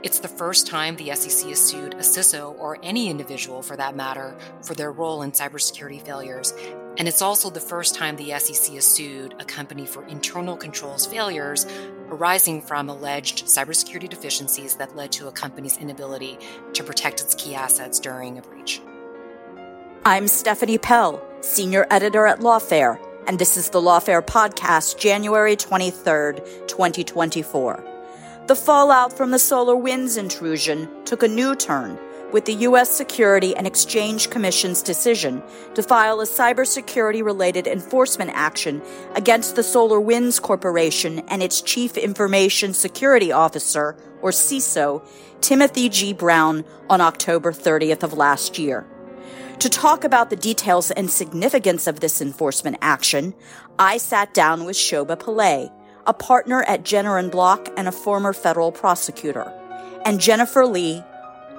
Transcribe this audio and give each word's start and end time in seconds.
It's 0.00 0.20
the 0.20 0.28
first 0.28 0.68
time 0.68 0.94
the 0.94 1.12
SEC 1.16 1.48
has 1.48 1.58
sued 1.60 1.94
a 1.94 1.98
CISO 1.98 2.56
or 2.60 2.78
any 2.84 3.10
individual 3.10 3.62
for 3.62 3.76
that 3.76 3.96
matter 3.96 4.36
for 4.62 4.74
their 4.74 4.92
role 4.92 5.22
in 5.22 5.32
cybersecurity 5.32 6.00
failures. 6.00 6.54
And 6.98 7.08
it's 7.08 7.20
also 7.20 7.50
the 7.50 7.58
first 7.58 7.96
time 7.96 8.14
the 8.14 8.38
SEC 8.38 8.76
has 8.76 8.86
sued 8.86 9.34
a 9.40 9.44
company 9.44 9.86
for 9.86 10.06
internal 10.06 10.56
controls 10.56 11.04
failures 11.04 11.66
arising 12.10 12.62
from 12.62 12.88
alleged 12.88 13.46
cybersecurity 13.46 14.08
deficiencies 14.08 14.76
that 14.76 14.94
led 14.94 15.10
to 15.12 15.26
a 15.26 15.32
company's 15.32 15.76
inability 15.78 16.38
to 16.74 16.84
protect 16.84 17.20
its 17.20 17.34
key 17.34 17.56
assets 17.56 17.98
during 17.98 18.38
a 18.38 18.42
breach. 18.42 18.80
I'm 20.04 20.28
Stephanie 20.28 20.78
Pell, 20.78 21.20
Senior 21.40 21.88
Editor 21.90 22.24
at 22.28 22.38
Lawfare, 22.38 23.04
and 23.26 23.36
this 23.40 23.56
is 23.56 23.70
the 23.70 23.80
Lawfare 23.80 24.24
Podcast, 24.24 24.96
January 24.96 25.56
23rd, 25.56 26.68
2024. 26.68 27.87
The 28.48 28.56
fallout 28.56 29.12
from 29.12 29.30
the 29.30 29.36
SolarWinds 29.36 30.16
intrusion 30.16 30.88
took 31.04 31.22
a 31.22 31.28
new 31.28 31.54
turn 31.54 31.98
with 32.32 32.46
the 32.46 32.54
U.S. 32.54 32.90
Security 32.90 33.54
and 33.54 33.66
Exchange 33.66 34.30
Commission's 34.30 34.82
decision 34.82 35.42
to 35.74 35.82
file 35.82 36.22
a 36.22 36.24
cybersecurity 36.24 37.22
related 37.22 37.66
enforcement 37.66 38.30
action 38.32 38.80
against 39.14 39.54
the 39.54 39.60
SolarWinds 39.60 40.40
Corporation 40.40 41.18
and 41.28 41.42
its 41.42 41.60
Chief 41.60 41.98
Information 41.98 42.72
Security 42.72 43.32
Officer, 43.32 43.98
or 44.22 44.30
CISO, 44.30 45.06
Timothy 45.42 45.90
G. 45.90 46.14
Brown, 46.14 46.64
on 46.88 47.02
October 47.02 47.52
30th 47.52 48.02
of 48.02 48.14
last 48.14 48.58
year. 48.58 48.86
To 49.58 49.68
talk 49.68 50.04
about 50.04 50.30
the 50.30 50.36
details 50.36 50.90
and 50.90 51.10
significance 51.10 51.86
of 51.86 52.00
this 52.00 52.22
enforcement 52.22 52.78
action, 52.80 53.34
I 53.78 53.98
sat 53.98 54.32
down 54.32 54.64
with 54.64 54.76
Shoba 54.76 55.18
Pillay, 55.18 55.70
a 56.08 56.14
partner 56.14 56.62
at 56.62 56.84
Jenner 56.84 57.18
and 57.18 57.30
Block 57.30 57.68
and 57.76 57.86
a 57.86 57.92
former 57.92 58.32
federal 58.32 58.72
prosecutor, 58.72 59.52
and 60.06 60.18
Jennifer 60.18 60.64
Lee, 60.64 61.04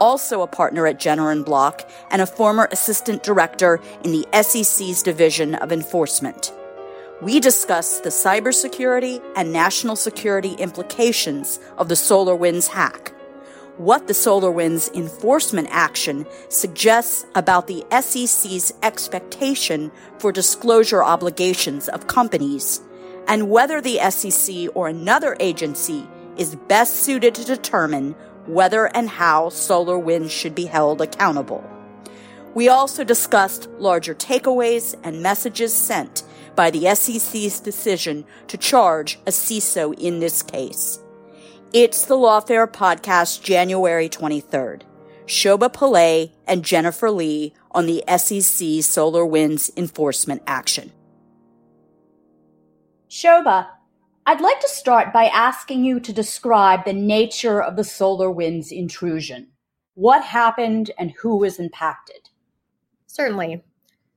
also 0.02 0.42
a 0.42 0.48
partner 0.48 0.88
at 0.88 1.00
Jenner 1.00 1.30
and 1.30 1.46
Block 1.46 1.88
and 2.10 2.20
a 2.20 2.26
former 2.26 2.68
assistant 2.72 3.22
director 3.22 3.80
in 4.04 4.12
the 4.12 4.28
SEC's 4.42 5.04
Division 5.04 5.54
of 5.56 5.72
Enforcement. 5.72 6.52
We 7.22 7.40
discuss 7.40 8.00
the 8.00 8.10
cybersecurity 8.10 9.22
and 9.36 9.54
national 9.54 9.96
security 9.96 10.54
implications 10.54 11.60
of 11.78 11.88
the 11.88 11.96
SolarWinds 11.96 12.70
hack, 12.70 13.14
what 13.78 14.08
the 14.08 14.14
SolarWinds 14.14 14.94
enforcement 14.96 15.68
action 15.70 16.26
suggests 16.48 17.26
about 17.36 17.68
the 17.68 17.86
SEC's 17.92 18.74
expectation 18.82 19.92
for 20.18 20.32
disclosure 20.32 21.04
obligations 21.04 21.88
of 21.90 22.08
companies, 22.08 22.82
and 23.30 23.50
whether 23.50 23.80
the 23.80 24.00
SEC 24.10 24.68
or 24.74 24.88
another 24.88 25.38
agency 25.40 26.06
is 26.36 26.56
best 26.56 26.96
suited 26.96 27.36
to 27.36 27.46
determine 27.46 28.16
whether 28.48 28.88
and 28.88 29.08
how 29.08 29.50
SolarWinds 29.50 30.32
should 30.32 30.56
be 30.56 30.66
held 30.66 31.00
accountable. 31.00 31.64
We 32.56 32.68
also 32.68 33.04
discussed 33.04 33.70
larger 33.78 34.16
takeaways 34.16 34.96
and 35.04 35.22
messages 35.22 35.74
sent 35.74 36.24
by 36.56 36.72
the 36.72 36.94
SEC's 36.96 37.60
decision 37.60 38.26
to 38.48 38.58
charge 38.58 39.20
a 39.28 39.32
CISO 39.32 39.94
in 40.00 40.20
this 40.20 40.42
case. 40.42 41.00
It's 41.72 42.06
the 42.06 42.16
Lawfare 42.16 42.68
Podcast, 42.68 43.44
January 43.44 44.10
23rd. 44.10 44.82
Shoba 45.28 45.72
Pillay 45.72 46.32
and 46.48 46.66
Jennifer 46.66 47.12
Lee 47.12 47.54
on 47.70 47.86
the 47.86 48.04
SEC 48.08 48.82
SolarWinds 48.82 49.78
enforcement 49.78 50.42
action. 50.48 50.92
Shoba, 53.10 53.68
I'd 54.28 54.42
like 54.42 54.60
to 54.60 54.68
start 54.68 55.12
by 55.12 55.26
asking 55.26 55.84
you 55.84 56.00
to 56.00 56.14
describe 56.14 56.86
the 56.86 56.94
nature 56.94 57.62
of 57.62 57.76
the 57.76 57.82
SolarWinds 57.82 58.72
intrusion. 58.72 59.48
What 59.96 60.24
happened 60.24 60.92
and 61.00 61.12
who 61.20 61.38
was 61.38 61.60
impacted? 61.60 62.30
Certainly. 63.08 63.64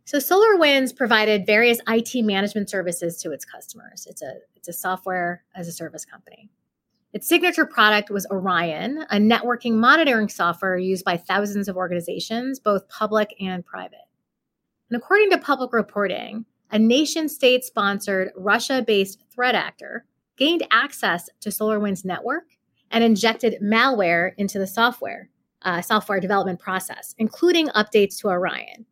So 0.04 0.18
SolarWinds 0.18 0.94
provided 0.94 1.46
various 1.46 1.80
IT 1.88 2.22
management 2.22 2.68
services 2.68 3.16
to 3.22 3.32
its 3.32 3.46
customers. 3.46 4.06
It's 4.08 4.20
a 4.20 4.34
it's 4.54 4.68
a 4.68 4.72
software 4.74 5.44
as 5.56 5.68
a 5.68 5.72
service 5.72 6.04
company. 6.04 6.50
Its 7.14 7.26
signature 7.26 7.66
product 7.66 8.10
was 8.10 8.26
Orion, 8.30 9.06
a 9.10 9.16
networking 9.16 9.74
monitoring 9.74 10.28
software 10.28 10.76
used 10.76 11.04
by 11.04 11.16
thousands 11.16 11.66
of 11.66 11.76
organizations, 11.76 12.60
both 12.60 12.88
public 12.88 13.34
and 13.40 13.64
private. 13.64 14.08
And 14.90 14.96
according 15.00 15.30
to 15.30 15.38
public 15.38 15.72
reporting, 15.72 16.44
a 16.72 16.78
nation 16.78 17.28
state 17.28 17.64
sponsored 17.64 18.32
Russia 18.34 18.82
based 18.84 19.20
threat 19.30 19.54
actor, 19.54 20.06
gained 20.36 20.66
access 20.70 21.28
to 21.40 21.50
SolarWinds 21.50 22.04
network 22.04 22.44
and 22.90 23.04
injected 23.04 23.58
malware 23.62 24.32
into 24.38 24.58
the 24.58 24.66
software, 24.66 25.28
uh, 25.62 25.82
software 25.82 26.18
development 26.18 26.58
process, 26.58 27.14
including 27.18 27.68
updates 27.68 28.18
to 28.18 28.28
Orion. 28.28 28.86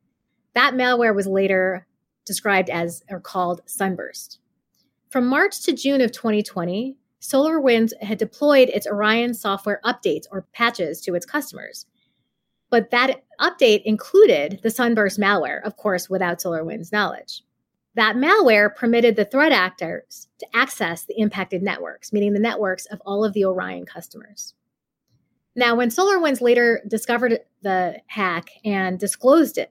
That 0.55 0.75
malware 0.75 1.15
was 1.15 1.27
later 1.27 1.87
described 2.27 2.69
as 2.69 3.03
or 3.11 3.19
called 3.19 3.63
Sunburst. 3.67 4.39
From 5.09 5.27
March 5.27 5.61
to 5.63 5.73
June 5.73 6.03
of 6.03 6.13
2020, 6.13 6.97
SolarWinds 7.21 7.93
had 8.03 8.19
deployed 8.19 8.69
its 8.69 8.87
Orion 8.87 9.35
software 9.35 9.81
updates 9.85 10.27
or 10.31 10.47
patches 10.53 11.01
to 11.03 11.15
its 11.15 11.27
customers. 11.27 11.87
But 12.71 12.91
that 12.91 13.25
update 13.41 13.83
included 13.85 14.61
the 14.63 14.71
Sunburst 14.71 15.19
malware, 15.19 15.63
of 15.65 15.77
course, 15.77 16.09
without 16.09 16.39
SolarWinds 16.39 16.93
knowledge. 16.93 17.43
That 18.01 18.17
malware 18.17 18.75
permitted 18.75 19.17
the 19.17 19.27
threat 19.27 19.53
actors 19.53 20.27
to 20.39 20.47
access 20.55 21.05
the 21.05 21.21
impacted 21.21 21.63
networks, 21.63 22.15
meaning 22.15 22.33
the 22.33 22.41
networks 22.41 22.87
of 22.87 22.99
all 23.05 23.27
of 23.27 23.35
the 23.35 23.45
Orion 23.45 23.85
customers. 23.85 24.55
Now, 25.55 25.75
when 25.75 25.91
SolarWinds 25.91 26.41
later 26.41 26.81
discovered 26.89 27.41
the 27.61 28.01
hack 28.07 28.49
and 28.65 28.99
disclosed 28.99 29.59
it 29.59 29.71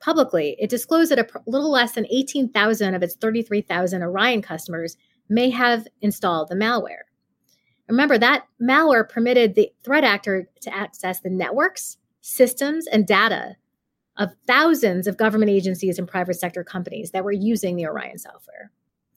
publicly, 0.00 0.56
it 0.58 0.68
disclosed 0.68 1.12
that 1.12 1.20
a 1.20 1.28
little 1.46 1.70
less 1.70 1.92
than 1.92 2.08
18,000 2.10 2.92
of 2.92 3.04
its 3.04 3.14
33,000 3.14 4.02
Orion 4.02 4.42
customers 4.42 4.96
may 5.28 5.48
have 5.50 5.86
installed 6.00 6.48
the 6.48 6.56
malware. 6.56 7.04
Remember, 7.88 8.18
that 8.18 8.46
malware 8.60 9.08
permitted 9.08 9.54
the 9.54 9.70
threat 9.84 10.02
actor 10.02 10.48
to 10.62 10.74
access 10.74 11.20
the 11.20 11.30
networks, 11.30 11.98
systems, 12.20 12.88
and 12.88 13.06
data 13.06 13.54
of 14.16 14.30
thousands 14.46 15.06
of 15.06 15.16
government 15.16 15.50
agencies 15.50 15.98
and 15.98 16.06
private 16.06 16.34
sector 16.34 16.64
companies 16.64 17.10
that 17.12 17.24
were 17.24 17.32
using 17.32 17.76
the 17.76 17.86
Orion 17.86 18.18
software. 18.18 18.70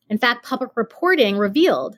In 0.09 0.17
fact, 0.17 0.45
public 0.45 0.71
reporting 0.75 1.37
revealed 1.37 1.97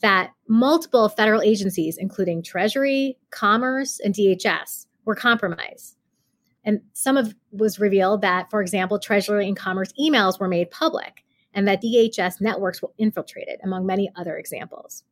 that 0.00 0.32
multiple 0.48 1.08
federal 1.08 1.40
agencies, 1.40 1.96
including 1.96 2.42
Treasury, 2.42 3.16
Commerce, 3.30 4.00
and 4.00 4.14
DHS, 4.14 4.86
were 5.04 5.14
compromised. 5.14 5.96
And 6.64 6.80
some 6.92 7.16
of 7.16 7.34
was 7.52 7.78
revealed 7.78 8.22
that, 8.22 8.50
for 8.50 8.60
example, 8.60 8.98
Treasury 8.98 9.46
and 9.46 9.56
Commerce 9.56 9.92
emails 10.00 10.40
were 10.40 10.48
made 10.48 10.70
public 10.70 11.24
and 11.52 11.68
that 11.68 11.82
DHS 11.82 12.40
networks 12.40 12.82
were 12.82 12.92
infiltrated, 12.98 13.60
among 13.62 13.86
many 13.86 14.10
other 14.16 14.36
examples. 14.36 15.04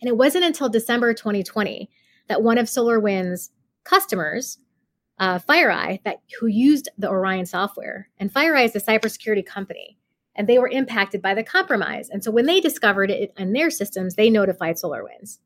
And 0.00 0.08
it 0.08 0.16
wasn't 0.16 0.44
until 0.44 0.68
December 0.68 1.14
2020 1.14 1.88
that 2.28 2.42
one 2.42 2.58
of 2.58 2.66
SolarWinds' 2.66 3.50
customers 3.84 4.58
uh, 5.18 5.38
FireEye 5.38 6.02
that 6.04 6.20
who 6.40 6.46
used 6.46 6.88
the 6.98 7.08
Orion 7.08 7.46
software, 7.46 8.08
and 8.18 8.32
FireEye 8.32 8.66
is 8.66 8.76
a 8.76 8.80
cybersecurity 8.80 9.44
company, 9.44 9.98
and 10.34 10.48
they 10.48 10.58
were 10.58 10.68
impacted 10.68 11.22
by 11.22 11.34
the 11.34 11.44
compromise. 11.44 12.08
And 12.10 12.24
so 12.24 12.30
when 12.30 12.46
they 12.46 12.60
discovered 12.60 13.10
it 13.10 13.32
in 13.36 13.52
their 13.52 13.70
systems, 13.70 14.14
they 14.14 14.30
notified 14.30 14.76
SolarWinds. 14.76 15.38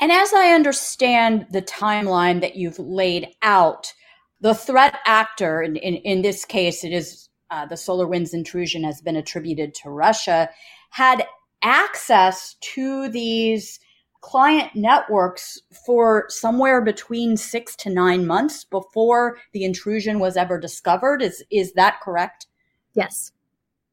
And 0.00 0.12
as 0.12 0.32
I 0.32 0.52
understand 0.54 1.46
the 1.50 1.62
timeline 1.62 2.40
that 2.40 2.56
you've 2.56 2.78
laid 2.78 3.28
out, 3.42 3.92
the 4.40 4.54
threat 4.54 4.98
actor, 5.04 5.60
in, 5.60 5.76
in, 5.76 5.96
in 5.96 6.22
this 6.22 6.44
case, 6.44 6.84
it 6.84 6.92
is 6.92 7.28
uh, 7.50 7.66
the 7.66 7.74
SolarWinds 7.74 8.32
intrusion 8.32 8.84
has 8.84 9.00
been 9.00 9.16
attributed 9.16 9.74
to 9.74 9.90
Russia, 9.90 10.50
had 10.90 11.26
access 11.62 12.54
to 12.60 13.08
these 13.08 13.80
client 14.20 14.74
networks 14.74 15.60
for 15.86 16.26
somewhere 16.28 16.82
between 16.82 17.36
six 17.36 17.76
to 17.76 17.90
nine 17.90 18.26
months 18.26 18.64
before 18.64 19.38
the 19.52 19.64
intrusion 19.64 20.18
was 20.18 20.36
ever 20.36 20.58
discovered. 20.58 21.22
Is 21.22 21.44
is 21.50 21.72
that 21.74 22.00
correct? 22.00 22.46
Yes. 22.94 23.32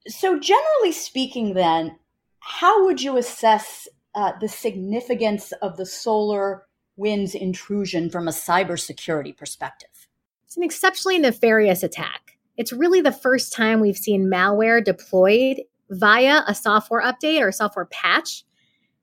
So, 0.08 0.40
generally 0.40 0.92
speaking, 0.92 1.54
then, 1.54 1.98
how 2.40 2.86
would 2.86 3.02
you 3.02 3.18
assess 3.18 3.88
uh, 4.14 4.34
the 4.40 4.48
significance 4.48 5.52
of 5.62 5.78
the 5.78 5.86
solar 5.86 6.68
winds 6.96 7.36
intrusion 7.36 8.10
from 8.10 8.28
a 8.28 8.32
cybersecurity 8.32 9.36
perspective? 9.36 10.08
It's 10.46 10.58
an 10.58 10.64
exceptionally 10.64 11.20
nefarious 11.20 11.84
attack. 11.84 12.38
It's 12.56 12.72
really 12.72 13.02
the 13.02 13.12
first 13.12 13.52
time 13.52 13.80
we've 13.80 13.98
seen 13.98 14.28
malware 14.28 14.84
deployed 14.84 15.62
via 15.90 16.44
a 16.48 16.56
software 16.56 17.02
update 17.02 17.42
or 17.42 17.50
a 17.50 17.54
software 17.54 17.86
patch. 17.86 18.44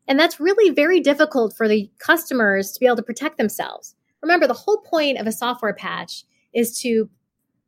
And 0.09 0.19
that's 0.19 0.41
really 0.41 0.71
very 0.71 1.01
difficult 1.01 1.57
for 1.57 1.69
the 1.69 1.91
customers 1.99 2.73
to 2.73 2.81
be 2.81 2.87
able 2.87 2.97
to 2.97 3.03
protect 3.03 3.39
themselves. 3.39 3.95
Remember, 4.23 4.47
the 4.47 4.55
whole 4.55 4.79
point 4.79 5.19
of 5.19 5.27
a 5.27 5.33
software 5.33 5.75
patch 5.75 6.25
is 6.53 6.79
to 6.81 7.09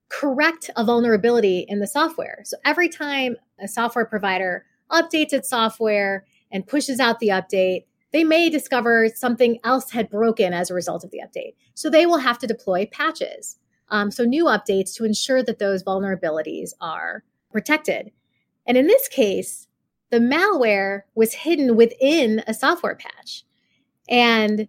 correct 0.08 0.70
a 0.76 0.84
vulnerability 0.84 1.64
in 1.68 1.80
the 1.80 1.86
software. 1.86 2.42
So 2.44 2.56
every 2.64 2.88
time 2.88 3.36
a 3.60 3.66
software 3.66 4.04
provider 4.04 4.64
updates 4.90 5.32
its 5.32 5.48
software 5.48 6.24
and 6.52 6.66
pushes 6.66 7.00
out 7.00 7.18
the 7.18 7.28
update, 7.28 7.84
they 8.12 8.22
may 8.22 8.48
discover 8.48 9.08
something 9.12 9.58
else 9.64 9.90
had 9.90 10.08
broken 10.08 10.52
as 10.52 10.70
a 10.70 10.74
result 10.74 11.02
of 11.02 11.10
the 11.10 11.20
update. 11.20 11.54
So 11.74 11.90
they 11.90 12.06
will 12.06 12.18
have 12.18 12.38
to 12.40 12.46
deploy 12.46 12.86
patches. 12.86 13.58
Um, 13.88 14.10
so 14.10 14.24
new 14.24 14.44
updates 14.44 14.94
to 14.94 15.04
ensure 15.04 15.42
that 15.42 15.58
those 15.58 15.82
vulnerabilities 15.82 16.70
are 16.80 17.24
protected. 17.50 18.12
And 18.66 18.76
in 18.76 18.86
this 18.86 19.08
case, 19.08 19.66
the 20.14 20.20
malware 20.20 21.02
was 21.16 21.34
hidden 21.34 21.74
within 21.74 22.44
a 22.46 22.54
software 22.54 22.94
patch. 22.94 23.42
And 24.08 24.68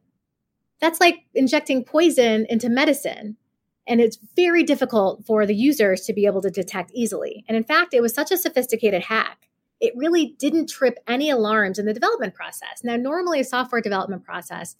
that's 0.81 1.00
like 1.00 1.25
injecting 1.36 1.83
poison 1.83 2.47
into 2.50 2.68
medicine. 2.68 3.38
And 3.86 4.01
it's 4.01 4.18
very 4.36 4.63
difficult 4.63 5.24
for 5.24 5.45
the 5.45 5.53
users 5.53 6.01
to 6.06 6.13
be 6.13 6.25
able 6.25 6.42
to 6.42 6.50
detect 6.50 6.89
easily. 6.95 7.45
And 7.47 7.56
in 7.56 7.63
fact, 7.63 7.94
it 7.94 8.01
was 8.01 8.12
such 8.12 8.31
a 8.31 8.38
sophisticated 8.38 9.03
hack, 9.03 9.47
it 9.80 9.94
really 9.95 10.36
didn't 10.39 10.68
trip 10.68 10.97
any 11.07 11.30
alarms 11.30 11.77
in 11.77 11.86
the 11.86 11.94
development 11.94 12.33
process. 12.33 12.83
Now, 12.83 12.95
normally 12.95 13.41
a 13.41 13.44
software 13.44 13.81
development 13.81 14.24
process 14.24 14.75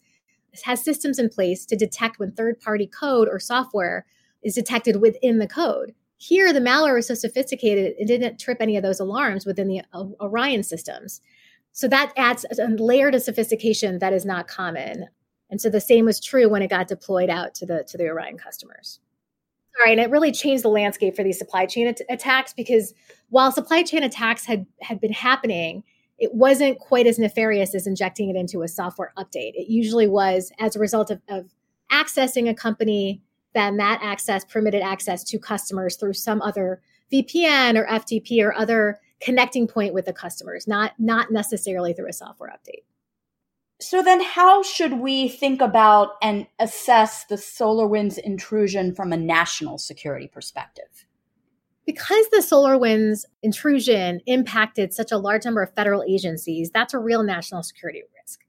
has 0.64 0.82
systems 0.82 1.20
in 1.20 1.28
place 1.28 1.64
to 1.66 1.76
detect 1.76 2.18
when 2.18 2.32
third 2.32 2.58
party 2.60 2.88
code 2.88 3.28
or 3.30 3.38
software 3.38 4.04
is 4.42 4.54
detected 4.54 5.00
within 5.00 5.38
the 5.38 5.46
code. 5.46 5.94
Here, 6.18 6.52
the 6.52 6.60
malware 6.60 6.94
was 6.94 7.08
so 7.08 7.14
sophisticated, 7.14 7.94
it 7.98 8.06
didn't 8.06 8.38
trip 8.38 8.58
any 8.60 8.76
of 8.76 8.82
those 8.82 9.00
alarms 9.00 9.44
within 9.44 9.68
the 9.68 9.82
uh, 9.92 10.06
Orion 10.20 10.62
systems. 10.62 11.20
So 11.72 11.88
that 11.88 12.12
adds 12.16 12.46
a 12.58 12.68
layer 12.68 13.10
to 13.10 13.20
sophistication 13.20 13.98
that 13.98 14.14
is 14.14 14.24
not 14.24 14.48
common. 14.48 15.08
And 15.50 15.60
so 15.60 15.68
the 15.68 15.80
same 15.80 16.06
was 16.06 16.20
true 16.20 16.48
when 16.48 16.62
it 16.62 16.70
got 16.70 16.88
deployed 16.88 17.28
out 17.28 17.54
to 17.56 17.66
the 17.66 17.84
to 17.88 17.98
the 17.98 18.08
Orion 18.08 18.38
customers. 18.38 18.98
All 19.78 19.84
right, 19.84 19.98
and 19.98 20.00
it 20.00 20.10
really 20.10 20.32
changed 20.32 20.64
the 20.64 20.68
landscape 20.68 21.14
for 21.14 21.22
these 21.22 21.38
supply 21.38 21.66
chain 21.66 21.86
at- 21.86 22.00
attacks 22.08 22.54
because 22.54 22.94
while 23.28 23.52
supply 23.52 23.82
chain 23.82 24.02
attacks 24.02 24.46
had 24.46 24.66
had 24.80 25.00
been 25.00 25.12
happening, 25.12 25.84
it 26.18 26.34
wasn't 26.34 26.78
quite 26.78 27.06
as 27.06 27.18
nefarious 27.18 27.74
as 27.74 27.86
injecting 27.86 28.30
it 28.30 28.36
into 28.36 28.62
a 28.62 28.68
software 28.68 29.12
update. 29.18 29.52
It 29.54 29.68
usually 29.68 30.08
was 30.08 30.50
as 30.58 30.76
a 30.76 30.80
result 30.80 31.10
of, 31.10 31.20
of 31.28 31.54
accessing 31.92 32.48
a 32.48 32.54
company 32.54 33.20
then 33.56 33.78
that 33.78 34.00
access 34.02 34.44
permitted 34.44 34.82
access 34.82 35.24
to 35.24 35.38
customers 35.38 35.96
through 35.96 36.12
some 36.12 36.42
other 36.42 36.80
VPN 37.12 37.76
or 37.76 37.86
FTP 37.86 38.42
or 38.44 38.54
other 38.54 39.00
connecting 39.20 39.66
point 39.66 39.94
with 39.94 40.04
the 40.04 40.12
customers, 40.12 40.68
not 40.68 40.92
not 40.98 41.30
necessarily 41.30 41.92
through 41.92 42.08
a 42.08 42.12
software 42.12 42.50
update. 42.50 42.84
So 43.80 44.02
then 44.02 44.22
how 44.22 44.62
should 44.62 45.00
we 45.00 45.28
think 45.28 45.60
about 45.60 46.12
and 46.22 46.46
assess 46.58 47.24
the 47.26 47.34
SolarWinds 47.34 48.18
intrusion 48.18 48.94
from 48.94 49.12
a 49.12 49.18
national 49.18 49.78
security 49.78 50.28
perspective? 50.28 51.06
Because 51.84 52.26
the 52.30 52.38
SolarWinds 52.38 53.26
intrusion 53.42 54.20
impacted 54.26 54.92
such 54.94 55.12
a 55.12 55.18
large 55.18 55.44
number 55.44 55.62
of 55.62 55.74
federal 55.74 56.02
agencies, 56.08 56.70
that's 56.70 56.94
a 56.94 56.98
real 56.98 57.22
national 57.22 57.62
security 57.62 58.02
risk. 58.18 58.45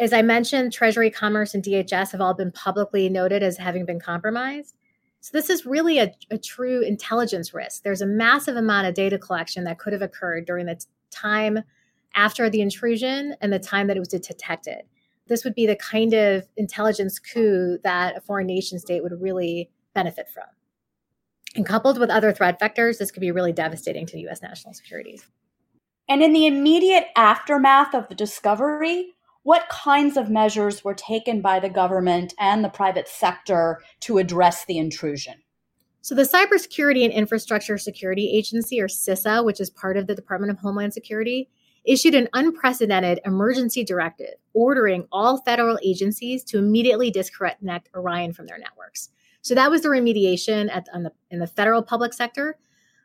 As 0.00 0.14
I 0.14 0.22
mentioned, 0.22 0.72
Treasury, 0.72 1.10
Commerce, 1.10 1.54
and 1.54 1.62
DHS 1.62 2.12
have 2.12 2.22
all 2.22 2.32
been 2.32 2.50
publicly 2.50 3.10
noted 3.10 3.42
as 3.42 3.58
having 3.58 3.84
been 3.84 4.00
compromised. 4.00 4.74
So, 5.20 5.30
this 5.34 5.50
is 5.50 5.66
really 5.66 5.98
a, 5.98 6.10
a 6.30 6.38
true 6.38 6.80
intelligence 6.80 7.52
risk. 7.52 7.82
There's 7.82 8.00
a 8.00 8.06
massive 8.06 8.56
amount 8.56 8.86
of 8.86 8.94
data 8.94 9.18
collection 9.18 9.64
that 9.64 9.78
could 9.78 9.92
have 9.92 10.00
occurred 10.00 10.46
during 10.46 10.64
the 10.64 10.76
t- 10.76 10.86
time 11.10 11.58
after 12.14 12.48
the 12.48 12.62
intrusion 12.62 13.34
and 13.42 13.52
the 13.52 13.58
time 13.58 13.88
that 13.88 13.96
it 13.98 14.00
was 14.00 14.08
detected. 14.08 14.84
This 15.26 15.44
would 15.44 15.54
be 15.54 15.66
the 15.66 15.76
kind 15.76 16.14
of 16.14 16.48
intelligence 16.56 17.18
coup 17.18 17.76
that 17.84 18.16
a 18.16 18.22
foreign 18.22 18.46
nation 18.46 18.78
state 18.78 19.02
would 19.02 19.20
really 19.20 19.70
benefit 19.94 20.30
from. 20.30 20.44
And 21.54 21.66
coupled 21.66 21.98
with 21.98 22.08
other 22.08 22.32
threat 22.32 22.58
vectors, 22.58 22.96
this 22.96 23.10
could 23.10 23.20
be 23.20 23.32
really 23.32 23.52
devastating 23.52 24.06
to 24.06 24.28
US 24.28 24.40
national 24.40 24.72
security. 24.72 25.20
And 26.08 26.22
in 26.22 26.32
the 26.32 26.46
immediate 26.46 27.08
aftermath 27.16 27.94
of 27.94 28.08
the 28.08 28.14
discovery, 28.14 29.14
what 29.42 29.68
kinds 29.68 30.16
of 30.16 30.30
measures 30.30 30.84
were 30.84 30.94
taken 30.94 31.40
by 31.40 31.60
the 31.60 31.70
government 31.70 32.34
and 32.38 32.62
the 32.62 32.68
private 32.68 33.08
sector 33.08 33.80
to 34.00 34.18
address 34.18 34.64
the 34.64 34.78
intrusion? 34.78 35.34
So, 36.02 36.14
the 36.14 36.22
Cybersecurity 36.22 37.04
and 37.04 37.12
Infrastructure 37.12 37.76
Security 37.76 38.30
Agency, 38.32 38.80
or 38.80 38.88
CISA, 38.88 39.44
which 39.44 39.60
is 39.60 39.68
part 39.68 39.96
of 39.96 40.06
the 40.06 40.14
Department 40.14 40.50
of 40.50 40.58
Homeland 40.58 40.94
Security, 40.94 41.50
issued 41.84 42.14
an 42.14 42.28
unprecedented 42.32 43.20
emergency 43.24 43.84
directive 43.84 44.34
ordering 44.52 45.06
all 45.12 45.38
federal 45.38 45.78
agencies 45.82 46.44
to 46.44 46.58
immediately 46.58 47.10
disconnect 47.10 47.88
Orion 47.94 48.32
from 48.32 48.46
their 48.46 48.58
networks. 48.58 49.10
So 49.42 49.54
that 49.54 49.70
was 49.70 49.82
the 49.82 49.88
remediation 49.88 50.70
at, 50.70 50.84
the, 50.86 51.12
in 51.30 51.38
the 51.38 51.46
federal 51.46 51.82
public 51.82 52.12
sector. 52.12 52.58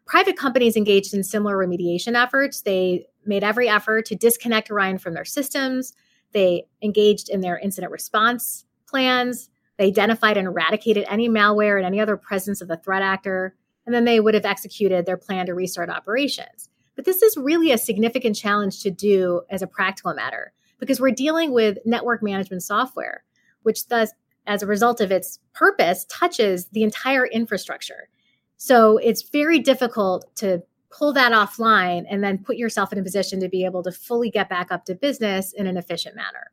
Private 0.06 0.38
companies 0.38 0.76
engaged 0.76 1.14
in 1.14 1.24
similar 1.24 1.56
remediation 1.56 2.22
efforts. 2.22 2.62
They 2.62 3.08
made 3.26 3.44
every 3.44 3.70
effort 3.70 4.06
to 4.08 4.16
disconnect 4.16 4.70
Orion 4.70 4.98
from 4.98 5.14
their 5.14 5.26
systems, 5.26 5.94
they 6.36 6.68
engaged 6.84 7.30
in 7.30 7.40
their 7.40 7.58
incident 7.58 7.92
response 7.92 8.66
plans. 8.88 9.50
They 9.78 9.88
identified 9.88 10.38
and 10.38 10.48
eradicated 10.48 11.06
any 11.08 11.30
malware 11.30 11.78
and 11.78 11.86
any 11.86 12.00
other 12.00 12.18
presence 12.18 12.62
of 12.62 12.68
the 12.68 12.78
threat 12.78 13.02
actor. 13.02 13.56
And 13.86 13.96
then 13.96 14.04
they 14.04 14.20
would 14.20 14.34
have 14.34 14.46
executed 14.46 15.06
their 15.06 15.18
plan 15.18 15.46
to 15.46 15.54
restart 15.54 15.90
operations. 15.90 16.70
But 16.96 17.06
this 17.06 17.22
is 17.22 17.38
really 17.38 17.72
a 17.72 17.77
significant 17.77 18.36
challenge 18.36 18.82
to 18.84 18.92
do 18.92 19.44
as 19.50 19.62
a 19.62 19.68
practical 19.68 20.13
matter 20.13 20.51
because 20.77 21.00
we're 21.00 21.12
dealing 21.12 21.54
with 21.54 21.77
network 21.86 22.22
management 22.22 22.63
software, 22.63 23.24
which 23.63 23.88
thus, 23.88 24.12
as 24.46 24.62
a 24.62 24.68
result 24.68 25.00
of 25.00 25.12
its 25.12 25.39
purpose, 25.54 26.06
touches 26.10 26.68
the 26.68 26.84
entire 26.84 27.25
infrastructure. 27.25 28.10
So 28.58 28.98
it's 28.98 29.30
very 29.30 29.60
difficult 29.60 30.36
to 30.38 30.63
pull 30.98 31.14
that 31.14 31.32
offline 31.32 32.06
and 32.10 32.24
then 32.24 32.38
put 32.38 32.58
yourself 32.58 32.94
in 32.94 33.00
a 33.00 33.04
position 33.04 33.40
to 33.40 33.50
be 33.50 33.66
able 33.66 33.84
to 33.84 33.92
fully 33.92 34.30
get 34.30 34.50
back 34.50 34.72
up 34.72 34.86
to 34.86 34.96
business 34.96 35.52
in 35.54 35.68
an 35.68 35.78
efficient 35.78 36.16
manner. 36.16 36.52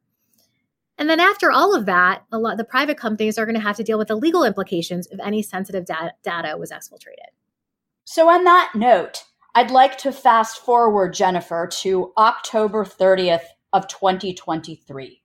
And 0.99 1.09
then 1.09 1.21
after 1.21 1.51
all 1.51 1.75
of 1.75 1.87
that, 1.87 2.25
a 2.33 2.39
lot 2.39 2.57
the 2.57 2.65
private 2.65 2.99
companies 2.99 3.39
are 3.39 3.47
going 3.47 3.57
to 3.57 3.61
have 3.61 3.77
to 3.77 3.85
deal 3.85 3.99
with 3.99 4.09
the 4.09 4.17
legal 4.17 4.45
implications 4.45 5.07
if 5.11 5.21
any 5.21 5.43
sensitive 5.43 5.87
data, 5.87 6.13
data 6.23 6.57
was 6.59 6.71
exfiltrated. 6.71 7.31
So 8.05 8.29
on 8.29 8.45
that 8.45 8.73
note, 8.75 9.25
I'd 9.55 9.71
like 9.71 9.99
to 9.99 10.13
fast 10.13 10.59
forward 10.59 11.15
Jennifer 11.15 11.69
to 11.81 12.13
October 12.17 12.85
30th 12.85 13.45
of 13.73 13.87
2023. 13.89 15.23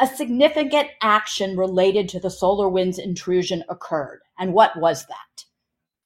A 0.00 0.06
significant 0.06 0.88
action 1.00 1.56
related 1.56 2.08
to 2.10 2.20
the 2.20 2.28
SolarWinds 2.28 2.98
intrusion 2.98 3.62
occurred. 3.68 4.20
And 4.38 4.52
what 4.52 4.76
was 4.76 5.06
that? 5.06 5.44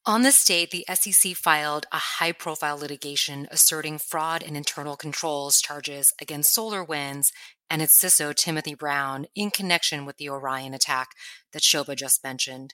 On 0.08 0.22
this 0.22 0.44
date, 0.44 0.70
the 0.70 0.86
SEC 0.94 1.34
filed 1.34 1.86
a 1.90 1.98
high 1.98 2.30
profile 2.30 2.78
litigation 2.78 3.48
asserting 3.50 3.98
fraud 3.98 4.40
and 4.40 4.56
internal 4.56 4.94
controls 4.94 5.60
charges 5.60 6.12
against 6.22 6.56
SolarWinds 6.56 7.32
and 7.68 7.82
its 7.82 8.00
CISO, 8.00 8.32
Timothy 8.32 8.76
Brown, 8.76 9.26
in 9.34 9.50
connection 9.50 10.06
with 10.06 10.16
the 10.18 10.28
Orion 10.28 10.74
attack 10.74 11.08
that 11.52 11.62
Shoba 11.62 11.96
just 11.96 12.22
mentioned. 12.22 12.72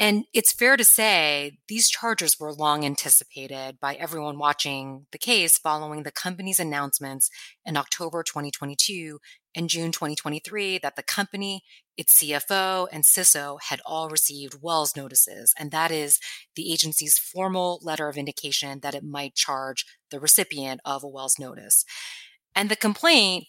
And 0.00 0.24
it's 0.34 0.52
fair 0.52 0.76
to 0.76 0.82
say 0.82 1.58
these 1.68 1.88
charges 1.88 2.40
were 2.40 2.52
long 2.52 2.84
anticipated 2.84 3.78
by 3.80 3.94
everyone 3.94 4.36
watching 4.36 5.06
the 5.12 5.18
case 5.18 5.56
following 5.56 6.02
the 6.02 6.10
company's 6.10 6.58
announcements 6.58 7.30
in 7.64 7.76
October 7.76 8.24
2022 8.24 9.20
and 9.54 9.68
June 9.68 9.92
2023 9.92 10.78
that 10.78 10.96
the 10.96 11.04
company, 11.04 11.62
its 11.96 12.22
CFO, 12.22 12.88
and 12.92 13.04
CISO 13.04 13.58
had 13.68 13.80
all 13.86 14.08
received 14.08 14.62
Wells 14.62 14.96
notices. 14.96 15.54
And 15.58 15.70
that 15.70 15.90
is 15.90 16.18
the 16.56 16.72
agency's 16.72 17.18
formal 17.18 17.80
letter 17.82 18.08
of 18.08 18.16
indication 18.16 18.80
that 18.80 18.94
it 18.94 19.04
might 19.04 19.34
charge 19.34 19.84
the 20.10 20.20
recipient 20.20 20.80
of 20.84 21.04
a 21.04 21.08
Wells 21.08 21.38
notice. 21.38 21.84
And 22.54 22.68
the 22.68 22.76
complaint 22.76 23.46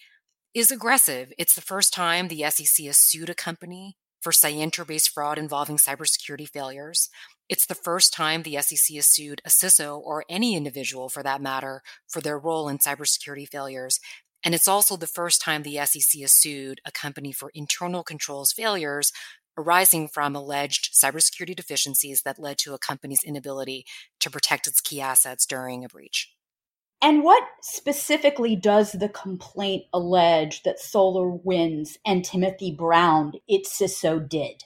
is 0.54 0.72
aggressive. 0.72 1.32
It's 1.38 1.56
the 1.56 1.62
first 1.62 1.94
time 1.94 2.28
the 2.28 2.50
SEC 2.50 2.86
has 2.86 2.98
sued 2.98 3.30
a 3.30 3.36
company 3.36 3.98
for 4.22 4.32
Scienter 4.32 4.84
based 4.84 5.12
fraud 5.12 5.38
involving 5.38 5.78
cybersecurity 5.78 6.50
failures. 6.50 7.10
It's 7.48 7.68
the 7.68 7.76
first 7.76 8.12
time 8.12 8.42
the 8.42 8.60
SEC 8.60 8.96
has 8.96 9.06
sued 9.06 9.40
a 9.46 9.50
CISO 9.50 10.00
or 10.00 10.26
any 10.28 10.56
individual 10.56 11.10
for 11.10 11.22
that 11.22 11.42
matter 11.42 11.84
for 12.08 12.22
their 12.22 12.40
role 12.40 12.68
in 12.68 12.80
cybersecurity 12.80 13.48
failures. 13.48 14.00
And 14.46 14.54
it's 14.54 14.68
also 14.68 14.96
the 14.96 15.08
first 15.08 15.42
time 15.42 15.64
the 15.64 15.84
SEC 15.86 16.22
has 16.22 16.32
sued 16.32 16.80
a 16.86 16.92
company 16.92 17.32
for 17.32 17.52
internal 17.56 18.04
controls 18.04 18.54
failures 18.54 19.12
arising 19.58 20.08
from 20.08 20.36
alleged 20.36 20.94
cybersecurity 20.94 21.56
deficiencies 21.56 22.22
that 22.24 22.38
led 22.38 22.60
to 22.60 22.74
a 22.74 22.80
company's 22.80 23.24
inability 23.26 23.86
to 24.20 24.30
protect 24.30 24.68
its 24.68 24.82
key 24.82 25.02
assets 25.02 25.46
during 25.46 25.84
a 25.84 25.88
breach. 25.88 26.32
And 27.02 27.24
what 27.24 27.44
specifically 27.62 28.56
does 28.56 28.92
the 28.92 29.10
complaint 29.10 29.86
allege 29.94 30.64
that 30.64 30.80
SolarWinds 30.80 31.98
and 32.06 32.24
Timothy 32.24 32.72
Brown, 32.72 33.34
its 33.48 33.78
CISO, 33.80 34.28
did? 34.28 34.64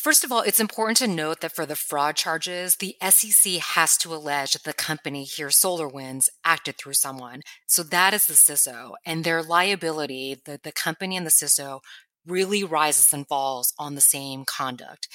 First 0.00 0.24
of 0.24 0.32
all, 0.32 0.40
it's 0.40 0.60
important 0.60 0.96
to 0.96 1.06
note 1.06 1.42
that 1.42 1.54
for 1.54 1.66
the 1.66 1.76
fraud 1.76 2.16
charges, 2.16 2.76
the 2.76 2.96
SEC 3.06 3.52
has 3.60 3.98
to 3.98 4.14
allege 4.14 4.54
that 4.54 4.62
the 4.62 4.72
company 4.72 5.24
here, 5.24 5.48
SolarWinds, 5.48 6.30
acted 6.42 6.78
through 6.78 6.94
someone. 6.94 7.42
So 7.66 7.82
that 7.82 8.14
is 8.14 8.24
the 8.24 8.32
CISO. 8.32 8.94
And 9.04 9.24
their 9.24 9.42
liability, 9.42 10.40
the, 10.42 10.58
the 10.62 10.72
company 10.72 11.18
and 11.18 11.26
the 11.26 11.30
CISO, 11.30 11.80
really 12.24 12.64
rises 12.64 13.12
and 13.12 13.28
falls 13.28 13.74
on 13.78 13.94
the 13.94 14.00
same 14.00 14.46
conduct. 14.46 15.06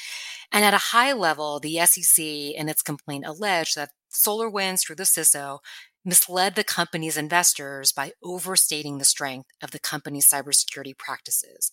And 0.51 0.63
at 0.63 0.75
a 0.75 0.89
high 0.91 1.13
level, 1.13 1.59
the 1.59 1.83
SEC 1.83 2.23
in 2.23 2.69
its 2.69 2.83
complaint 2.83 3.25
alleged 3.25 3.75
that 3.75 3.89
SolarWinds, 4.13 4.85
through 4.85 4.97
the 4.97 5.03
CISO, 5.03 5.61
misled 6.05 6.53
the 6.53 6.63
company's 6.63 7.17
investors 7.17 7.91
by 7.91 8.11
overstating 8.23 8.99
the 8.99 9.05
strength 9.05 9.49
of 9.63 9.71
the 9.71 9.79
company's 9.79 10.29
cybersecurity 10.29 10.95
practices. 10.95 11.71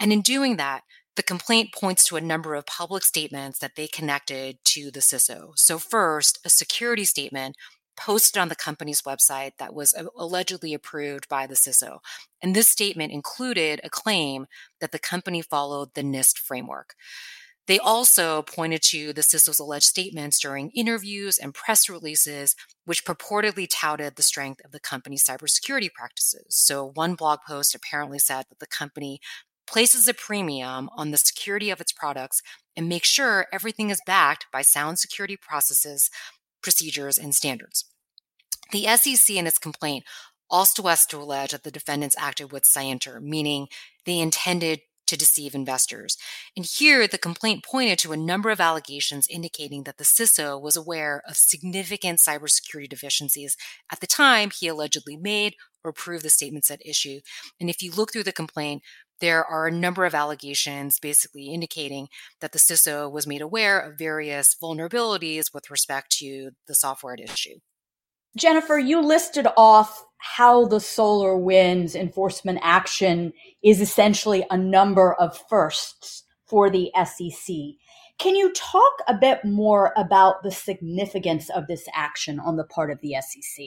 And 0.00 0.14
in 0.14 0.22
doing 0.22 0.56
that, 0.56 0.84
the 1.16 1.22
complaint 1.22 1.72
points 1.72 2.04
to 2.04 2.16
a 2.16 2.20
number 2.20 2.54
of 2.54 2.66
public 2.66 3.04
statements 3.04 3.58
that 3.60 3.76
they 3.76 3.86
connected 3.86 4.58
to 4.64 4.90
the 4.90 5.00
CISO. 5.00 5.52
So, 5.56 5.78
first, 5.78 6.38
a 6.44 6.50
security 6.50 7.04
statement 7.04 7.56
posted 7.96 8.40
on 8.40 8.48
the 8.48 8.56
company's 8.56 9.02
website 9.02 9.52
that 9.58 9.74
was 9.74 9.94
uh, 9.94 10.04
allegedly 10.16 10.74
approved 10.74 11.28
by 11.28 11.46
the 11.46 11.54
CISO. 11.54 11.98
And 12.42 12.54
this 12.54 12.68
statement 12.68 13.12
included 13.12 13.80
a 13.84 13.90
claim 13.90 14.46
that 14.80 14.92
the 14.92 14.98
company 14.98 15.42
followed 15.42 15.94
the 15.94 16.02
NIST 16.02 16.38
framework. 16.38 16.94
They 17.66 17.78
also 17.78 18.42
pointed 18.42 18.82
to 18.90 19.12
the 19.14 19.22
CISO's 19.22 19.58
alleged 19.58 19.86
statements 19.86 20.38
during 20.38 20.70
interviews 20.70 21.38
and 21.38 21.54
press 21.54 21.88
releases, 21.88 22.56
which 22.84 23.06
purportedly 23.06 23.66
touted 23.70 24.16
the 24.16 24.22
strength 24.22 24.62
of 24.64 24.72
the 24.72 24.80
company's 24.80 25.24
cybersecurity 25.24 25.90
practices. 25.92 26.46
So, 26.50 26.90
one 26.92 27.14
blog 27.14 27.40
post 27.46 27.74
apparently 27.74 28.18
said 28.18 28.44
that 28.50 28.58
the 28.58 28.66
company 28.66 29.20
places 29.66 30.08
a 30.08 30.14
premium 30.14 30.88
on 30.96 31.10
the 31.10 31.16
security 31.16 31.70
of 31.70 31.80
its 31.80 31.92
products 31.92 32.42
and 32.76 32.88
makes 32.88 33.08
sure 33.08 33.46
everything 33.52 33.90
is 33.90 34.00
backed 34.06 34.46
by 34.52 34.62
sound 34.62 34.98
security 34.98 35.36
processes, 35.36 36.10
procedures, 36.62 37.18
and 37.18 37.34
standards. 37.34 37.84
The 38.72 38.86
SEC 38.96 39.36
in 39.36 39.46
its 39.46 39.58
complaint 39.58 40.04
also 40.50 40.82
has 40.84 41.06
to 41.06 41.18
allege 41.18 41.52
that 41.52 41.62
the 41.62 41.70
defendants 41.70 42.16
acted 42.18 42.52
with 42.52 42.66
scienter, 42.66 43.20
meaning 43.20 43.68
they 44.04 44.18
intended 44.18 44.80
to 45.06 45.16
deceive 45.18 45.54
investors. 45.54 46.16
And 46.56 46.64
here, 46.64 47.06
the 47.06 47.18
complaint 47.18 47.64
pointed 47.64 47.98
to 48.00 48.12
a 48.12 48.16
number 48.16 48.50
of 48.50 48.60
allegations 48.60 49.28
indicating 49.28 49.84
that 49.84 49.98
the 49.98 50.04
CISO 50.04 50.60
was 50.60 50.76
aware 50.76 51.22
of 51.28 51.36
significant 51.36 52.20
cybersecurity 52.26 52.88
deficiencies 52.88 53.56
at 53.92 54.00
the 54.00 54.06
time 54.06 54.50
he 54.50 54.68
allegedly 54.68 55.16
made 55.16 55.56
or 55.82 55.90
approved 55.90 56.24
the 56.24 56.30
statements 56.30 56.70
at 56.70 56.84
issue. 56.84 57.20
And 57.60 57.68
if 57.68 57.82
you 57.82 57.92
look 57.92 58.12
through 58.12 58.22
the 58.22 58.32
complaint, 58.32 58.82
there 59.20 59.44
are 59.44 59.66
a 59.66 59.72
number 59.72 60.04
of 60.04 60.14
allegations 60.14 60.98
basically 60.98 61.46
indicating 61.46 62.08
that 62.40 62.52
the 62.52 62.58
CISO 62.58 63.10
was 63.10 63.26
made 63.26 63.40
aware 63.40 63.78
of 63.78 63.98
various 63.98 64.54
vulnerabilities 64.62 65.46
with 65.52 65.70
respect 65.70 66.10
to 66.18 66.50
the 66.66 66.74
software 66.74 67.14
at 67.14 67.20
issue. 67.20 67.58
Jennifer, 68.36 68.78
you 68.78 69.00
listed 69.00 69.46
off 69.56 70.04
how 70.18 70.66
the 70.66 70.78
SolarWinds 70.78 71.94
enforcement 71.94 72.58
action 72.62 73.32
is 73.62 73.80
essentially 73.80 74.44
a 74.50 74.56
number 74.56 75.14
of 75.14 75.38
firsts 75.48 76.24
for 76.46 76.68
the 76.68 76.90
SEC. 76.96 77.54
Can 78.18 78.34
you 78.34 78.52
talk 78.52 78.92
a 79.06 79.14
bit 79.14 79.44
more 79.44 79.92
about 79.96 80.42
the 80.42 80.50
significance 80.50 81.48
of 81.50 81.66
this 81.66 81.86
action 81.94 82.40
on 82.40 82.56
the 82.56 82.64
part 82.64 82.90
of 82.90 83.00
the 83.00 83.14
SEC? 83.20 83.66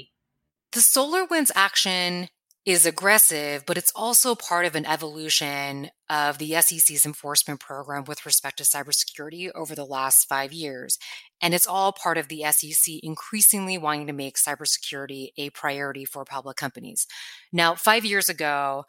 The 0.73 0.79
SolarWinds 0.79 1.51
action 1.55 2.27
is 2.67 2.85
aggressive, 2.85 3.65
but 3.65 3.77
it's 3.77 3.93
also 3.95 4.35
part 4.35 4.65
of 4.65 4.75
an 4.75 4.85
evolution 4.85 5.89
of 6.09 6.37
the 6.37 6.53
SEC's 6.59 7.05
enforcement 7.05 7.61
program 7.61 8.03
with 8.03 8.25
respect 8.25 8.57
to 8.57 8.65
cybersecurity 8.65 9.49
over 9.55 9.73
the 9.73 9.85
last 9.85 10.27
five 10.27 10.51
years. 10.51 10.97
And 11.41 11.53
it's 11.53 11.65
all 11.65 11.93
part 11.93 12.17
of 12.17 12.27
the 12.27 12.43
SEC 12.51 12.95
increasingly 13.01 13.77
wanting 13.77 14.07
to 14.07 14.13
make 14.13 14.35
cybersecurity 14.35 15.29
a 15.37 15.49
priority 15.51 16.03
for 16.03 16.25
public 16.25 16.57
companies. 16.57 17.07
Now, 17.53 17.73
five 17.73 18.03
years 18.03 18.27
ago, 18.27 18.83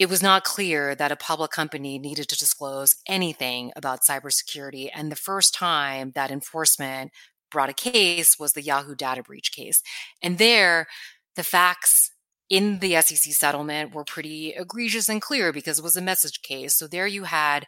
it 0.00 0.08
was 0.08 0.20
not 0.20 0.42
clear 0.42 0.96
that 0.96 1.12
a 1.12 1.16
public 1.16 1.52
company 1.52 2.00
needed 2.00 2.28
to 2.30 2.36
disclose 2.36 2.96
anything 3.06 3.70
about 3.76 4.02
cybersecurity. 4.02 4.90
And 4.92 5.12
the 5.12 5.16
first 5.16 5.54
time 5.54 6.10
that 6.16 6.32
enforcement 6.32 7.12
brought 7.52 7.70
a 7.70 7.72
case 7.72 8.36
was 8.36 8.54
the 8.54 8.62
Yahoo 8.62 8.96
data 8.96 9.22
breach 9.22 9.52
case. 9.52 9.80
And 10.20 10.38
there, 10.38 10.88
the 11.36 11.44
facts 11.44 12.10
in 12.48 12.78
the 12.78 13.00
SEC 13.00 13.32
settlement 13.32 13.94
were 13.94 14.04
pretty 14.04 14.54
egregious 14.56 15.08
and 15.08 15.20
clear 15.20 15.52
because 15.52 15.78
it 15.78 15.84
was 15.84 15.96
a 15.96 16.02
message 16.02 16.42
case. 16.42 16.74
So 16.74 16.86
there 16.86 17.06
you 17.06 17.24
had 17.24 17.66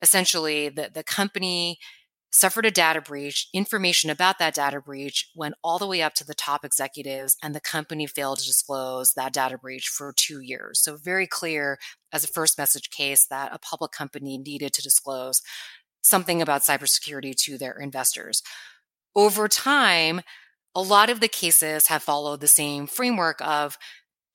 essentially 0.00 0.68
the, 0.68 0.90
the 0.92 1.04
company 1.04 1.78
suffered 2.34 2.66
a 2.66 2.70
data 2.70 3.00
breach. 3.00 3.48
Information 3.54 4.10
about 4.10 4.38
that 4.38 4.54
data 4.54 4.80
breach 4.80 5.30
went 5.36 5.54
all 5.62 5.78
the 5.78 5.86
way 5.86 6.02
up 6.02 6.14
to 6.14 6.24
the 6.24 6.34
top 6.34 6.64
executives, 6.64 7.36
and 7.42 7.54
the 7.54 7.60
company 7.60 8.06
failed 8.06 8.38
to 8.38 8.46
disclose 8.46 9.12
that 9.12 9.32
data 9.32 9.56
breach 9.56 9.86
for 9.86 10.12
two 10.12 10.40
years. 10.40 10.82
So, 10.82 10.96
very 10.96 11.28
clear 11.28 11.78
as 12.12 12.24
a 12.24 12.28
first 12.28 12.58
message 12.58 12.90
case 12.90 13.26
that 13.26 13.54
a 13.54 13.58
public 13.58 13.92
company 13.92 14.36
needed 14.36 14.72
to 14.72 14.82
disclose 14.82 15.42
something 16.02 16.42
about 16.42 16.62
cybersecurity 16.62 17.36
to 17.36 17.56
their 17.56 17.78
investors. 17.78 18.42
Over 19.14 19.46
time, 19.46 20.20
a 20.74 20.82
lot 20.82 21.08
of 21.08 21.20
the 21.20 21.28
cases 21.28 21.86
have 21.86 22.02
followed 22.02 22.40
the 22.40 22.48
same 22.48 22.88
framework 22.88 23.40
of 23.40 23.78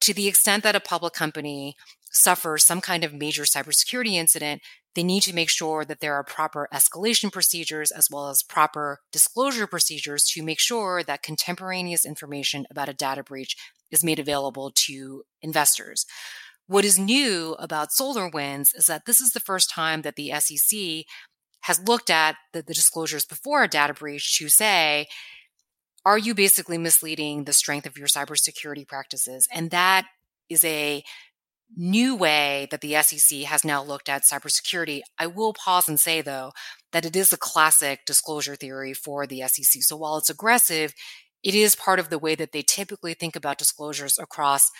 to 0.01 0.13
the 0.13 0.27
extent 0.27 0.63
that 0.63 0.75
a 0.75 0.79
public 0.79 1.13
company 1.13 1.75
suffers 2.11 2.65
some 2.65 2.81
kind 2.81 3.03
of 3.03 3.13
major 3.13 3.43
cybersecurity 3.43 4.13
incident, 4.13 4.61
they 4.95 5.03
need 5.03 5.21
to 5.21 5.35
make 5.35 5.49
sure 5.49 5.85
that 5.85 5.99
there 5.99 6.15
are 6.15 6.23
proper 6.23 6.67
escalation 6.73 7.31
procedures 7.31 7.91
as 7.91 8.09
well 8.11 8.29
as 8.29 8.43
proper 8.43 8.99
disclosure 9.11 9.67
procedures 9.67 10.23
to 10.23 10.43
make 10.43 10.59
sure 10.59 11.03
that 11.03 11.21
contemporaneous 11.21 12.05
information 12.05 12.65
about 12.71 12.89
a 12.89 12.93
data 12.93 13.23
breach 13.23 13.55
is 13.91 14.03
made 14.03 14.19
available 14.19 14.71
to 14.73 15.23
investors. 15.41 16.05
What 16.67 16.85
is 16.85 16.99
new 16.99 17.55
about 17.59 17.89
SolarWinds 17.89 18.75
is 18.75 18.85
that 18.87 19.05
this 19.05 19.21
is 19.21 19.31
the 19.31 19.39
first 19.39 19.69
time 19.69 20.01
that 20.03 20.15
the 20.15 20.31
SEC 20.39 21.05
has 21.61 21.81
looked 21.87 22.09
at 22.09 22.35
the, 22.53 22.61
the 22.61 22.73
disclosures 22.73 23.25
before 23.25 23.63
a 23.63 23.67
data 23.67 23.93
breach 23.93 24.37
to 24.37 24.49
say, 24.49 25.07
are 26.09 26.17
you 26.17 26.33
basically 26.33 26.79
misleading 26.79 27.43
the 27.43 27.53
strength 27.53 27.85
of 27.85 27.95
your 27.95 28.07
cybersecurity 28.07 28.87
practices? 28.87 29.47
And 29.53 29.69
that 29.69 30.07
is 30.49 30.63
a 30.63 31.03
new 31.77 32.15
way 32.15 32.67
that 32.71 32.81
the 32.81 32.99
SEC 33.03 33.41
has 33.41 33.63
now 33.63 33.83
looked 33.83 34.09
at 34.09 34.23
cybersecurity. 34.23 35.01
I 35.19 35.27
will 35.27 35.53
pause 35.53 35.87
and 35.87 35.99
say, 35.99 36.21
though, 36.21 36.51
that 36.93 37.05
it 37.05 37.15
is 37.15 37.31
a 37.31 37.37
classic 37.37 37.99
disclosure 38.07 38.55
theory 38.55 38.95
for 38.95 39.27
the 39.27 39.43
SEC. 39.47 39.83
So 39.83 39.97
while 39.97 40.17
it's 40.17 40.31
aggressive, 40.31 40.95
it 41.43 41.53
is 41.53 41.75
part 41.75 41.99
of 41.99 42.09
the 42.09 42.17
way 42.17 42.33
that 42.33 42.53
they 42.53 42.63
typically 42.63 43.13
think 43.13 43.35
about 43.35 43.59
disclosures 43.59 44.17
across 44.17 44.71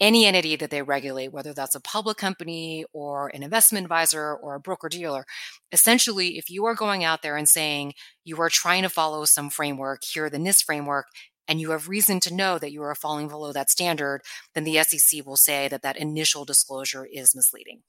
any 0.00 0.26
entity 0.26 0.56
that 0.56 0.70
they 0.70 0.82
regulate, 0.82 1.32
whether 1.32 1.52
that's 1.52 1.74
a 1.74 1.80
public 1.80 2.16
company 2.16 2.84
or 2.92 3.28
an 3.28 3.42
investment 3.42 3.84
advisor 3.84 4.34
or 4.34 4.54
a 4.54 4.60
broker 4.60 4.88
dealer. 4.88 5.24
Essentially, 5.72 6.38
if 6.38 6.48
you 6.50 6.64
are 6.66 6.74
going 6.74 7.04
out 7.04 7.22
there 7.22 7.36
and 7.36 7.48
saying 7.48 7.94
you 8.24 8.40
are 8.40 8.50
trying 8.50 8.82
to 8.82 8.88
follow 8.88 9.24
some 9.24 9.50
framework, 9.50 10.02
here 10.04 10.30
the 10.30 10.38
NIST 10.38 10.64
framework, 10.64 11.06
and 11.48 11.60
you 11.60 11.70
have 11.70 11.88
reason 11.88 12.20
to 12.20 12.34
know 12.34 12.58
that 12.58 12.72
you 12.72 12.82
are 12.82 12.94
falling 12.94 13.28
below 13.28 13.52
that 13.52 13.70
standard, 13.70 14.20
then 14.54 14.64
the 14.64 14.82
SEC 14.82 15.24
will 15.24 15.36
say 15.36 15.66
that 15.68 15.82
that 15.82 15.96
initial 15.96 16.44
disclosure 16.44 17.06
is 17.10 17.34
misleading. 17.34 17.80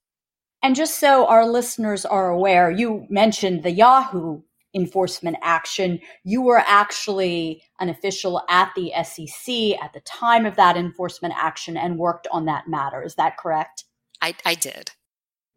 And 0.64 0.76
just 0.76 1.00
so 1.00 1.26
our 1.28 1.46
listeners 1.46 2.06
are 2.06 2.30
aware, 2.30 2.72
you 2.72 3.06
mentioned 3.10 3.64
the 3.64 3.72
Yahoo 3.72 4.42
enforcement 4.76 5.38
action. 5.42 6.00
You 6.24 6.42
were 6.42 6.64
actually 6.66 7.64
an 7.80 7.90
official 7.90 8.44
at 8.50 8.72
the 8.76 8.92
SEC 9.04 9.82
at 9.84 9.94
the 9.94 10.02
time 10.02 10.46
of 10.46 10.56
that 10.56 10.78
enforcement 10.78 11.34
action 11.38 11.78
and 11.78 11.98
worked 11.98 12.28
on 12.32 12.46
that 12.46 12.68
matter. 12.68 13.04
Is 13.04 13.16
that 13.16 13.38
correct? 13.38 13.86
I, 14.22 14.36
I 14.46 14.56
did. 14.56 14.92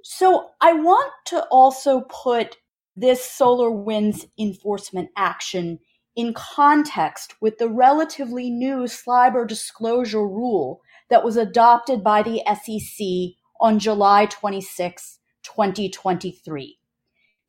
So 0.04 0.50
I 0.60 0.72
want 0.72 1.12
to 1.26 1.44
also 1.50 2.02
put 2.02 2.56
this 2.96 3.20
SolarWinds 3.38 4.26
enforcement 4.38 5.10
action 5.16 5.78
in 6.14 6.34
context 6.34 7.34
with 7.40 7.58
the 7.58 7.68
relatively 7.68 8.50
new 8.50 8.84
cyber 8.84 9.46
disclosure 9.46 10.26
rule 10.26 10.80
that 11.08 11.24
was 11.24 11.36
adopted 11.36 12.04
by 12.04 12.22
the 12.22 12.42
SEC 12.46 13.36
on 13.60 13.78
July 13.78 14.26
26, 14.26 15.18
2023. 15.42 16.78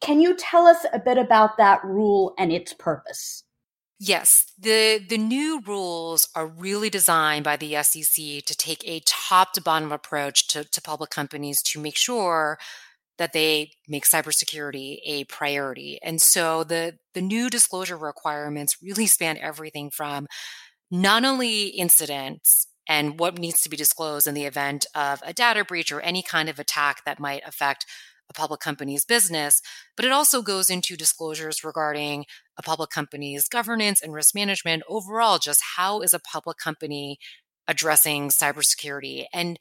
Can 0.03 0.19
you 0.19 0.35
tell 0.35 0.67
us 0.67 0.85
a 0.91 0.99
bit 0.99 1.17
about 1.17 1.57
that 1.57 1.83
rule 1.83 2.33
and 2.37 2.51
its 2.51 2.73
purpose? 2.73 3.43
Yes, 3.99 4.51
the 4.59 4.99
the 4.99 5.17
new 5.17 5.61
rules 5.65 6.27
are 6.35 6.45
really 6.45 6.89
designed 6.89 7.45
by 7.45 7.55
the 7.55 7.81
SEC 7.83 8.43
to 8.45 8.57
take 8.57 8.85
a 8.85 9.01
top 9.05 9.53
to 9.53 9.61
bottom 9.61 9.93
approach 9.93 10.49
to, 10.49 10.65
to 10.65 10.81
public 10.81 11.09
companies 11.09 11.61
to 11.63 11.79
make 11.79 11.95
sure 11.95 12.57
that 13.17 13.31
they 13.31 13.71
make 13.87 14.05
cybersecurity 14.05 14.99
a 15.05 15.23
priority. 15.25 15.99
And 16.03 16.21
so 16.21 16.65
the 16.65 16.97
the 17.13 17.21
new 17.21 17.49
disclosure 17.49 17.97
requirements 17.97 18.83
really 18.83 19.07
span 19.07 19.37
everything 19.37 19.89
from 19.89 20.27
not 20.91 21.23
only 21.23 21.67
incidents 21.67 22.67
and 22.89 23.17
what 23.17 23.37
needs 23.37 23.61
to 23.61 23.69
be 23.69 23.77
disclosed 23.77 24.27
in 24.27 24.33
the 24.33 24.43
event 24.43 24.85
of 24.93 25.21
a 25.25 25.31
data 25.31 25.63
breach 25.63 25.93
or 25.93 26.01
any 26.01 26.21
kind 26.21 26.49
of 26.49 26.59
attack 26.59 27.05
that 27.05 27.21
might 27.21 27.43
affect 27.47 27.85
a 28.29 28.33
public 28.33 28.59
company's 28.59 29.05
business, 29.05 29.61
but 29.95 30.05
it 30.05 30.11
also 30.11 30.41
goes 30.41 30.69
into 30.69 30.95
disclosures 30.95 31.63
regarding 31.63 32.25
a 32.57 32.63
public 32.63 32.89
company's 32.89 33.47
governance 33.47 34.01
and 34.01 34.13
risk 34.13 34.35
management 34.35 34.83
overall. 34.87 35.39
Just 35.39 35.61
how 35.75 36.01
is 36.01 36.13
a 36.13 36.19
public 36.19 36.57
company 36.57 37.17
addressing 37.67 38.29
cybersecurity? 38.29 39.25
And 39.33 39.59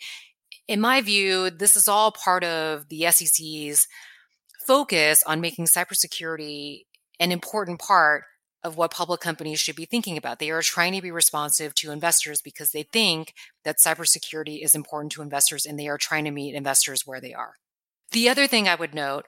in 0.69 0.81
my 0.81 1.00
view, 1.00 1.50
this 1.50 1.76
is 1.76 1.88
all 1.88 2.12
part 2.12 2.45
of 2.45 2.88
the 2.88 3.11
SEC's 3.11 3.87
focus 4.66 5.23
on 5.26 5.40
making 5.40 5.66
cybersecurity 5.66 6.83
an 7.19 7.33
important 7.33 7.81
part 7.81 8.25
of 8.64 8.76
what 8.76 8.92
public 8.92 9.21
companies 9.21 9.59
should 9.59 9.75
be 9.75 9.85
thinking 9.85 10.16
about. 10.16 10.38
They 10.38 10.50
are 10.50 10.62
trying 10.62 10.92
to 10.92 11.02
be 11.02 11.11
responsive 11.11 11.75
to 11.76 11.90
investors 11.90 12.40
because 12.40 12.71
they 12.71 12.85
think 12.85 13.35
that 13.64 13.78
cybersecurity 13.78 14.64
is 14.64 14.75
important 14.75 15.12
to 15.12 15.23
investors 15.23 15.66
and 15.66 15.78
they 15.78 15.88
are 15.88 15.99
trying 15.99 16.25
to 16.25 16.31
meet 16.31 16.54
investors 16.54 17.02
where 17.04 17.21
they 17.21 17.35
are. 17.35 17.54
The 18.12 18.28
other 18.28 18.47
thing 18.47 18.69
I 18.69 18.75
would 18.75 18.95
note 18.95 19.26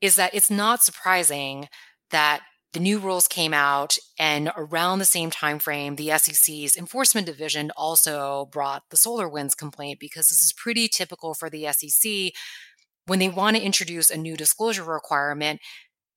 is 0.00 0.16
that 0.16 0.34
it's 0.34 0.50
not 0.50 0.82
surprising 0.82 1.68
that 2.10 2.40
the 2.72 2.80
new 2.80 2.98
rules 2.98 3.26
came 3.26 3.54
out 3.54 3.96
and 4.18 4.52
around 4.56 4.98
the 4.98 5.06
same 5.06 5.30
time 5.30 5.58
frame 5.58 5.96
the 5.96 6.10
sec's 6.18 6.76
enforcement 6.76 7.26
division 7.26 7.70
also 7.76 8.48
brought 8.52 8.82
the 8.90 8.96
SolarWinds 8.96 9.56
complaint 9.56 9.98
because 9.98 10.26
this 10.26 10.44
is 10.44 10.52
pretty 10.52 10.88
typical 10.88 11.32
for 11.32 11.48
the 11.48 11.66
sec 11.72 12.32
when 13.06 13.18
they 13.18 13.28
want 13.28 13.56
to 13.56 13.62
introduce 13.62 14.10
a 14.10 14.18
new 14.18 14.36
disclosure 14.36 14.84
requirement 14.84 15.60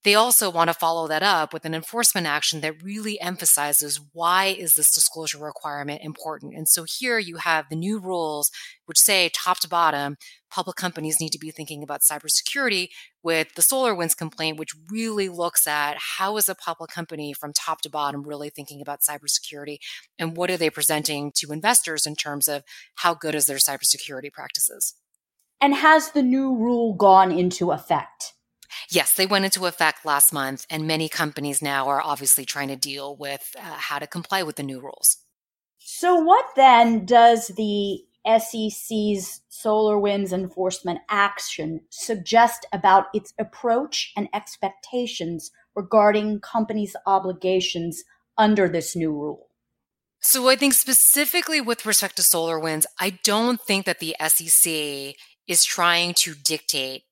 they 0.02 0.14
also 0.14 0.50
want 0.50 0.68
to 0.68 0.74
follow 0.74 1.06
that 1.08 1.22
up 1.22 1.52
with 1.52 1.64
an 1.64 1.74
enforcement 1.74 2.26
action 2.26 2.62
that 2.62 2.82
really 2.82 3.20
emphasizes 3.20 4.00
why 4.12 4.46
is 4.46 4.74
this 4.74 4.90
disclosure 4.90 5.38
requirement 5.38 6.00
important. 6.02 6.54
And 6.54 6.66
so 6.66 6.84
here 6.84 7.18
you 7.18 7.36
have 7.36 7.68
the 7.68 7.76
new 7.76 7.98
rules 7.98 8.50
which 8.86 8.98
say 8.98 9.30
top 9.34 9.60
to 9.60 9.68
bottom, 9.68 10.16
public 10.50 10.76
companies 10.76 11.20
need 11.20 11.32
to 11.32 11.38
be 11.38 11.50
thinking 11.50 11.82
about 11.82 12.00
cybersecurity 12.00 12.88
with 13.22 13.54
the 13.54 13.62
SolarWinds 13.62 14.16
complaint, 14.16 14.58
which 14.58 14.74
really 14.90 15.28
looks 15.28 15.66
at 15.66 15.98
how 16.16 16.38
is 16.38 16.48
a 16.48 16.54
public 16.54 16.90
company 16.90 17.34
from 17.34 17.52
top 17.52 17.82
to 17.82 17.90
bottom 17.90 18.22
really 18.22 18.48
thinking 18.48 18.80
about 18.80 19.00
cybersecurity 19.00 19.78
and 20.18 20.36
what 20.36 20.50
are 20.50 20.56
they 20.56 20.70
presenting 20.70 21.30
to 21.36 21.52
investors 21.52 22.06
in 22.06 22.16
terms 22.16 22.48
of 22.48 22.62
how 22.96 23.14
good 23.14 23.34
is 23.34 23.46
their 23.46 23.58
cybersecurity 23.58 24.32
practices. 24.32 24.94
And 25.60 25.74
has 25.74 26.12
the 26.12 26.22
new 26.22 26.56
rule 26.56 26.94
gone 26.94 27.30
into 27.30 27.70
effect? 27.70 28.32
Yes, 28.90 29.14
they 29.14 29.26
went 29.26 29.44
into 29.44 29.66
effect 29.66 30.04
last 30.04 30.32
month, 30.32 30.66
and 30.70 30.86
many 30.86 31.08
companies 31.08 31.62
now 31.62 31.88
are 31.88 32.02
obviously 32.02 32.44
trying 32.44 32.68
to 32.68 32.76
deal 32.76 33.16
with 33.16 33.54
uh, 33.58 33.62
how 33.62 33.98
to 33.98 34.06
comply 34.06 34.42
with 34.42 34.56
the 34.56 34.62
new 34.62 34.80
rules. 34.80 35.18
So, 35.78 36.14
what 36.16 36.44
then 36.56 37.04
does 37.04 37.48
the 37.48 38.04
SEC's 38.26 39.40
SolarWinds 39.50 40.32
enforcement 40.32 41.00
action 41.08 41.80
suggest 41.90 42.66
about 42.72 43.06
its 43.14 43.32
approach 43.38 44.12
and 44.16 44.28
expectations 44.34 45.50
regarding 45.74 46.40
companies' 46.40 46.96
obligations 47.06 48.04
under 48.36 48.68
this 48.68 48.94
new 48.94 49.10
rule? 49.12 49.48
So, 50.20 50.48
I 50.48 50.56
think 50.56 50.74
specifically 50.74 51.60
with 51.60 51.86
respect 51.86 52.16
to 52.16 52.22
SolarWinds, 52.22 52.84
I 52.98 53.18
don't 53.24 53.60
think 53.60 53.86
that 53.86 54.00
the 54.00 54.14
SEC 54.20 55.14
is 55.46 55.64
trying 55.64 56.14
to 56.14 56.34
dictate 56.34 57.04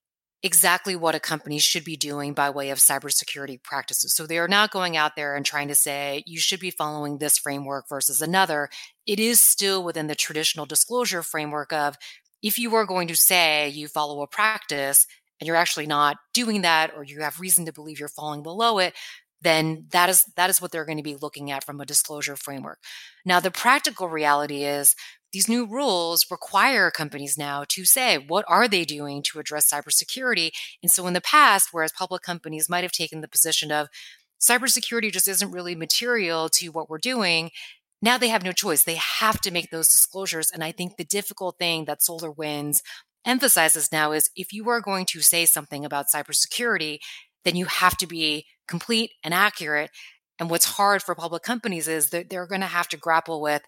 exactly 0.43 0.95
what 0.95 1.15
a 1.15 1.21
company 1.21 1.59
should 1.59 1.85
be 1.85 1.97
doing 1.97 2.33
by 2.33 2.49
way 2.49 2.71
of 2.71 2.79
cybersecurity 2.79 3.63
practices. 3.63 4.15
So 4.15 4.27
they 4.27 4.39
are 4.39 4.49
not 4.49 4.71
going 4.71 4.97
out 4.97 5.17
there 5.17 5.35
and 5.35 5.45
trying 5.45 5.69
to 5.69 5.75
say 5.75 6.23
you 6.27 6.39
should 6.39 6.61
be 6.61 6.71
following 6.71 7.19
this 7.19 7.39
framework 7.39 7.89
versus 7.89 8.23
another. 8.23 8.69
It 9.07 9.19
is 9.19 9.41
still 9.41 9.83
within 9.83 10.07
the 10.07 10.15
traditional 10.15 10.67
disclosure 10.67 11.23
framework 11.23 11.73
of 11.73 11.97
if 12.41 12.59
you 12.59 12.75
are 12.77 12.87
going 12.87 13.09
to 13.09 13.17
say 13.17 13.69
you 13.69 13.89
follow 13.89 14.23
a 14.23 14.29
practice 14.29 15.07
and 15.41 15.47
you're 15.47 15.57
actually 15.57 15.87
not 15.87 16.19
doing 16.33 16.63
that 16.63 16.93
or 16.95 17.03
you 17.03 17.21
have 17.21 17.41
reason 17.41 17.67
to 17.67 17.73
believe 17.73 17.99
you're 17.99 18.09
falling 18.09 18.43
below 18.45 18.79
it, 18.79 18.95
then 19.41 19.87
that 19.91 20.09
is 20.09 20.25
that 20.37 20.51
is 20.51 20.61
what 20.61 20.73
they're 20.73 20.85
going 20.85 20.99
to 20.99 21.03
be 21.03 21.17
looking 21.17 21.51
at 21.51 21.65
from 21.65 21.81
a 21.81 21.87
disclosure 21.87 22.37
framework. 22.37 22.79
Now 23.25 23.41
the 23.41 23.51
practical 23.51 24.09
reality 24.09 24.65
is 24.65 24.95
these 25.33 25.49
new 25.49 25.67
rules 25.67 26.27
require 26.31 26.91
companies 26.91 27.37
now 27.37 27.65
to 27.69 27.85
say 27.85 28.17
what 28.17 28.45
are 28.49 28.67
they 28.69 28.85
doing 28.85 29.23
to 29.25 29.39
address 29.39 29.71
cybersecurity. 29.71 30.51
And 30.83 30.91
so 30.91 31.07
in 31.07 31.15
the 31.15 31.21
past 31.21 31.69
whereas 31.73 31.93
public 31.93 32.23
companies 32.23 32.69
might 32.69 32.85
have 32.85 32.93
taken 32.93 33.21
the 33.21 33.29
position 33.29 33.71
of 33.71 33.89
cybersecurity 34.41 35.13
just 35.13 35.29
isn't 35.29 35.51
really 35.51 35.75
material 35.75 36.49
to 36.49 36.69
what 36.69 36.89
we're 36.89 36.99
doing 36.99 37.51
now 38.01 38.17
they 38.17 38.29
have 38.29 38.45
no 38.45 38.53
choice. 38.53 38.85
They 38.85 38.95
have 38.95 39.41
to 39.41 39.51
make 39.51 39.71
those 39.71 39.89
disclosures. 39.89 40.51
And 40.53 40.63
i 40.63 40.73
think 40.73 40.97
the 40.97 41.05
difficult 41.05 41.59
thing 41.59 41.85
that 41.87 42.01
SolarWinds 42.01 42.83
emphasizes 43.25 43.91
now 43.93 44.13
is 44.13 44.31
if 44.37 44.53
you 44.53 44.69
are 44.69 44.81
going 44.81 45.05
to 45.07 45.21
say 45.21 45.45
something 45.45 45.85
about 45.85 46.07
cybersecurity 46.15 46.99
then 47.45 47.57
you 47.57 47.67
have 47.67 47.97
to 47.97 48.07
be 48.07 48.47
complete 48.67 49.13
and 49.25 49.33
accurate. 49.33 49.91
And 50.39 50.51
what's 50.51 50.77
hard 50.77 51.03
for 51.03 51.15
public 51.15 51.43
companies 51.43 51.89
is 51.89 52.11
that 52.11 52.31
they're 52.31 52.47
going 52.47 52.61
to 52.61 52.67
have 52.67 52.89
to 52.89 52.97
grapple 52.97 53.41
with 53.41 53.63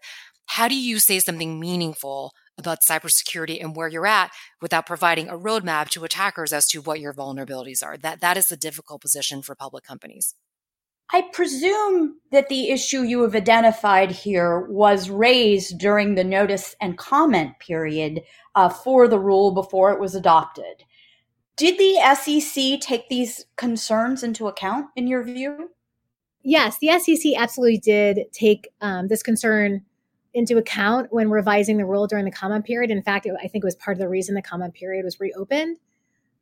how 0.51 0.67
do 0.67 0.75
you 0.75 0.99
say 0.99 1.21
something 1.21 1.61
meaningful 1.61 2.33
about 2.59 2.81
cybersecurity 2.81 3.63
and 3.63 3.77
where 3.77 3.87
you're 3.87 4.05
at 4.05 4.33
without 4.61 4.85
providing 4.85 5.29
a 5.29 5.39
roadmap 5.39 5.89
to 5.91 6.03
attackers 6.03 6.53
as 6.53 6.67
to 6.67 6.81
what 6.81 6.99
your 6.99 7.15
vulnerabilities 7.15 7.85
are? 7.85 7.97
That 7.97 8.21
that 8.21 8.37
is 8.37 8.49
the 8.49 8.57
difficult 8.57 9.01
position 9.01 9.43
for 9.43 9.55
public 9.55 9.85
companies. 9.85 10.35
I 11.13 11.23
presume 11.33 12.17
that 12.33 12.49
the 12.49 12.71
issue 12.71 13.03
you 13.03 13.23
have 13.23 13.37
identified 13.37 14.11
here 14.11 14.67
was 14.69 15.09
raised 15.09 15.79
during 15.79 16.17
the 16.17 16.25
notice 16.25 16.75
and 16.81 16.99
comment 16.99 17.61
period 17.61 18.23
uh, 18.57 18.71
for 18.71 19.07
the 19.07 19.21
rule 19.21 19.53
before 19.53 19.93
it 19.93 20.01
was 20.01 20.17
adopted. 20.17 20.83
Did 21.57 21.79
the 21.79 22.15
SEC 22.17 22.81
take 22.81 23.09
these 23.09 23.45
concerns 23.55 24.25
into 24.25 24.49
account, 24.49 24.87
in 24.97 25.07
your 25.07 25.23
view? 25.23 25.71
Yes, 26.43 26.79
the 26.79 26.99
SEC 26.99 27.35
absolutely 27.37 27.79
did 27.79 28.33
take 28.33 28.69
um, 28.81 29.07
this 29.07 29.23
concern 29.23 29.85
into 30.33 30.57
account 30.59 31.09
when 31.11 31.31
revising 31.31 31.77
the 31.77 31.85
rule 31.85 32.07
during 32.07 32.25
the 32.25 32.31
comment 32.31 32.65
period. 32.65 32.91
In 32.91 33.03
fact, 33.03 33.27
it, 33.27 33.35
I 33.43 33.49
think 33.49 33.65
it 33.65 33.67
was 33.67 33.75
part 33.75 33.97
of 33.97 33.99
the 33.99 34.09
reason 34.09 34.35
the 34.35 34.43
comment 34.43 34.75
period 34.75 35.05
was 35.05 35.19
reopened. 35.19 35.79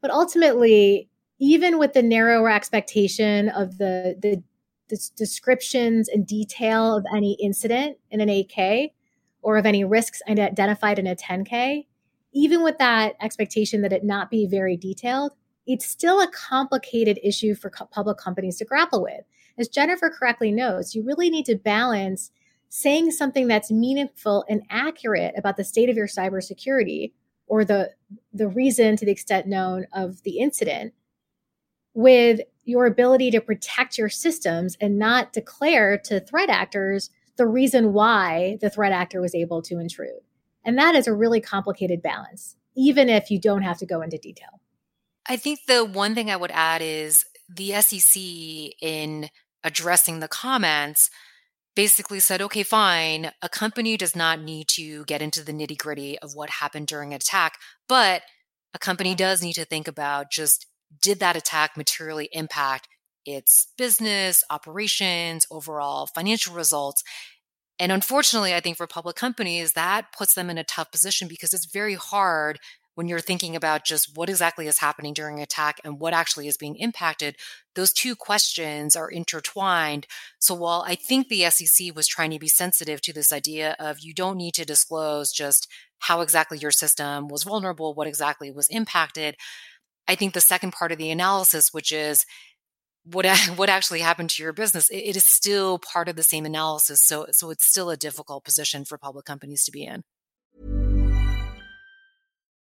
But 0.00 0.10
ultimately, 0.10 1.08
even 1.38 1.78
with 1.78 1.92
the 1.94 2.02
narrower 2.02 2.50
expectation 2.50 3.48
of 3.48 3.78
the, 3.78 4.16
the, 4.20 4.42
the 4.88 5.10
descriptions 5.16 6.08
and 6.08 6.26
detail 6.26 6.96
of 6.96 7.06
any 7.14 7.36
incident 7.40 7.96
in 8.10 8.20
an 8.20 8.28
8K 8.28 8.92
or 9.42 9.56
of 9.56 9.66
any 9.66 9.84
risks 9.84 10.20
identified 10.28 10.98
in 10.98 11.06
a 11.06 11.16
10K, 11.16 11.86
even 12.32 12.62
with 12.62 12.78
that 12.78 13.14
expectation 13.20 13.82
that 13.82 13.92
it 13.92 14.04
not 14.04 14.30
be 14.30 14.46
very 14.46 14.76
detailed, 14.76 15.32
it's 15.66 15.86
still 15.86 16.20
a 16.20 16.30
complicated 16.30 17.18
issue 17.22 17.54
for 17.54 17.70
co- 17.70 17.86
public 17.86 18.18
companies 18.18 18.56
to 18.56 18.64
grapple 18.64 19.02
with. 19.02 19.22
As 19.58 19.68
Jennifer 19.68 20.10
correctly 20.10 20.52
notes, 20.52 20.94
you 20.94 21.02
really 21.02 21.30
need 21.30 21.46
to 21.46 21.56
balance 21.56 22.30
saying 22.68 23.10
something 23.10 23.48
that's 23.48 23.70
meaningful 23.70 24.44
and 24.48 24.62
accurate 24.70 25.34
about 25.36 25.56
the 25.56 25.64
state 25.64 25.88
of 25.88 25.96
your 25.96 26.06
cybersecurity 26.06 27.12
or 27.46 27.64
the 27.64 27.90
the 28.32 28.48
reason 28.48 28.96
to 28.96 29.04
the 29.04 29.12
extent 29.12 29.46
known 29.46 29.86
of 29.92 30.22
the 30.22 30.38
incident 30.38 30.92
with 31.94 32.40
your 32.64 32.86
ability 32.86 33.30
to 33.30 33.40
protect 33.40 33.96
your 33.96 34.10
systems 34.10 34.76
and 34.80 34.98
not 34.98 35.32
declare 35.32 35.96
to 35.96 36.20
threat 36.20 36.50
actors 36.50 37.10
the 37.36 37.46
reason 37.46 37.92
why 37.92 38.58
the 38.60 38.68
threat 38.68 38.92
actor 38.92 39.20
was 39.20 39.34
able 39.34 39.62
to 39.62 39.78
intrude. 39.78 40.20
And 40.64 40.76
that 40.76 40.94
is 40.94 41.06
a 41.06 41.14
really 41.14 41.40
complicated 41.40 42.02
balance, 42.02 42.56
even 42.76 43.08
if 43.08 43.30
you 43.30 43.40
don't 43.40 43.62
have 43.62 43.78
to 43.78 43.86
go 43.86 44.02
into 44.02 44.18
detail. 44.18 44.60
I 45.26 45.36
think 45.36 45.60
the 45.66 45.84
one 45.84 46.14
thing 46.14 46.30
I 46.30 46.36
would 46.36 46.50
add 46.50 46.82
is 46.82 47.24
the 47.48 47.80
SEC 47.80 48.20
in 48.82 49.30
addressing 49.64 50.20
the 50.20 50.28
comments 50.28 51.10
basically 51.78 52.18
said, 52.18 52.42
okay, 52.42 52.64
fine, 52.64 53.30
a 53.40 53.48
company 53.48 53.96
does 53.96 54.16
not 54.16 54.40
need 54.40 54.66
to 54.66 55.04
get 55.04 55.22
into 55.22 55.44
the 55.44 55.52
nitty 55.52 55.78
gritty 55.78 56.18
of 56.18 56.34
what 56.34 56.50
happened 56.50 56.88
during 56.88 57.12
an 57.12 57.16
attack, 57.18 57.56
but 57.88 58.22
a 58.74 58.80
company 58.80 59.14
does 59.14 59.44
need 59.44 59.52
to 59.52 59.64
think 59.64 59.86
about 59.86 60.28
just 60.28 60.66
did 61.00 61.20
that 61.20 61.36
attack 61.36 61.76
materially 61.76 62.28
impact 62.32 62.88
its 63.24 63.68
business, 63.78 64.42
operations, 64.50 65.46
overall 65.52 66.08
financial 66.12 66.52
results? 66.52 67.04
And 67.78 67.92
unfortunately, 67.92 68.56
I 68.56 68.58
think 68.58 68.76
for 68.76 68.88
public 68.88 69.14
companies, 69.14 69.74
that 69.74 70.06
puts 70.12 70.34
them 70.34 70.50
in 70.50 70.58
a 70.58 70.64
tough 70.64 70.90
position 70.90 71.28
because 71.28 71.54
it's 71.54 71.70
very 71.72 71.94
hard 71.94 72.58
when 72.98 73.06
you're 73.06 73.20
thinking 73.20 73.54
about 73.54 73.84
just 73.84 74.16
what 74.16 74.28
exactly 74.28 74.66
is 74.66 74.78
happening 74.78 75.14
during 75.14 75.38
attack 75.38 75.80
and 75.84 76.00
what 76.00 76.12
actually 76.12 76.48
is 76.48 76.56
being 76.56 76.74
impacted, 76.74 77.36
those 77.76 77.92
two 77.92 78.16
questions 78.16 78.96
are 78.96 79.08
intertwined. 79.08 80.04
So 80.40 80.52
while 80.52 80.82
I 80.84 80.96
think 80.96 81.28
the 81.28 81.48
SEC 81.48 81.94
was 81.94 82.08
trying 82.08 82.32
to 82.32 82.40
be 82.40 82.48
sensitive 82.48 83.00
to 83.02 83.12
this 83.12 83.32
idea 83.32 83.76
of 83.78 84.00
you 84.00 84.12
don't 84.12 84.36
need 84.36 84.54
to 84.54 84.64
disclose 84.64 85.30
just 85.30 85.68
how 86.00 86.22
exactly 86.22 86.58
your 86.58 86.72
system 86.72 87.28
was 87.28 87.44
vulnerable, 87.44 87.94
what 87.94 88.08
exactly 88.08 88.50
was 88.50 88.66
impacted, 88.68 89.36
I 90.08 90.16
think 90.16 90.34
the 90.34 90.40
second 90.40 90.72
part 90.72 90.90
of 90.90 90.98
the 90.98 91.12
analysis, 91.12 91.72
which 91.72 91.92
is 91.92 92.26
what 93.04 93.24
what 93.54 93.68
actually 93.68 94.00
happened 94.00 94.30
to 94.30 94.42
your 94.42 94.52
business, 94.52 94.90
it, 94.90 94.96
it 95.10 95.16
is 95.16 95.24
still 95.24 95.78
part 95.78 96.08
of 96.08 96.16
the 96.16 96.24
same 96.24 96.44
analysis. 96.44 97.00
So 97.00 97.26
so 97.30 97.50
it's 97.50 97.64
still 97.64 97.90
a 97.90 97.96
difficult 97.96 98.42
position 98.42 98.84
for 98.84 98.98
public 98.98 99.24
companies 99.24 99.62
to 99.66 99.70
be 99.70 99.84
in. 99.84 100.02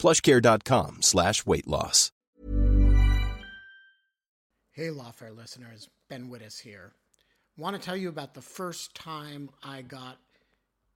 plushcare.com 0.00 1.02
slash 1.02 1.44
weight 1.46 1.68
loss. 1.68 2.10
Hey, 4.72 4.88
Lawfare 4.88 5.36
listeners, 5.36 5.88
Ben 6.08 6.30
Wittes 6.30 6.60
here. 6.60 6.92
want 7.58 7.76
to 7.76 7.82
tell 7.82 7.96
you 7.96 8.08
about 8.08 8.32
the 8.34 8.40
first 8.40 8.94
time 8.94 9.50
I 9.62 9.82
got 9.82 10.18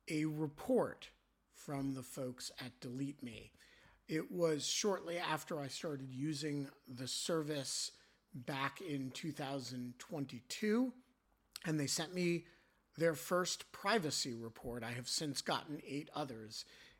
a 0.08 0.24
report 0.24 1.10
from 1.52 1.92
the 1.94 2.02
folks 2.02 2.50
at 2.60 2.80
Delete 2.80 3.22
Me. 3.22 3.50
It 4.08 4.30
was 4.30 4.66
shortly 4.66 5.18
after 5.18 5.60
I 5.60 5.68
started 5.68 6.08
using 6.10 6.68
the 6.88 7.06
service 7.08 7.90
back 8.34 8.80
in 8.80 9.10
2022, 9.12 10.92
and 11.66 11.80
they 11.80 11.86
sent 11.86 12.14
me 12.14 12.44
their 12.96 13.14
first 13.14 13.70
privacy 13.72 14.34
report. 14.34 14.82
I 14.82 14.92
have 14.92 15.08
since 15.08 15.42
gotten 15.42 15.80
eight 15.86 16.10
others, 16.14 16.64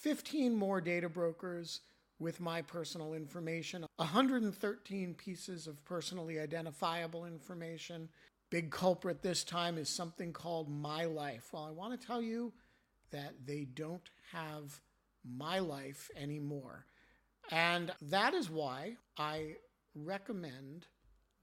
15 0.00 0.54
more 0.54 0.80
data 0.80 1.08
brokers 1.08 1.80
with 2.18 2.40
my 2.40 2.60
personal 2.62 3.14
information, 3.14 3.86
113 3.96 5.14
pieces 5.14 5.66
of 5.66 5.82
personally 5.84 6.38
identifiable 6.38 7.24
information, 7.24 8.08
Big 8.50 8.72
culprit 8.72 9.22
this 9.22 9.44
time 9.44 9.78
is 9.78 9.88
something 9.88 10.32
called 10.32 10.68
My 10.68 11.04
Life. 11.04 11.50
Well, 11.52 11.64
I 11.64 11.70
want 11.70 11.98
to 11.98 12.06
tell 12.06 12.20
you 12.20 12.52
that 13.12 13.34
they 13.46 13.64
don't 13.64 14.10
have 14.32 14.80
My 15.24 15.60
Life 15.60 16.10
anymore. 16.16 16.84
And 17.52 17.92
that 18.02 18.34
is 18.34 18.50
why 18.50 18.96
I 19.16 19.54
recommend 19.94 20.86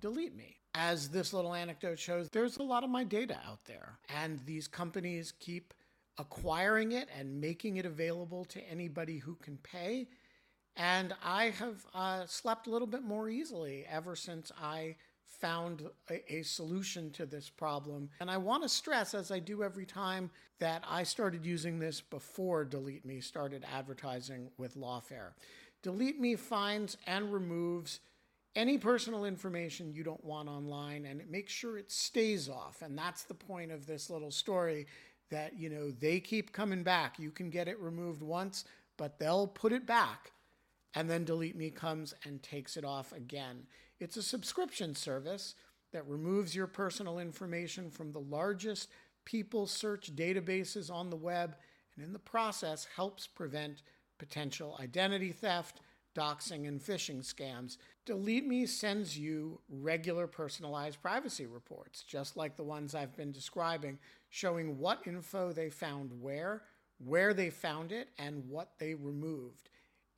Delete 0.02 0.36
Me. 0.36 0.58
As 0.76 1.08
this 1.08 1.32
little 1.34 1.54
anecdote 1.54 1.98
shows, 1.98 2.28
there's 2.34 2.58
a 2.58 2.64
lot 2.64 2.84
of 2.84 2.90
my 2.90 3.06
data 3.06 3.40
out 3.48 3.64
there, 3.66 3.98
and 4.14 4.40
these 4.46 4.68
companies 4.68 5.34
keep 5.40 5.74
acquiring 6.18 6.94
it 6.94 7.10
and 7.18 7.40
making 7.40 7.78
it 7.78 7.86
available 7.86 8.46
to 8.46 8.62
anybody 8.70 9.18
who 9.18 9.36
can 9.36 9.58
pay. 9.58 10.08
And 10.76 11.14
I 11.24 11.50
have 11.52 11.86
uh, 11.94 12.26
slept 12.28 12.68
a 12.68 12.70
little 12.70 12.88
bit 12.88 13.04
more 13.04 13.30
easily 13.30 13.86
ever 13.90 14.16
since 14.16 14.52
I 14.62 14.96
found 15.26 15.84
a, 16.10 16.36
a, 16.36 16.44
solution 16.44 17.12
to 17.12 17.26
this 17.26 17.50
problem. 17.50 18.10
And 18.20 18.32
I 18.32 18.38
want 18.38 18.64
to 18.64 18.70
stress, 18.70 19.14
as 19.14 19.30
I 19.30 19.40
do 19.40 19.64
every 19.64 19.86
time, 19.86 20.32
that 20.60 20.84
I 20.88 21.04
started 21.04 21.46
using 21.46 21.80
this 21.80 22.02
before 22.02 22.66
Delete 22.66 23.06
Me 23.06 23.20
started 23.20 23.66
advertising 23.72 24.50
with 24.58 24.76
Lawfare. 24.76 25.32
Delete 25.84 26.20
Me 26.20 26.36
finds 26.36 26.98
and 27.06 27.32
removes 27.32 28.00
any 28.56 28.78
personal 28.78 29.26
information 29.26 29.94
you 29.94 30.04
don't 30.04 30.24
want 30.26 30.50
online 30.50 31.06
and 31.06 31.22
it 31.22 31.30
makes 31.30 31.54
sure 31.54 31.78
it 31.78 31.92
stays 31.92 32.50
off. 32.50 32.82
And 32.82 32.98
that's 32.98 33.24
the 33.24 33.36
point 33.36 33.72
of 33.72 33.86
this 33.86 34.10
little 34.10 34.32
story 34.32 34.88
that, 35.30 35.58
you 35.58 35.70
know, 35.70 35.92
they 35.92 36.20
keep 36.20 36.52
coming 36.52 36.84
back. 36.84 37.20
You 37.20 37.32
can 37.32 37.50
get 37.50 37.68
it 37.68 37.80
removed 37.80 38.22
once, 38.22 38.66
but 38.98 39.20
they'll 39.20 39.48
put 39.48 39.74
it 39.74 39.86
back. 39.86 40.32
And 40.94 41.10
then 41.10 41.26
Delete 41.26 41.56
Me 41.56 41.70
comes 41.70 42.14
and 42.26 42.42
takes 42.42 42.78
it 42.78 42.86
off 42.86 43.12
again. 43.12 43.68
It's 44.00 44.18
a 44.18 44.24
subscription 44.24 44.96
service 44.96 45.56
that 45.94 46.08
removes 46.08 46.56
your 46.56 46.68
personal 46.68 47.20
information 47.20 47.90
from 47.90 48.12
the 48.12 48.20
largest 48.20 48.90
people 49.26 49.68
search 49.68 50.16
databases 50.16 50.92
on 50.92 51.10
the 51.10 51.16
web 51.16 51.56
and 51.96 52.06
in 52.06 52.14
the 52.14 52.20
process 52.20 52.88
helps 52.96 53.28
prevent 53.28 53.82
potential 54.18 54.78
identity 54.82 55.32
theft, 55.32 55.82
doxing, 56.18 56.68
and 56.68 56.82
phishing 56.82 57.20
scams. 57.20 57.78
Delete 58.06 58.48
Me 58.48 58.66
sends 58.66 59.18
you 59.18 59.60
regular 59.70 60.28
personalized 60.28 61.02
privacy 61.02 61.46
reports, 61.46 62.04
just 62.04 62.36
like 62.36 62.56
the 62.56 62.64
ones 62.64 62.96
I've 62.96 63.16
been 63.16 63.32
describing, 63.32 64.00
showing 64.30 64.80
what 64.80 65.06
info 65.06 65.52
they 65.52 65.70
found 65.70 66.12
where, 66.20 66.64
where 66.98 67.34
they 67.34 67.50
found 67.50 67.92
it, 67.92 68.10
and 68.18 68.48
what 68.50 68.72
they 68.80 68.96
removed. 68.96 69.70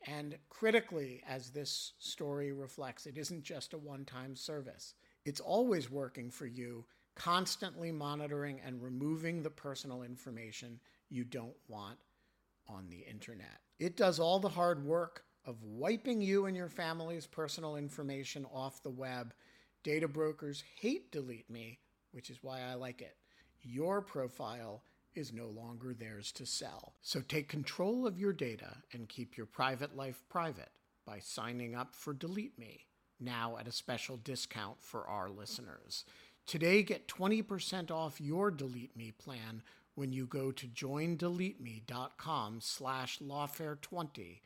And 0.08 0.38
critically, 0.48 1.22
as 1.28 1.50
this 1.50 1.94
story 2.00 2.54
reflects, 2.54 3.06
it 3.06 3.18
isn't 3.18 3.44
just 3.44 3.74
a 3.74 3.78
one 3.78 4.06
time 4.06 4.36
service. 4.36 4.94
It's 5.26 5.42
always 5.42 5.92
working 5.92 6.32
for 6.32 6.46
you, 6.46 6.86
constantly 7.16 7.92
monitoring 7.92 8.62
and 8.66 8.82
removing 8.82 9.44
the 9.44 9.50
personal 9.50 10.04
information 10.04 10.80
you 11.10 11.26
don't 11.26 11.58
want 11.68 11.98
on 12.70 12.88
the 12.90 13.00
internet. 13.10 13.60
It 13.80 13.98
does 13.98 14.20
all 14.20 14.40
the 14.40 14.48
hard 14.48 14.86
work 14.86 15.26
of 15.46 15.64
wiping 15.64 16.22
you 16.22 16.46
and 16.46 16.56
your 16.56 16.70
family's 16.70 17.26
personal 17.26 17.76
information 17.76 18.46
off 18.54 18.84
the 18.84 18.90
web. 18.90 19.34
Data 19.84 20.08
brokers 20.08 20.64
hate 20.80 21.12
Delete 21.12 21.50
Me, 21.50 21.80
which 22.12 22.30
is 22.30 22.40
why 22.42 22.62
I 22.62 22.74
like 22.76 23.02
it. 23.02 23.16
Your 23.62 24.02
profile 24.02 24.84
is 25.16 25.34
no 25.34 25.48
longer 25.48 25.94
theirs 25.94 26.32
to 26.34 26.46
sell. 26.46 26.94
So 27.02 27.22
take 27.22 27.48
control 27.48 28.06
of 28.06 28.20
your 28.20 28.34
data 28.34 28.78
and 28.94 29.10
keep 29.10 29.38
your 29.38 29.46
private 29.46 29.96
life 29.96 30.22
private 30.30 30.72
by 31.06 31.20
signing 31.20 31.76
up 31.76 31.96
for 31.96 32.14
Delete 32.14 32.58
Me 32.60 32.86
now 33.20 33.58
at 33.60 33.68
a 33.68 33.72
special 33.72 34.18
discount 34.18 34.82
for 34.82 35.08
our 35.08 35.30
listeners. 35.30 36.06
Today, 36.46 36.84
get 36.84 37.08
20% 37.08 37.92
off 37.92 38.22
your 38.22 38.50
Delete 38.50 38.96
Me 38.96 39.12
plan 39.12 39.62
when 39.96 40.14
you 40.14 40.26
go 40.26 40.52
to 40.52 40.68
joindeleteme.com 40.68 42.60
slash 42.62 43.20
lawfare20 43.20 44.40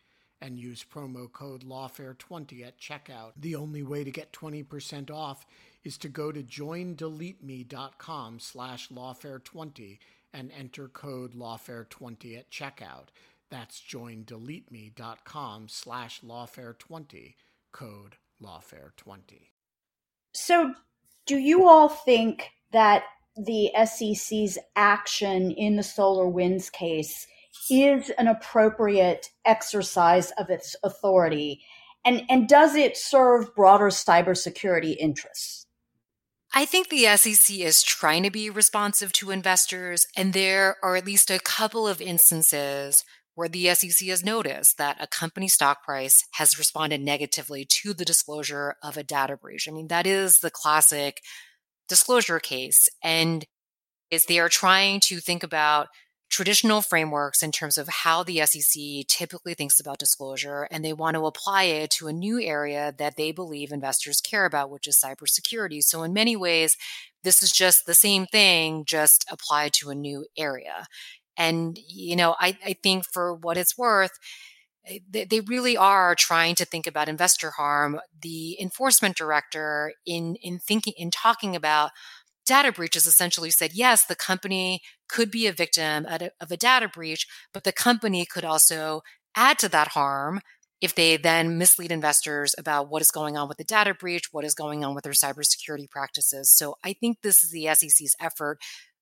and 0.43 0.59
use 0.59 0.83
promo 0.83 1.31
code 1.31 1.63
lawfare20 1.63 2.67
at 2.67 2.77
checkout. 2.77 3.31
The 3.37 3.55
only 3.55 3.81
way 3.81 4.03
to 4.03 4.11
get 4.11 4.33
20% 4.33 5.09
off 5.09 5.45
is 5.85 5.97
to 5.99 6.09
go 6.09 6.33
to 6.33 6.43
joindeleteme.com 6.43 8.39
slash 8.39 8.89
lawfare20 8.89 9.99
and 10.33 10.51
enter 10.51 10.89
code 10.89 11.33
lawfare20 11.33 12.37
at 12.37 12.51
checkout. 12.51 13.07
That's 13.49 13.81
joindeleteme.com 13.81 15.67
slash 15.69 16.21
lawfare20, 16.21 17.35
code 17.71 18.17
lawfare20. 18.43 19.47
So 20.33 20.73
do 21.25 21.37
you 21.37 21.69
all 21.69 21.87
think 21.87 22.49
that 22.73 23.03
the 23.37 23.71
SEC's 23.85 24.57
action 24.75 25.51
in 25.51 25.77
the 25.77 25.83
SolarWinds 25.83 26.69
case 26.69 27.27
is 27.69 28.09
an 28.17 28.27
appropriate 28.27 29.29
exercise 29.45 30.31
of 30.31 30.49
its 30.49 30.75
authority? 30.83 31.63
And, 32.05 32.23
and 32.29 32.47
does 32.47 32.75
it 32.75 32.97
serve 32.97 33.55
broader 33.55 33.87
cybersecurity 33.87 34.95
interests? 34.97 35.65
I 36.55 36.65
think 36.65 36.89
the 36.89 37.05
SEC 37.15 37.57
is 37.57 37.81
trying 37.81 38.23
to 38.23 38.29
be 38.29 38.49
responsive 38.49 39.11
to 39.13 39.31
investors, 39.31 40.05
and 40.15 40.33
there 40.33 40.75
are 40.83 40.95
at 40.95 41.05
least 41.05 41.31
a 41.31 41.39
couple 41.39 41.87
of 41.87 41.99
instances 41.99 43.03
where 43.35 43.49
the 43.49 43.73
SEC 43.73 44.07
has 44.07 44.23
noticed 44.23 44.77
that 44.77 44.97
a 44.99 45.07
company 45.07 45.47
stock 45.47 45.83
price 45.83 46.23
has 46.33 46.59
responded 46.59 47.01
negatively 47.01 47.65
to 47.67 47.93
the 47.93 48.05
disclosure 48.05 48.75
of 48.83 48.97
a 48.97 49.03
data 49.03 49.35
breach. 49.35 49.67
I 49.67 49.71
mean, 49.71 49.87
that 49.87 50.05
is 50.05 50.39
the 50.39 50.51
classic 50.51 51.21
disclosure 51.89 52.39
case. 52.39 52.87
And 53.03 53.45
is 54.11 54.25
they 54.25 54.39
are 54.39 54.49
trying 54.49 54.99
to 54.99 55.19
think 55.19 55.41
about 55.41 55.87
traditional 56.33 56.81
frameworks 56.81 57.43
in 57.43 57.51
terms 57.51 57.77
of 57.77 57.87
how 57.87 58.23
the 58.23 58.43
SEC 58.43 59.07
typically 59.07 59.53
thinks 59.53 59.79
about 59.79 59.99
disclosure, 59.99 60.67
and 60.71 60.83
they 60.83 60.91
want 60.91 61.13
to 61.15 61.27
apply 61.27 61.65
it 61.65 61.91
to 61.91 62.07
a 62.07 62.13
new 62.13 62.41
area 62.41 62.91
that 62.97 63.17
they 63.17 63.31
believe 63.31 63.71
investors 63.71 64.19
care 64.19 64.45
about, 64.45 64.71
which 64.71 64.87
is 64.87 64.99
cybersecurity. 64.99 65.83
So, 65.83 66.01
in 66.01 66.11
many 66.11 66.35
ways, 66.35 66.75
this 67.23 67.43
is 67.43 67.51
just 67.51 67.85
the 67.85 67.93
same 67.93 68.25
thing, 68.25 68.83
just 68.83 69.23
applied 69.29 69.73
to 69.73 69.91
a 69.91 69.95
new 69.95 70.25
area. 70.35 70.87
And, 71.37 71.77
you 71.87 72.15
know, 72.15 72.35
I, 72.39 72.57
I 72.65 72.73
think 72.81 73.05
for 73.05 73.35
what 73.35 73.57
it's 73.57 73.77
worth, 73.77 74.17
eh, 74.87 74.99
they, 75.07 75.25
they 75.25 75.41
really 75.41 75.77
are 75.77 76.15
trying 76.15 76.55
to 76.55 76.65
think 76.65 76.87
about 76.87 77.09
investor 77.09 77.51
harm. 77.51 77.99
The 78.19 78.59
enforcement 78.59 79.15
director 79.15 79.93
in, 80.03 80.35
in 80.41 80.57
thinking, 80.57 80.93
in 80.97 81.11
talking 81.11 81.55
about 81.55 81.91
data 82.45 82.71
breaches 82.71 83.07
essentially 83.07 83.49
said, 83.49 83.71
yes, 83.73 84.05
the 84.05 84.15
company 84.15 84.81
could 85.07 85.31
be 85.31 85.47
a 85.47 85.53
victim 85.53 86.05
of 86.05 86.51
a 86.51 86.57
data 86.57 86.87
breach, 86.87 87.27
but 87.53 87.63
the 87.63 87.71
company 87.71 88.25
could 88.25 88.45
also 88.45 89.01
add 89.35 89.59
to 89.59 89.69
that 89.69 89.89
harm 89.89 90.41
if 90.81 90.93
they 90.95 91.15
then 91.15 91.57
mislead 91.57 91.93
investors 91.93 92.53
about 92.57 92.89
what 92.89 93.01
is 93.01 93.09
going 93.09 93.37
on 93.37 93.47
with 93.47 93.57
the 93.57 93.63
data 93.63 93.93
breach, 93.93 94.33
what 94.33 94.43
is 94.43 94.53
going 94.53 94.83
on 94.83 94.93
with 94.93 95.05
their 95.05 95.13
cybersecurity 95.13 95.89
practices. 95.89 96.51
So 96.51 96.75
I 96.83 96.91
think 96.91 97.21
this 97.21 97.41
is 97.41 97.51
the 97.51 97.73
SEC's 97.73 98.17
effort 98.19 98.59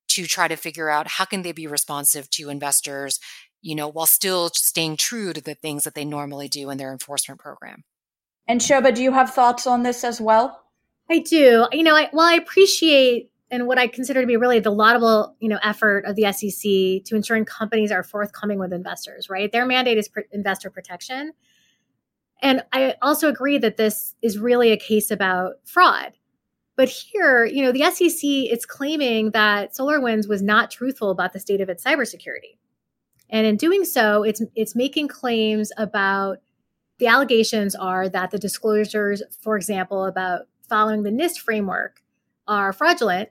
to 0.09 0.27
try 0.27 0.47
to 0.47 0.55
figure 0.55 0.89
out 0.89 1.07
how 1.07 1.25
can 1.25 1.41
they 1.41 1.53
be 1.53 1.65
responsive 1.65 2.29
to 2.29 2.49
investors, 2.49 3.19
you 3.63 3.73
know, 3.73 3.87
while 3.87 4.05
still 4.05 4.49
staying 4.53 4.97
true 4.97 5.33
to 5.33 5.41
the 5.41 5.55
things 5.55 5.83
that 5.83 5.95
they 5.95 6.05
normally 6.05 6.47
do 6.47 6.69
in 6.69 6.77
their 6.77 6.91
enforcement 6.91 7.39
program. 7.39 7.83
And 8.47 8.61
Shoba, 8.61 8.93
do 8.93 9.01
you 9.01 9.11
have 9.11 9.33
thoughts 9.33 9.65
on 9.65 9.81
this 9.81 10.03
as 10.03 10.21
well? 10.21 10.61
I 11.09 11.19
do. 11.19 11.67
You 11.71 11.83
know, 11.83 11.95
I, 11.95 12.09
while 12.11 12.27
I 12.27 12.35
appreciate 12.35 13.30
and 13.51 13.67
what 13.67 13.77
I 13.77 13.87
consider 13.87 14.21
to 14.21 14.27
be 14.27 14.37
really 14.37 14.61
the 14.61 14.71
laudable, 14.71 15.35
you 15.39 15.49
know, 15.49 15.59
effort 15.61 16.05
of 16.05 16.15
the 16.15 16.31
SEC 16.31 17.03
to 17.03 17.15
ensuring 17.15 17.43
companies 17.43 17.91
are 17.91 18.01
forthcoming 18.01 18.57
with 18.57 18.71
investors, 18.71 19.29
right? 19.29 19.51
Their 19.51 19.65
mandate 19.65 19.97
is 19.97 20.07
pr- 20.07 20.21
investor 20.31 20.69
protection. 20.69 21.33
And 22.41 22.63
I 22.71 22.95
also 23.01 23.27
agree 23.27 23.57
that 23.57 23.75
this 23.75 24.15
is 24.21 24.39
really 24.39 24.71
a 24.71 24.77
case 24.77 25.11
about 25.11 25.55
fraud. 25.65 26.13
But 26.77 26.87
here, 26.87 27.43
you 27.43 27.61
know, 27.61 27.73
the 27.73 27.91
SEC 27.91 28.23
is 28.23 28.65
claiming 28.65 29.31
that 29.31 29.73
SolarWinds 29.73 30.29
was 30.29 30.41
not 30.41 30.71
truthful 30.71 31.11
about 31.11 31.33
the 31.33 31.39
state 31.39 31.59
of 31.59 31.67
its 31.67 31.83
cybersecurity. 31.83 32.57
And 33.29 33.45
in 33.45 33.57
doing 33.57 33.83
so, 33.83 34.23
it's 34.23 34.41
it's 34.55 34.75
making 34.75 35.09
claims 35.09 35.71
about 35.77 36.37
the 36.99 37.07
allegations 37.07 37.75
are 37.75 38.07
that 38.09 38.31
the 38.31 38.39
disclosures, 38.39 39.21
for 39.41 39.57
example, 39.57 40.05
about 40.05 40.43
following 40.69 41.03
the 41.03 41.11
NIST 41.11 41.39
framework 41.39 42.01
are 42.47 42.73
fraudulent 42.73 43.29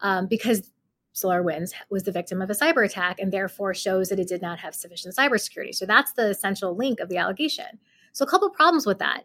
um, 0.00 0.26
because 0.26 0.70
SolarWinds 1.14 1.72
was 1.90 2.04
the 2.04 2.12
victim 2.12 2.40
of 2.40 2.50
a 2.50 2.54
cyber 2.54 2.84
attack 2.84 3.18
and 3.18 3.32
therefore 3.32 3.74
shows 3.74 4.08
that 4.08 4.20
it 4.20 4.28
did 4.28 4.42
not 4.42 4.58
have 4.60 4.74
sufficient 4.74 5.16
cybersecurity. 5.16 5.74
So 5.74 5.86
that's 5.86 6.12
the 6.12 6.30
essential 6.30 6.76
link 6.76 7.00
of 7.00 7.08
the 7.08 7.16
allegation. 7.16 7.78
So 8.12 8.24
a 8.24 8.28
couple 8.28 8.48
problems 8.50 8.86
with 8.86 8.98
that. 8.98 9.24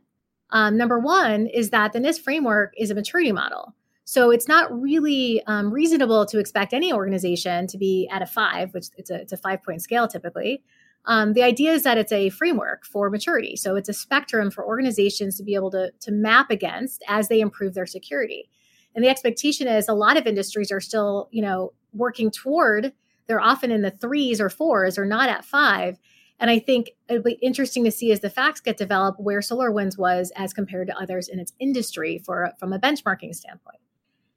Um, 0.50 0.78
number 0.78 1.00
one 1.00 1.48
is 1.48 1.70
that 1.72 1.94
the 1.94 2.00
NIST 2.00 2.22
framework 2.22 2.74
is 2.78 2.92
a 2.92 2.96
maturity 2.96 3.32
model. 3.32 3.76
So 4.06 4.32
it's 4.32 4.48
not 4.48 4.72
really 4.82 5.42
um, 5.48 5.74
reasonable 5.74 6.26
to 6.28 6.40
expect 6.40 6.74
any 6.74 6.92
organization 6.92 7.68
to 7.68 7.78
be 7.78 8.08
at 8.12 8.22
a 8.22 8.26
five, 8.26 8.74
which 8.74 8.88
it's 8.98 9.10
a, 9.10 9.16
it's 9.16 9.32
a 9.32 9.38
five 9.38 9.64
point 9.64 9.82
scale 9.82 10.08
typically. 10.08 10.62
Um, 11.06 11.34
the 11.34 11.44
idea 11.44 11.72
is 11.72 11.84
that 11.84 11.98
it's 11.98 12.12
a 12.12 12.30
framework 12.30 12.86
for 12.86 13.10
maturity. 13.10 13.56
So 13.56 13.76
it's 13.76 13.90
a 13.90 13.94
spectrum 13.94 14.52
for 14.52 14.66
organizations 14.66 15.38
to 15.38 15.44
be 15.44 15.56
able 15.56 15.72
to, 15.72 15.92
to 16.02 16.12
map 16.12 16.50
against 16.50 17.04
as 17.08 17.28
they 17.28 17.42
improve 17.42 17.74
their 17.74 17.86
security. 17.86 18.50
And 18.96 19.04
the 19.04 19.10
expectation 19.10 19.68
is 19.68 19.88
a 19.88 19.94
lot 19.94 20.18
of 20.18 20.28
industries 20.28 20.72
are 20.72 20.82
still, 20.82 21.30
you 21.32 21.42
know, 21.42 21.74
working 21.94 22.32
toward, 22.32 22.94
they're 23.28 23.42
often 23.42 23.72
in 23.72 23.82
the 23.82 23.92
threes 23.92 24.42
or 24.42 24.50
fours 24.50 24.98
or 24.98 25.06
not 25.06 25.30
at 25.30 25.46
five. 25.46 25.98
And 26.40 26.50
I 26.50 26.60
think 26.60 26.92
it'll 27.08 27.24
be 27.24 27.34
interesting 27.42 27.84
to 27.86 27.92
see 27.92 28.12
as 28.12 28.20
the 28.20 28.30
facts 28.30 28.60
get 28.60 28.78
developed 28.78 29.20
where 29.20 29.40
SolarWinds 29.40 29.98
was 29.98 30.32
as 30.36 30.54
compared 30.54 30.88
to 30.88 30.98
others 30.98 31.28
in 31.28 31.40
its 31.40 31.54
industry 31.60 32.22
for 32.26 32.52
from 32.60 32.74
a 32.74 32.80
benchmarking 32.80 33.34
standpoint. 33.34 33.80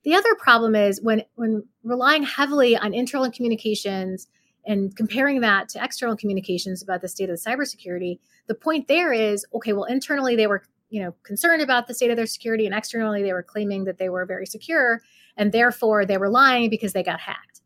The 0.05 0.15
other 0.15 0.37
problem 0.37 0.77
is 0.77 1.03
when 1.03 1.25
when 1.35 1.65
relying 1.83 2.23
heavily 2.23 2.77
on 2.77 2.95
internal 2.95 3.31
communications 3.31 4.29
and 4.65 4.95
comparing 4.95 5.41
that 5.41 5.69
to 5.71 5.83
external 5.83 6.17
communications 6.17 6.83
about 6.83 7.01
the 7.01 7.09
state 7.09 7.29
of 7.29 7.43
the 7.43 7.51
cybersecurity, 7.51 8.19
the 8.47 8.55
point 8.55 8.87
there 8.87 9.13
is 9.13 9.45
okay, 9.53 9.73
well, 9.73 9.85
internally 9.85 10.37
they 10.37 10.47
were 10.47 10.63
you 10.89 11.03
know 11.03 11.15
concerned 11.23 11.63
about 11.63 11.87
the 11.87 11.95
state 11.95 12.11
of 12.11 12.17
their 12.17 12.27
security 12.27 12.67
and 12.67 12.75
externally 12.75 13.23
they 13.23 13.33
were 13.33 13.43
claiming 13.43 13.85
that 13.85 13.99
they 13.99 14.09
were 14.09 14.25
very 14.25 14.47
secure 14.47 15.01
and 15.37 15.53
therefore 15.53 16.05
they 16.05 16.19
were 16.19 16.31
lying 16.31 16.71
because 16.71 16.93
they 16.93 17.03
got 17.03 17.21
hacked. 17.21 17.61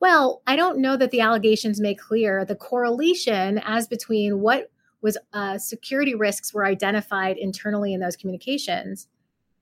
Well 0.00 0.42
i 0.46 0.56
don't 0.56 0.78
know 0.78 0.96
that 0.96 1.10
the 1.10 1.20
allegations 1.20 1.80
make 1.80 1.98
clear 1.98 2.44
the 2.44 2.56
correlation 2.56 3.58
as 3.64 3.86
between 3.86 4.40
what 4.40 4.70
was 5.02 5.18
uh, 5.32 5.58
security 5.58 6.14
risks 6.14 6.54
were 6.54 6.64
identified 6.64 7.36
internally 7.36 7.92
in 7.92 8.00
those 8.00 8.16
communications 8.16 9.08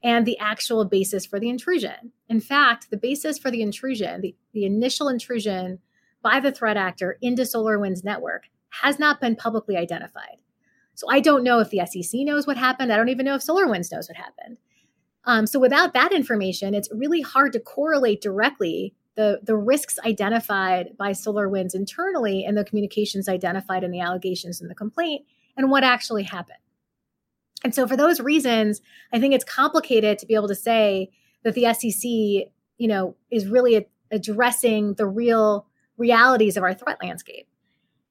and 0.03 0.27
the 0.27 0.38
actual 0.38 0.85
basis 0.85 1.25
for 1.27 1.40
the 1.40 1.49
intrusion. 1.49 2.12
In 2.29 2.40
fact 2.40 2.90
the 2.90 2.96
basis 2.96 3.38
for 3.38 3.51
the 3.51 3.62
intrusion 3.62 4.20
the, 4.20 4.35
the 4.53 4.64
initial 4.64 5.09
intrusion 5.09 5.81
by 6.23 6.40
the 6.40 6.53
threat 6.53 6.77
actor 6.77 7.16
into 7.23 7.42
SolarWinds 7.42 8.05
network 8.05 8.44
has 8.83 8.99
not 8.99 9.20
been 9.20 9.37
publicly 9.37 9.77
identified 9.77 10.37
so 10.94 11.07
I 11.11 11.20
don't 11.20 11.44
know 11.44 11.61
if 11.61 11.70
the 11.70 11.85
SEC 11.87 12.20
knows 12.22 12.46
what 12.46 12.57
happened. 12.57 12.92
I 12.92 12.96
don't 12.96 13.09
even 13.09 13.24
know 13.24 13.35
if 13.35 13.42
SolarWinds 13.42 13.92
knows 13.92 14.09
what 14.09 14.16
happened. 14.16 14.59
Um, 15.24 15.46
so 15.46 15.59
without 15.59 15.94
that 15.94 16.12
information, 16.12 16.74
it's 16.74 16.88
really 16.92 17.20
hard 17.20 17.53
to 17.53 17.61
correlate 17.61 18.20
directly 18.20 18.94
the, 19.16 19.40
the 19.42 19.57
risks 19.57 19.98
identified 20.05 20.96
by 20.96 21.11
SolarWinds 21.11 21.74
internally 21.74 22.44
and 22.44 22.57
the 22.57 22.64
communications 22.64 23.29
identified 23.29 23.85
in 23.85 23.90
the 23.90 24.00
allegations 24.00 24.61
in 24.61 24.68
the 24.68 24.74
complaint 24.74 25.26
and 25.57 25.70
what 25.70 25.85
actually 25.85 26.22
happened. 26.22 26.59
And 27.62 27.74
so 27.74 27.87
for 27.87 27.96
those 27.96 28.20
reasons, 28.20 28.81
I 29.12 29.20
think 29.20 29.35
it's 29.35 29.44
complicated 29.44 30.18
to 30.18 30.26
be 30.26 30.35
able 30.35 30.48
to 30.48 30.55
say 30.55 31.11
that 31.44 31.55
the 31.55 31.72
SEC, 31.74 32.03
you 32.79 32.88
know, 32.88 33.16
is 33.31 33.46
really 33.46 33.87
addressing 34.11 34.94
the 34.94 35.07
real 35.07 35.66
realities 35.98 36.57
of 36.57 36.62
our 36.62 36.72
threat 36.72 36.98
landscape. 37.03 37.46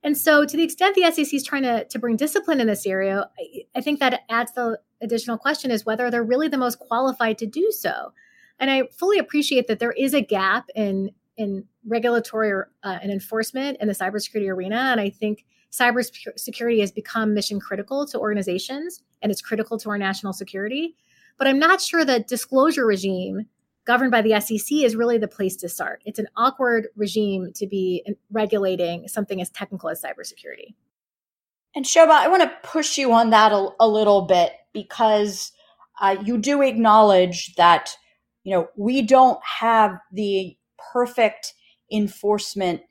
And 0.04 0.18
so, 0.18 0.46
to 0.46 0.56
the 0.56 0.64
extent 0.64 0.96
the 0.96 1.12
SEC 1.12 1.34
is 1.34 1.44
trying 1.44 1.64
to, 1.64 1.86
to 1.86 2.00
bring 2.00 2.16
discipline 2.16 2.62
in 2.62 2.68
this 2.68 2.86
area, 2.86 3.30
I, 3.40 3.64
I 3.76 3.82
think 3.82 4.00
that 4.00 4.22
adds 4.30 4.54
the 4.54 4.80
additional 5.02 5.38
question 5.38 5.72
is 5.72 5.86
whether 5.86 6.10
they're 6.10 6.24
really 6.24 6.48
the 6.48 6.58
most 6.58 6.80
qualified 6.80 7.38
to 7.40 7.46
do 7.46 7.72
so. 7.72 8.14
And 8.60 8.70
I 8.70 8.84
fully 8.98 9.20
appreciate 9.20 9.68
that 9.68 9.80
there 9.80 9.92
is 9.92 10.14
a 10.14 10.22
gap 10.22 10.70
in 10.76 11.12
in 11.38 11.64
regulatory 11.88 12.52
uh, 12.84 13.00
and 13.02 13.12
enforcement 13.12 13.78
in 13.80 13.88
the 13.88 13.94
cybersecurity 13.94 14.50
arena. 14.50 14.76
And 14.76 15.00
I 15.00 15.10
think 15.10 15.46
cybersecurity 15.72 16.82
has 16.82 16.92
become 16.92 17.34
mission 17.34 17.62
critical 17.62 18.06
to 18.08 18.20
organizations 18.20 19.02
and 19.22 19.32
it's 19.32 19.42
critical 19.42 19.78
to 19.80 19.90
our 19.90 19.98
national 19.98 20.34
security. 20.34 20.96
But 21.38 21.48
I'm 21.48 21.58
not 21.58 21.80
sure 21.80 22.04
the 22.04 22.20
disclosure 22.20 22.86
regime 22.86 23.46
governed 23.90 24.12
by 24.12 24.22
the 24.22 24.40
SEC 24.40 24.78
is 24.84 24.96
really 24.96 25.18
the 25.18 25.28
place 25.28 25.56
to 25.56 25.68
start. 25.68 26.04
It's 26.06 26.20
an 26.20 26.28
awkward 26.38 26.90
regime 26.96 27.52
to 27.56 27.66
be 27.66 28.06
regulating 28.32 29.08
something 29.08 29.42
as 29.42 29.50
technical 29.50 29.90
as 29.90 30.00
cybersecurity. 30.00 30.76
And 31.76 31.86
Shoba, 31.86 32.12
I 32.12 32.28
want 32.28 32.44
to 32.44 32.52
push 32.62 33.00
you 33.00 33.12
on 33.14 33.32
that 33.32 33.52
a, 33.52 33.70
a 33.80 33.88
little 33.88 34.22
bit 34.22 34.52
because 34.74 35.52
uh, 36.00 36.18
you 36.24 36.38
do 36.38 36.62
acknowledge 36.62 37.56
that 37.56 37.90
you 38.44 38.54
know 38.54 38.68
we 38.78 39.02
don't 39.02 39.40
have 39.44 39.98
the 40.12 40.56
perfect 40.94 41.56
enforcement 41.92 42.82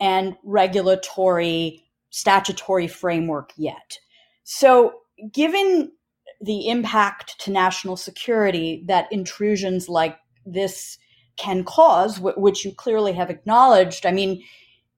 and 0.00 0.36
regulatory 0.42 1.84
statutory 2.10 2.88
framework 2.88 3.52
yet. 3.56 4.00
So, 4.42 4.94
given 5.32 5.92
the 6.40 6.68
impact 6.68 7.38
to 7.42 7.52
national 7.52 7.96
security 7.96 8.82
that 8.88 9.06
intrusions 9.12 9.88
like 9.88 10.16
this 10.46 10.98
can 11.36 11.64
cause, 11.64 12.20
which 12.20 12.64
you 12.64 12.72
clearly 12.72 13.12
have 13.12 13.30
acknowledged, 13.30 14.04
I 14.04 14.12
mean, 14.12 14.42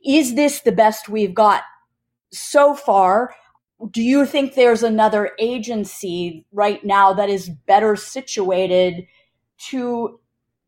is 0.05 0.35
this 0.35 0.61
the 0.61 0.72
best 0.72 1.09
we've 1.09 1.35
got 1.35 1.62
so 2.33 2.74
far? 2.74 3.35
Do 3.90 4.02
you 4.02 4.26
think 4.26 4.55
there's 4.55 4.83
another 4.83 5.33
agency 5.38 6.44
right 6.52 6.85
now 6.85 7.12
that 7.12 7.28
is 7.28 7.48
better 7.48 7.96
situated 7.96 9.07
to 9.70 10.18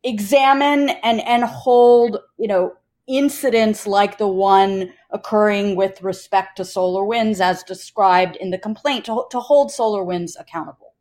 examine 0.04 0.90
and, 1.02 1.20
and 1.22 1.44
hold, 1.44 2.18
you 2.38 2.46
know, 2.46 2.74
incidents 3.06 3.86
like 3.86 4.18
the 4.18 4.28
one 4.28 4.92
occurring 5.10 5.76
with 5.76 6.02
respect 6.02 6.56
to 6.56 6.62
SolarWinds 6.62 7.40
as 7.40 7.62
described 7.62 8.36
in 8.36 8.50
the 8.50 8.58
complaint 8.58 9.04
to, 9.06 9.24
to 9.30 9.40
hold 9.40 9.70
SolarWinds 9.70 10.38
accountable? 10.38 10.94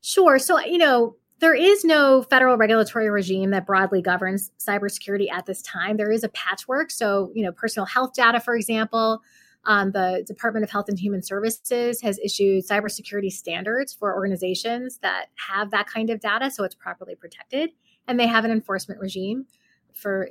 Sure. 0.00 0.38
So, 0.38 0.60
you 0.60 0.78
know, 0.78 1.16
there 1.44 1.52
is 1.54 1.84
no 1.84 2.22
federal 2.22 2.56
regulatory 2.56 3.10
regime 3.10 3.50
that 3.50 3.66
broadly 3.66 4.00
governs 4.00 4.50
cybersecurity 4.58 5.30
at 5.30 5.44
this 5.44 5.60
time. 5.60 5.98
There 5.98 6.10
is 6.10 6.24
a 6.24 6.30
patchwork. 6.30 6.90
So, 6.90 7.30
you 7.34 7.44
know, 7.44 7.52
personal 7.52 7.84
health 7.84 8.14
data, 8.14 8.40
for 8.40 8.56
example, 8.56 9.20
um, 9.66 9.92
the 9.92 10.24
Department 10.26 10.64
of 10.64 10.70
Health 10.70 10.88
and 10.88 10.98
Human 10.98 11.22
Services 11.22 12.00
has 12.00 12.18
issued 12.24 12.66
cybersecurity 12.66 13.30
standards 13.30 13.92
for 13.92 14.14
organizations 14.14 15.00
that 15.02 15.26
have 15.34 15.70
that 15.72 15.86
kind 15.86 16.08
of 16.08 16.18
data, 16.18 16.50
so 16.50 16.64
it's 16.64 16.74
properly 16.74 17.14
protected. 17.14 17.72
And 18.08 18.18
they 18.18 18.26
have 18.26 18.46
an 18.46 18.50
enforcement 18.50 18.98
regime 18.98 19.44
for 19.92 20.26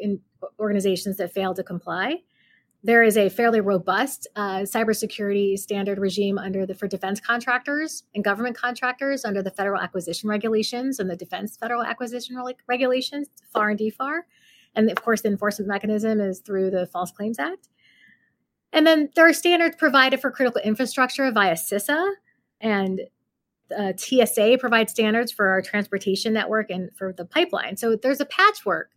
organizations 0.60 1.18
that 1.18 1.32
fail 1.32 1.54
to 1.54 1.64
comply. 1.64 2.24
There 2.86 3.02
is 3.02 3.16
a 3.16 3.30
fairly 3.30 3.62
robust 3.62 4.28
uh, 4.36 4.60
cybersecurity 4.60 5.58
standard 5.58 6.00
regime 6.00 6.38
under 6.38 6.66
the 6.66 6.76
for 6.76 6.88
defense 6.88 7.22
contractors 7.22 8.04
and 8.14 8.24
government 8.24 8.58
contractors 8.58 9.24
under 9.24 9.42
the 9.42 9.52
federal 9.52 9.82
acquisition 9.82 10.30
regulations 10.30 11.00
and 11.00 11.10
the 11.10 11.16
defense 11.16 11.56
federal 11.56 11.82
acquisition 11.82 12.38
regulations, 12.68 13.30
FAR 13.54 13.70
and 13.70 13.80
DFAR. 13.80 14.22
And 14.76 14.92
of 14.92 15.02
course, 15.02 15.22
the 15.22 15.30
enforcement 15.30 15.70
mechanism 15.70 16.20
is 16.20 16.40
through 16.40 16.72
the 16.72 16.86
False 16.88 17.12
Claims 17.12 17.40
Act. 17.40 17.70
And 18.74 18.86
then 18.86 19.10
there 19.16 19.30
are 19.30 19.34
standards 19.34 19.78
provided 19.78 20.20
for 20.20 20.32
critical 20.32 20.60
infrastructure 20.62 21.32
via 21.32 21.54
CISA, 21.54 22.16
and 22.60 23.02
uh, 23.78 23.94
TSA 23.96 24.58
provides 24.60 24.92
standards 24.92 25.32
for 25.32 25.48
our 25.48 25.62
transportation 25.62 26.34
network 26.34 26.70
and 26.70 26.90
for 26.98 27.14
the 27.14 27.24
pipeline. 27.24 27.78
So 27.78 27.96
there's 27.96 28.20
a 28.20 28.26
patchwork 28.26 28.90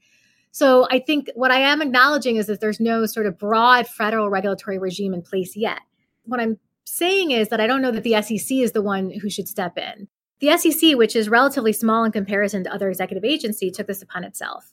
so 0.50 0.87
I 0.90 0.98
think 1.00 1.30
what 1.35 1.50
I 1.50 1.59
am 1.59 1.82
acknowledging 1.82 2.37
is 2.37 2.46
that 2.46 2.61
there's 2.61 2.80
no 2.80 3.06
sort 3.06 3.26
of 3.26 3.38
broad 3.38 3.87
federal 3.87 4.30
regulatory 4.30 4.78
regime 4.78 5.12
in 5.12 5.22
place 5.22 5.56
yet. 5.56 5.80
What 6.24 6.40
I'm 6.40 6.59
saying 6.85 7.30
is 7.30 7.48
that 7.48 7.61
I 7.61 7.66
don't 7.66 7.82
know 7.82 7.90
that 7.90 8.04
the 8.04 8.20
SEC 8.22 8.56
is 8.59 8.72
the 8.72 8.82
one 8.82 9.11
who 9.11 9.28
should 9.28 9.48
step 9.48 9.76
in. 9.76 10.09
The 10.40 10.56
SEC, 10.56 10.96
which 10.96 11.16
is 11.16 11.28
relatively 11.28 11.72
small 11.72 12.04
in 12.04 12.12
comparison 12.12 12.64
to 12.64 12.72
other 12.72 12.88
executive 12.88 13.24
agencies, 13.24 13.76
took 13.76 13.87
this 13.87 14.02
upon 14.02 14.24
itself. 14.24 14.72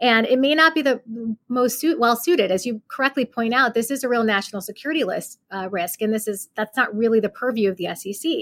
And 0.00 0.26
it 0.26 0.38
may 0.38 0.54
not 0.54 0.74
be 0.74 0.82
the 0.82 1.00
most 1.48 1.78
suit, 1.78 1.98
well 1.98 2.16
suited, 2.16 2.50
as 2.50 2.66
you 2.66 2.82
correctly 2.88 3.24
point 3.24 3.54
out. 3.54 3.72
This 3.72 3.90
is 3.90 4.02
a 4.02 4.08
real 4.08 4.24
national 4.24 4.60
security 4.60 5.04
list 5.04 5.38
uh, 5.50 5.68
risk, 5.70 6.02
and 6.02 6.12
this 6.12 6.26
is 6.26 6.48
that's 6.56 6.76
not 6.76 6.94
really 6.94 7.20
the 7.20 7.28
purview 7.28 7.70
of 7.70 7.76
the 7.76 7.94
SEC. 7.94 8.32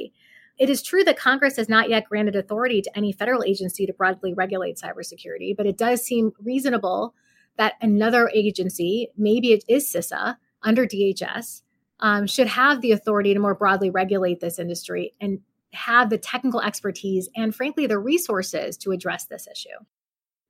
It 0.60 0.68
is 0.68 0.82
true 0.82 1.02
that 1.04 1.16
Congress 1.16 1.56
has 1.56 1.70
not 1.70 1.88
yet 1.88 2.04
granted 2.04 2.36
authority 2.36 2.82
to 2.82 2.94
any 2.94 3.12
federal 3.12 3.42
agency 3.42 3.86
to 3.86 3.94
broadly 3.94 4.34
regulate 4.34 4.76
cybersecurity, 4.76 5.56
but 5.56 5.66
it 5.66 5.78
does 5.78 6.04
seem 6.04 6.32
reasonable 6.38 7.14
that 7.56 7.76
another 7.80 8.30
agency, 8.34 9.08
maybe 9.16 9.54
it 9.54 9.64
is 9.68 9.90
CISA 9.90 10.36
under 10.62 10.86
DHS, 10.86 11.62
um, 12.00 12.26
should 12.26 12.46
have 12.46 12.82
the 12.82 12.92
authority 12.92 13.32
to 13.32 13.40
more 13.40 13.54
broadly 13.54 13.88
regulate 13.88 14.40
this 14.40 14.58
industry 14.58 15.14
and 15.18 15.40
have 15.72 16.10
the 16.10 16.18
technical 16.18 16.60
expertise 16.60 17.30
and, 17.34 17.54
frankly, 17.54 17.86
the 17.86 17.98
resources 17.98 18.76
to 18.76 18.92
address 18.92 19.24
this 19.24 19.48
issue. 19.50 19.68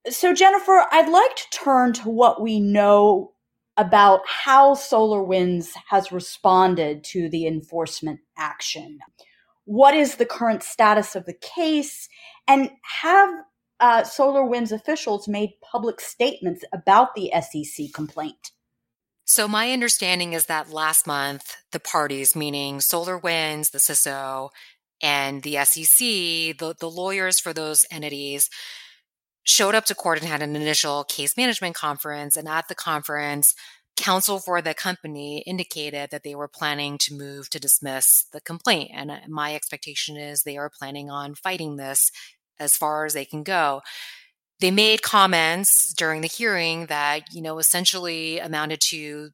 So, 0.09 0.35
Jennifer, 0.35 0.87
I'd 0.91 1.09
like 1.09 1.37
to 1.37 1.51
turn 1.53 1.93
to 1.95 2.11
what 2.11 2.43
we 2.43 2.59
know 2.59 3.35
about 3.77 4.23
how 4.27 4.75
SolarWinds 4.75 5.71
has 5.89 6.11
responded 6.11 7.05
to 7.05 7.29
the 7.29 7.47
enforcement 7.47 8.19
action 8.37 8.99
what 9.65 9.95
is 9.95 10.17
the 10.17 10.27
current 10.27 10.63
status 10.63 11.15
of 11.15 11.27
the 11.27 11.35
case, 11.35 12.09
and 12.49 12.71
have 12.83 13.31
uh, 13.79 14.03
SolarWinds 14.03 14.73
officials 14.73 15.29
made 15.29 15.51
public 15.63 16.01
statements 16.01 16.65
about 16.73 17.15
the 17.15 17.31
SEC 17.41 17.93
complaint? 17.95 18.51
So, 19.25 19.47
my 19.47 19.71
understanding 19.71 20.33
is 20.33 20.47
that 20.47 20.73
last 20.73 21.07
month, 21.07 21.57
the 21.71 21.81
parties, 21.81 22.35
meaning 22.35 22.79
SolarWinds, 22.79 23.71
the 23.71 23.79
CISO, 23.79 24.51
and 25.03 25.43
the 25.43 25.65
SEC, 25.65 25.99
the, 26.59 26.75
the 26.79 26.91
lawyers 26.91 27.39
for 27.39 27.53
those 27.53 27.87
entities, 27.91 28.51
showed 29.45 29.75
up 29.75 29.85
to 29.87 29.95
court 29.95 30.19
and 30.19 30.29
had 30.29 30.43
an 30.43 30.57
initial 30.57 31.05
case 31.05 31.37
management 31.37 31.75
conference. 31.75 32.37
And 32.37 32.49
at 32.49 32.69
the 32.69 32.75
conference, 32.75 33.55
counsel 33.97 34.39
for 34.39 34.63
the 34.63 34.75
company 34.75 35.43
indicated 35.47 36.11
that 36.11 36.23
they 36.23 36.35
were 36.35 36.49
planning 36.49 36.97
to 36.99 37.15
move 37.15 37.51
to 37.51 37.61
dismiss 37.61 38.25
the 38.33 38.41
complaint. 38.41 38.91
And 38.95 39.11
uh, 39.11 39.19
my 39.29 39.55
expectation 39.55 40.17
is 40.17 40.43
they 40.43 40.57
are 40.57 40.71
planning 40.71 41.11
on 41.11 41.35
fighting 41.35 41.77
this 41.77 42.11
as 42.59 42.77
far 42.77 43.05
as 43.05 43.15
they 43.15 43.25
can 43.25 43.43
go. 43.43 43.83
They 44.61 44.71
made 44.71 45.03
comments 45.03 45.93
during 45.95 46.21
the 46.21 46.29
hearing 46.29 46.87
that, 46.87 47.33
you 47.33 47.41
know, 47.41 47.59
essentially 47.59 48.39
amounted 48.39 48.81
to 48.89 49.31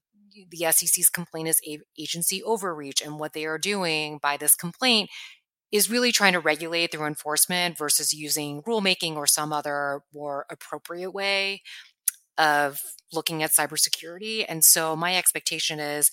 the 0.50 0.70
SEC's 0.70 1.08
complaint 1.08 1.48
is 1.48 1.60
agency 1.98 2.42
overreach. 2.42 3.02
And 3.02 3.18
what 3.18 3.32
they 3.32 3.44
are 3.46 3.58
doing 3.58 4.18
by 4.22 4.36
this 4.36 4.54
complaint 4.54 5.10
is 5.72 5.90
really 5.90 6.12
trying 6.12 6.34
to 6.34 6.40
regulate 6.40 6.92
through 6.92 7.06
enforcement 7.06 7.76
versus 7.76 8.12
using 8.12 8.62
rulemaking 8.62 9.16
or 9.16 9.26
some 9.26 9.52
other 9.52 10.02
more 10.12 10.46
appropriate 10.50 11.10
way 11.10 11.62
of 12.38 12.80
looking 13.12 13.42
at 13.42 13.52
cybersecurity. 13.52 14.44
And 14.48 14.64
so 14.64 14.96
my 14.96 15.16
expectation 15.16 15.80
is, 15.80 16.10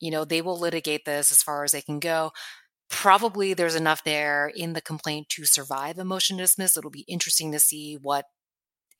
you 0.00 0.10
know, 0.10 0.24
they 0.24 0.42
will 0.42 0.58
litigate 0.58 1.04
this 1.04 1.30
as 1.30 1.42
far 1.42 1.64
as 1.64 1.72
they 1.72 1.80
can 1.80 2.00
go. 2.00 2.32
Probably 2.90 3.54
there's 3.54 3.74
enough 3.74 4.04
there 4.04 4.50
in 4.54 4.74
the 4.74 4.80
complaint 4.80 5.28
to 5.30 5.44
survive 5.44 5.98
a 5.98 6.04
motion 6.04 6.36
to 6.36 6.42
dismiss. 6.42 6.76
It'll 6.76 6.90
be 6.90 7.06
interesting 7.08 7.52
to 7.52 7.60
see 7.60 7.96
what, 8.00 8.26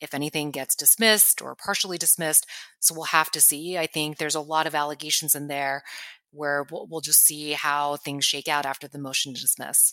if 0.00 0.14
anything, 0.14 0.50
gets 0.50 0.74
dismissed 0.74 1.42
or 1.42 1.54
partially 1.54 1.98
dismissed. 1.98 2.46
So 2.80 2.94
we'll 2.94 3.04
have 3.04 3.30
to 3.32 3.40
see. 3.40 3.76
I 3.76 3.86
think 3.86 4.16
there's 4.16 4.34
a 4.34 4.40
lot 4.40 4.66
of 4.66 4.74
allegations 4.74 5.34
in 5.34 5.48
there 5.48 5.82
where 6.30 6.64
we'll, 6.70 6.86
we'll 6.88 7.00
just 7.02 7.24
see 7.24 7.52
how 7.52 7.96
things 7.96 8.24
shake 8.24 8.48
out 8.48 8.64
after 8.64 8.88
the 8.88 8.98
motion 8.98 9.34
to 9.34 9.40
dismiss. 9.40 9.92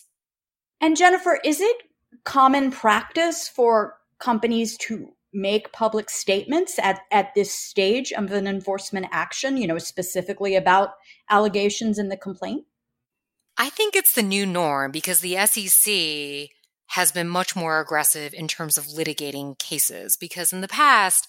And 0.79 0.95
Jennifer, 0.95 1.39
is 1.43 1.59
it 1.59 1.75
common 2.23 2.71
practice 2.71 3.49
for 3.49 3.95
companies 4.19 4.77
to 4.77 5.13
make 5.33 5.71
public 5.71 6.09
statements 6.09 6.79
at, 6.79 7.01
at 7.11 7.33
this 7.35 7.53
stage 7.53 8.11
of 8.11 8.31
an 8.31 8.47
enforcement 8.47 9.07
action, 9.11 9.57
you 9.57 9.67
know, 9.67 9.77
specifically 9.77 10.55
about 10.55 10.91
allegations 11.29 11.99
in 11.99 12.09
the 12.09 12.17
complaint? 12.17 12.65
I 13.57 13.69
think 13.69 13.95
it's 13.95 14.13
the 14.13 14.23
new 14.23 14.45
norm 14.45 14.91
because 14.91 15.19
the 15.19 15.35
SEC 15.45 16.49
has 16.93 17.11
been 17.11 17.29
much 17.29 17.55
more 17.55 17.79
aggressive 17.79 18.33
in 18.33 18.47
terms 18.47 18.77
of 18.77 18.85
litigating 18.85 19.57
cases. 19.59 20.17
Because 20.17 20.51
in 20.51 20.61
the 20.61 20.67
past, 20.67 21.27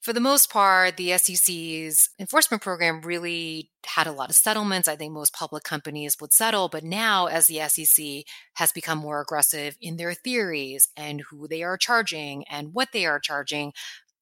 for 0.00 0.12
the 0.14 0.20
most 0.20 0.50
part, 0.50 0.96
the 0.96 1.16
SEC's 1.18 2.08
enforcement 2.18 2.62
program 2.62 3.02
really 3.02 3.70
had 3.84 4.06
a 4.06 4.12
lot 4.12 4.30
of 4.30 4.36
settlements. 4.36 4.88
I 4.88 4.96
think 4.96 5.12
most 5.12 5.34
public 5.34 5.62
companies 5.62 6.16
would 6.20 6.32
settle. 6.32 6.68
But 6.68 6.84
now, 6.84 7.26
as 7.26 7.46
the 7.46 7.60
SEC 7.68 8.24
has 8.54 8.72
become 8.72 8.98
more 8.98 9.20
aggressive 9.20 9.76
in 9.80 9.96
their 9.96 10.14
theories 10.14 10.88
and 10.96 11.22
who 11.30 11.46
they 11.46 11.62
are 11.62 11.76
charging 11.76 12.44
and 12.48 12.72
what 12.72 12.88
they 12.92 13.04
are 13.04 13.20
charging, 13.20 13.72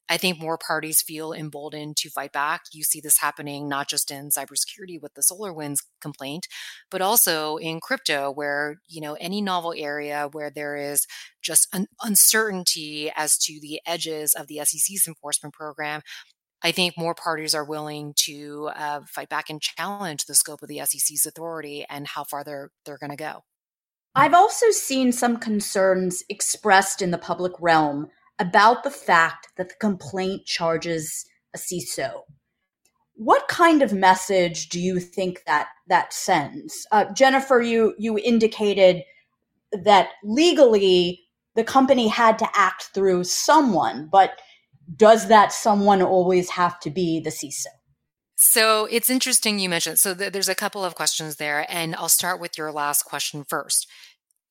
I 0.08 0.16
think 0.16 0.40
more 0.40 0.58
parties 0.58 1.02
feel 1.02 1.32
emboldened 1.32 1.96
to 1.98 2.10
fight 2.10 2.32
back. 2.32 2.62
You 2.72 2.82
see 2.82 3.00
this 3.00 3.18
happening 3.18 3.68
not 3.68 3.88
just 3.88 4.10
in 4.10 4.30
cybersecurity 4.30 5.00
with 5.00 5.14
the 5.14 5.22
SolarWinds 5.22 5.84
complaint, 6.00 6.46
but 6.90 7.02
also 7.02 7.56
in 7.56 7.80
crypto, 7.80 8.30
where 8.30 8.76
you 8.88 9.00
know 9.00 9.16
any 9.20 9.40
novel 9.40 9.74
area 9.76 10.28
where 10.32 10.50
there 10.50 10.76
is 10.76 11.06
just 11.42 11.68
an 11.74 11.86
uncertainty 12.02 13.10
as 13.14 13.36
to 13.38 13.58
the 13.60 13.80
edges 13.86 14.34
of 14.34 14.46
the 14.46 14.60
SEC's 14.64 15.06
enforcement 15.06 15.54
program. 15.54 16.02
I 16.62 16.72
think 16.72 16.98
more 16.98 17.14
parties 17.14 17.54
are 17.54 17.64
willing 17.64 18.14
to 18.24 18.70
uh, 18.74 19.00
fight 19.06 19.28
back 19.28 19.48
and 19.48 19.60
challenge 19.60 20.24
the 20.24 20.34
scope 20.34 20.62
of 20.62 20.68
the 20.68 20.80
SEC's 20.84 21.24
authority 21.24 21.86
and 21.88 22.06
how 22.06 22.24
far 22.24 22.42
they're 22.42 22.70
they're 22.84 22.98
going 22.98 23.10
to 23.10 23.16
go. 23.16 23.44
I've 24.14 24.34
also 24.34 24.70
seen 24.70 25.12
some 25.12 25.36
concerns 25.36 26.24
expressed 26.28 27.02
in 27.02 27.12
the 27.12 27.18
public 27.18 27.52
realm 27.60 28.08
about 28.38 28.84
the 28.84 28.90
fact 28.90 29.48
that 29.56 29.68
the 29.68 29.74
complaint 29.80 30.46
charges 30.46 31.24
a 31.54 31.58
CISO. 31.58 32.22
What 33.14 33.48
kind 33.48 33.82
of 33.82 33.92
message 33.92 34.68
do 34.68 34.78
you 34.78 35.00
think 35.00 35.42
that 35.46 35.68
that 35.88 36.12
sends? 36.12 36.86
Uh, 36.92 37.06
Jennifer, 37.12 37.60
you 37.60 37.94
you 37.98 38.18
indicated 38.18 39.02
that 39.72 40.10
legally 40.22 41.20
the 41.56 41.64
company 41.64 42.06
had 42.06 42.38
to 42.38 42.48
act 42.54 42.90
through 42.94 43.24
someone, 43.24 44.08
but 44.10 44.40
does 44.96 45.28
that 45.28 45.52
someone 45.52 46.00
always 46.00 46.50
have 46.50 46.78
to 46.80 46.90
be 46.90 47.20
the 47.20 47.30
CISO? 47.30 47.66
So 48.40 48.86
it's 48.88 49.10
interesting 49.10 49.58
you 49.58 49.68
mentioned. 49.68 49.98
So 49.98 50.14
th- 50.14 50.32
there's 50.32 50.48
a 50.48 50.54
couple 50.54 50.84
of 50.84 50.94
questions 50.94 51.36
there, 51.36 51.66
and 51.68 51.96
I'll 51.96 52.08
start 52.08 52.40
with 52.40 52.56
your 52.56 52.70
last 52.70 53.02
question 53.02 53.42
first. 53.42 53.88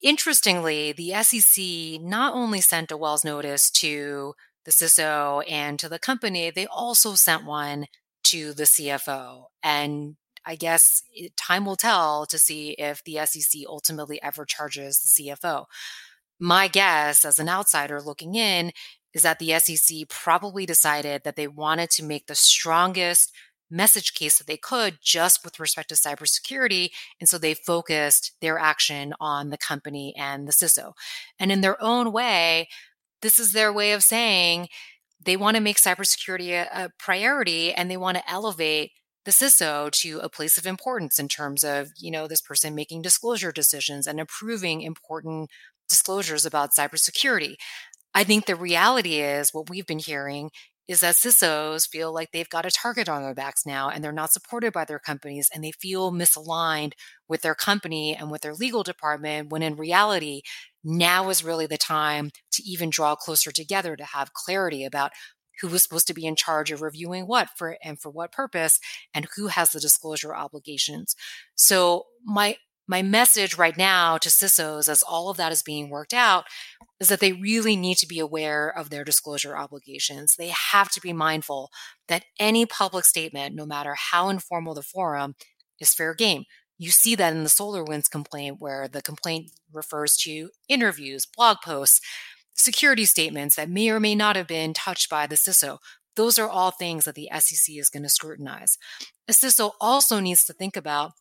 Interestingly, 0.02 0.91
the 0.91 1.14
SEC 1.24 2.02
not 2.02 2.34
only 2.34 2.62
sent 2.62 2.91
a 2.91 2.98
Wells 2.98 3.26
notice 3.26 3.72
to 3.72 4.34
the 4.66 4.72
CISO 4.72 5.43
and 5.50 5.80
to 5.80 5.89
the 5.89 6.00
company, 6.00 6.52
they 6.52 6.68
also 6.68 7.16
sent 7.16 7.45
one 7.45 7.88
to 8.26 8.54
the 8.54 8.64
CFO. 8.64 9.45
And 9.64 10.18
I 10.45 10.56
guess 10.56 11.02
time 11.36 11.66
will 11.66 11.76
tell 11.76 12.26
to 12.28 12.38
see 12.38 12.72
if 12.72 13.04
the 13.04 13.20
SEC 13.26 13.62
ultimately 13.68 14.22
ever 14.22 14.45
charges 14.45 15.00
the 15.00 15.24
CFO. 15.24 15.66
My 16.39 16.68
guess, 16.68 17.26
as 17.26 17.39
an 17.39 17.50
outsider 17.50 18.02
looking 18.02 18.36
in, 18.36 18.72
is 19.14 19.24
that 19.24 19.39
the 19.39 19.58
SEC 19.58 20.08
probably 20.10 20.66
decided 20.66 21.24
that 21.24 21.36
they 21.36 21.48
wanted 21.48 21.89
to 21.91 22.04
make 22.04 22.28
the 22.28 22.36
strongest 22.36 23.32
message 23.70 24.13
case 24.13 24.38
that 24.38 24.47
they 24.47 24.57
could 24.57 24.99
just 25.01 25.43
with 25.43 25.59
respect 25.59 25.89
to 25.89 25.95
cybersecurity. 25.95 26.89
And 27.20 27.28
so 27.28 27.38
they 27.38 27.53
focused 27.53 28.34
their 28.41 28.57
action 28.57 29.13
on 29.20 29.49
the 29.49 29.57
company 29.57 30.13
and 30.18 30.47
the 30.47 30.53
CISO. 30.53 30.93
And 31.39 31.51
in 31.51 31.61
their 31.61 31.82
own 31.82 32.11
way, 32.11 32.70
this 33.22 33.39
is 33.39 33.51
their 33.51 33.74
way 33.74 33.91
of 33.91 34.03
saying 34.03 34.70
they 35.24 35.38
want 35.38 35.55
to 35.57 35.63
make 35.63 35.78
cybersecurity 35.78 36.49
a, 36.49 36.86
a 36.86 36.89
priority 36.99 37.74
and 37.74 37.89
they 37.89 37.97
want 37.97 38.18
to 38.18 38.32
elevate 38.32 38.91
the 39.26 39.32
CISO 39.32 39.91
to 39.91 40.20
a 40.20 40.30
place 40.30 40.57
of 40.57 40.65
importance 40.65 41.20
in 41.20 41.28
terms 41.28 41.63
of, 41.63 41.89
you 41.97 42.09
know, 42.09 42.28
this 42.28 42.41
person 42.41 42.74
making 42.74 43.01
disclosure 43.01 43.51
decisions 43.51 44.07
and 44.07 44.22
approving 44.22 44.82
important 44.82 45.49
disclosures 45.89 46.45
about 46.45 46.72
cybersecurity. 46.72 47.55
I 48.13 48.24
think 48.24 48.45
the 48.45 48.55
reality 48.55 49.15
is 49.15 49.53
what 49.53 49.70
we've 49.70 49.86
been 49.86 49.99
hearing 49.99 50.51
is 50.88 51.02
that 51.02 51.16
CISOs 51.16 51.88
feel 51.88 52.14
like 52.14 52.32
they've 52.32 52.50
got 52.50 52.66
a 52.66 52.72
target 52.72 53.10
on 53.10 53.22
their 53.22 53.34
backs 53.34 53.66
now 53.66 53.90
and 53.90 54.04
they're 54.04 54.12
not 54.12 54.32
supported 54.32 54.72
by 54.72 54.86
their 54.86 55.00
companies 55.00 55.50
and 55.54 55.64
they 55.64 55.72
feel 55.72 56.12
misaligned 56.12 56.94
with 57.28 57.42
their 57.42 57.56
company 57.56 58.16
and 58.16 58.32
with 58.32 58.42
their 58.42 58.54
legal 58.54 58.84
department 58.84 59.50
when 59.50 59.62
in 59.62 59.76
reality, 59.76 60.42
now 60.84 61.30
is 61.30 61.44
really 61.44 61.66
the 61.66 61.78
time 61.78 62.32
to 62.52 62.64
even 62.64 62.90
draw 62.90 63.16
closer 63.16 63.52
together 63.52 63.96
to 63.96 64.06
have 64.06 64.34
clarity 64.34 64.86
about 64.86 65.12
who 65.60 65.68
was 65.68 65.84
supposed 65.84 66.08
to 66.08 66.14
be 66.14 66.26
in 66.26 66.36
charge 66.36 66.72
of 66.72 66.82
reviewing 66.82 67.26
what 67.26 67.50
for 67.56 67.78
and 67.84 68.00
for 68.00 68.10
what 68.10 68.32
purpose 68.32 68.80
and 69.14 69.28
who 69.36 69.48
has 69.48 69.72
the 69.72 69.80
disclosure 69.80 70.36
obligations. 70.36 71.16
So 71.56 72.06
my 72.24 72.58
my 72.88 73.02
message 73.02 73.58
right 73.58 73.78
now 73.78 74.18
to 74.18 74.30
CISOs 74.30 74.88
as 74.88 75.04
all 75.04 75.30
of 75.30 75.36
that 75.38 75.52
is 75.52 75.62
being 75.62 75.90
worked 75.90 76.14
out 76.14 76.46
is 77.00 77.10
that 77.10 77.20
they 77.20 77.34
really 77.34 77.76
need 77.76 77.98
to 77.98 78.08
be 78.08 78.20
aware 78.20 78.70
of 78.70 78.89
their 78.89 79.04
disclosure 79.04 79.56
obligations. 79.56 80.36
They 80.36 80.50
have 80.50 80.89
to 80.91 81.02
be 81.02 81.14
mindful 81.14 81.70
that 82.08 82.26
any 82.39 82.66
public 82.66 83.06
statement, 83.06 83.56
no 83.56 83.66
matter 83.66 83.95
how 83.95 84.30
informal 84.30 84.74
the 84.74 84.82
forum, 84.82 85.36
is 85.80 85.93
fair 85.93 86.14
game. 86.14 86.43
You 86.80 86.91
see 86.91 87.16
that 87.16 87.34
in 87.34 87.43
the 87.43 87.50
SolarWinds 87.50 88.10
complaint, 88.10 88.58
where 88.60 88.88
the 88.88 89.02
complaint 89.02 89.52
refers 89.72 90.16
to 90.18 90.50
interviews, 90.68 91.26
blog 91.26 91.58
posts, 91.64 92.02
security 92.54 93.06
statements 93.06 93.56
that 93.56 93.70
may 93.70 93.89
or 93.89 94.00
may 94.00 94.16
not 94.16 94.36
have 94.36 94.48
been 94.48 94.74
touched 94.74 95.10
by 95.10 95.28
the 95.28 95.36
CISO. 95.36 95.78
Those 96.16 96.39
are 96.39 96.50
all 96.50 96.72
things 96.72 97.06
that 97.06 97.16
the 97.16 97.30
SEC 97.39 97.76
is 97.76 97.89
going 97.89 98.04
to 98.04 98.10
scrutinize. 98.10 98.78
A 99.28 99.34
CISO 99.34 99.72
also 99.80 100.20
needs 100.20 100.43
to 100.45 100.54
think 100.54 100.76
about 100.76 101.12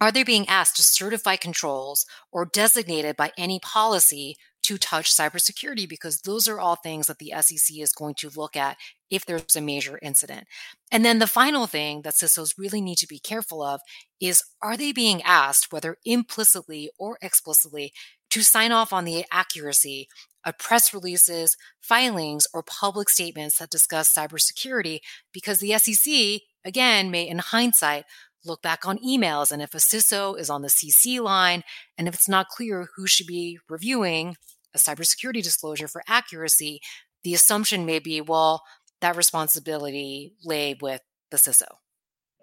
are 0.00 0.12
they 0.12 0.24
being 0.24 0.46
asked 0.46 0.76
to 0.76 0.82
certify 0.82 1.36
controls 1.36 2.04
or 2.30 2.44
designated 2.44 3.16
by 3.16 3.32
any 3.38 3.58
policy 3.60 4.36
to 4.66 4.78
touch 4.78 5.14
cybersecurity? 5.14 5.88
Because 5.88 6.20
those 6.20 6.48
are 6.48 6.58
all 6.58 6.76
things 6.76 7.06
that 7.06 7.18
the 7.18 7.32
SEC 7.40 7.78
is 7.78 7.92
going 7.92 8.14
to 8.18 8.30
look 8.34 8.56
at 8.56 8.76
if 9.10 9.24
there's 9.24 9.56
a 9.56 9.60
major 9.60 9.98
incident. 10.02 10.46
And 10.90 11.04
then 11.04 11.18
the 11.18 11.26
final 11.26 11.66
thing 11.66 12.02
that 12.02 12.14
CISOs 12.14 12.58
really 12.58 12.80
need 12.80 12.98
to 12.98 13.06
be 13.06 13.18
careful 13.18 13.62
of 13.62 13.80
is 14.20 14.42
are 14.62 14.76
they 14.76 14.92
being 14.92 15.22
asked, 15.22 15.72
whether 15.72 15.96
implicitly 16.04 16.90
or 16.98 17.18
explicitly, 17.22 17.92
to 18.30 18.42
sign 18.42 18.72
off 18.72 18.92
on 18.92 19.04
the 19.04 19.24
accuracy 19.30 20.08
of 20.44 20.58
press 20.58 20.92
releases, 20.92 21.56
filings, 21.80 22.46
or 22.52 22.62
public 22.62 23.08
statements 23.08 23.58
that 23.58 23.70
discuss 23.70 24.12
cybersecurity? 24.12 25.00
Because 25.32 25.60
the 25.60 25.76
SEC, 25.78 26.40
again, 26.64 27.10
may 27.10 27.28
in 27.28 27.38
hindsight 27.38 28.04
look 28.44 28.62
back 28.62 28.86
on 28.86 28.98
emails 28.98 29.50
and 29.50 29.60
if 29.60 29.74
a 29.74 29.78
CISO 29.78 30.38
is 30.38 30.48
on 30.50 30.62
the 30.62 30.68
CC 30.68 31.20
line 31.20 31.62
and 31.98 32.08
if 32.08 32.14
it's 32.14 32.28
not 32.28 32.48
clear 32.48 32.88
who 32.96 33.06
should 33.06 33.26
be 33.26 33.58
reviewing 33.68 34.36
a 34.76 34.78
cybersecurity 34.78 35.42
disclosure 35.42 35.88
for 35.88 36.02
accuracy, 36.06 36.80
the 37.24 37.34
assumption 37.34 37.84
may 37.84 37.98
be, 37.98 38.20
well, 38.20 38.62
that 39.00 39.16
responsibility 39.16 40.34
lay 40.44 40.76
with 40.80 41.02
the 41.30 41.36
CISO. 41.36 41.66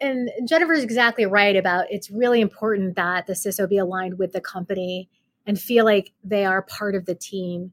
And 0.02 0.30
Jennifer 0.48 0.74
is 0.74 0.84
exactly 0.84 1.26
right 1.26 1.56
about 1.56 1.86
it's 1.90 2.10
really 2.10 2.42
important 2.42 2.96
that 2.96 3.26
the 3.26 3.34
CISO 3.34 3.70
be 3.70 3.78
aligned 3.78 4.20
with 4.20 4.34
the 4.34 4.42
company 4.42 5.10
and 5.46 5.60
feel 5.60 5.86
like 5.86 6.12
they 6.24 6.46
are 6.46 6.62
part 6.62 6.96
of 6.96 7.06
the 7.06 7.16
team. 7.16 7.72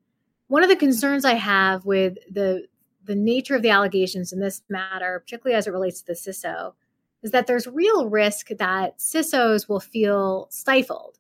One 0.48 0.62
of 0.62 0.68
the 0.68 0.76
concerns 0.76 1.24
I 1.24 1.34
have 1.34 1.84
with 1.84 2.18
the 2.30 2.66
the 3.04 3.14
nature 3.14 3.56
of 3.56 3.62
the 3.62 3.70
allegations 3.70 4.32
in 4.32 4.40
this 4.40 4.62
matter, 4.68 5.18
particularly 5.18 5.56
as 5.56 5.66
it 5.66 5.72
relates 5.72 6.00
to 6.00 6.06
the 6.06 6.12
CISO, 6.12 6.74
is 7.22 7.30
that 7.32 7.46
there's 7.46 7.66
real 7.66 8.08
risk 8.08 8.48
that 8.48 8.98
CISOs 8.98 9.68
will 9.68 9.80
feel 9.80 10.46
stifled. 10.50 11.18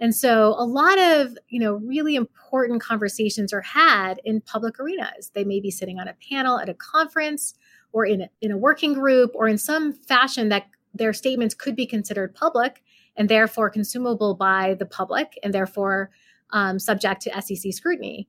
And 0.00 0.14
so 0.14 0.54
a 0.56 0.64
lot 0.64 0.98
of, 0.98 1.36
you 1.48 1.58
know, 1.58 1.74
really 1.74 2.14
important 2.14 2.80
conversations 2.80 3.52
are 3.52 3.62
had 3.62 4.20
in 4.24 4.40
public 4.40 4.78
arenas. 4.78 5.30
They 5.34 5.44
may 5.44 5.60
be 5.60 5.70
sitting 5.70 5.98
on 5.98 6.06
a 6.06 6.16
panel 6.30 6.58
at 6.58 6.68
a 6.68 6.74
conference 6.74 7.54
or 7.92 8.06
in 8.06 8.22
a, 8.22 8.28
in 8.40 8.52
a 8.52 8.56
working 8.56 8.92
group 8.92 9.32
or 9.34 9.48
in 9.48 9.58
some 9.58 9.92
fashion 9.92 10.50
that 10.50 10.66
their 10.94 11.12
statements 11.12 11.54
could 11.54 11.74
be 11.74 11.86
considered 11.86 12.34
public 12.34 12.82
and 13.16 13.28
therefore 13.28 13.70
consumable 13.70 14.34
by 14.34 14.74
the 14.78 14.86
public 14.86 15.38
and 15.42 15.52
therefore 15.52 16.10
um, 16.50 16.78
subject 16.78 17.22
to 17.22 17.42
SEC 17.42 17.72
scrutiny. 17.72 18.28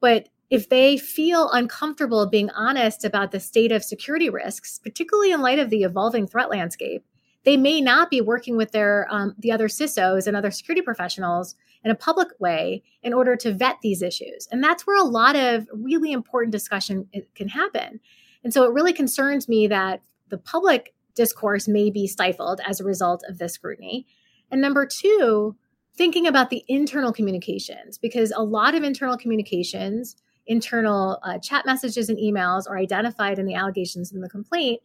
But 0.00 0.28
if 0.50 0.68
they 0.68 0.98
feel 0.98 1.50
uncomfortable 1.50 2.26
being 2.26 2.50
honest 2.50 3.04
about 3.04 3.32
the 3.32 3.40
state 3.40 3.72
of 3.72 3.82
security 3.82 4.28
risks, 4.28 4.78
particularly 4.78 5.32
in 5.32 5.40
light 5.40 5.58
of 5.58 5.70
the 5.70 5.82
evolving 5.82 6.26
threat 6.26 6.50
landscape, 6.50 7.04
they 7.44 7.56
may 7.56 7.80
not 7.80 8.10
be 8.10 8.20
working 8.20 8.56
with 8.56 8.72
their 8.72 9.06
um, 9.10 9.34
the 9.38 9.52
other 9.52 9.68
CISOs 9.68 10.26
and 10.26 10.36
other 10.36 10.50
security 10.50 10.82
professionals 10.82 11.54
in 11.84 11.90
a 11.90 11.96
public 11.96 12.28
way 12.38 12.82
in 13.02 13.12
order 13.12 13.34
to 13.36 13.52
vet 13.52 13.76
these 13.82 14.02
issues. 14.02 14.46
And 14.52 14.62
that's 14.62 14.86
where 14.86 15.00
a 15.00 15.06
lot 15.06 15.34
of 15.34 15.66
really 15.72 16.12
important 16.12 16.52
discussion 16.52 17.08
can 17.34 17.48
happen. 17.48 18.00
And 18.44 18.52
so 18.52 18.64
it 18.64 18.72
really 18.72 18.92
concerns 18.92 19.48
me 19.48 19.66
that 19.66 20.02
the 20.28 20.38
public 20.38 20.94
discourse 21.14 21.66
may 21.68 21.90
be 21.90 22.06
stifled 22.06 22.60
as 22.66 22.80
a 22.80 22.84
result 22.84 23.22
of 23.28 23.38
this 23.38 23.54
scrutiny. 23.54 24.06
And 24.50 24.60
number 24.60 24.86
two, 24.86 25.56
thinking 25.94 26.26
about 26.26 26.50
the 26.50 26.64
internal 26.68 27.12
communications, 27.12 27.98
because 27.98 28.32
a 28.34 28.42
lot 28.42 28.74
of 28.74 28.82
internal 28.82 29.18
communications 29.18 30.16
internal 30.46 31.18
uh, 31.22 31.38
chat 31.38 31.64
messages 31.66 32.08
and 32.08 32.18
emails 32.18 32.68
are 32.68 32.78
identified 32.78 33.38
in 33.38 33.46
the 33.46 33.54
allegations 33.54 34.12
in 34.12 34.20
the 34.20 34.28
complaint, 34.28 34.80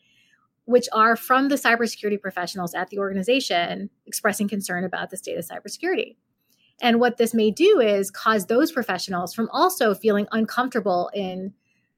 which 0.68 0.88
are 0.92 1.16
from 1.16 1.48
the 1.48 1.56
cybersecurity 1.56 2.22
professionals 2.22 2.74
at 2.74 2.90
the 2.90 3.00
organization 3.00 3.90
expressing 4.06 4.50
concern 4.50 4.84
about 4.84 5.10
the 5.10 5.16
state 5.16 5.38
of 5.38 5.46
cybersecurity. 5.46 6.18
And 6.82 7.00
what 7.00 7.16
this 7.16 7.34
may 7.34 7.52
do 7.52 7.80
is 7.80 8.12
cause 8.12 8.46
those 8.46 8.70
professionals 8.72 9.34
from 9.34 9.50
also 9.54 9.96
feeling 9.96 10.28
uncomfortable 10.34 11.10
in 11.14 11.54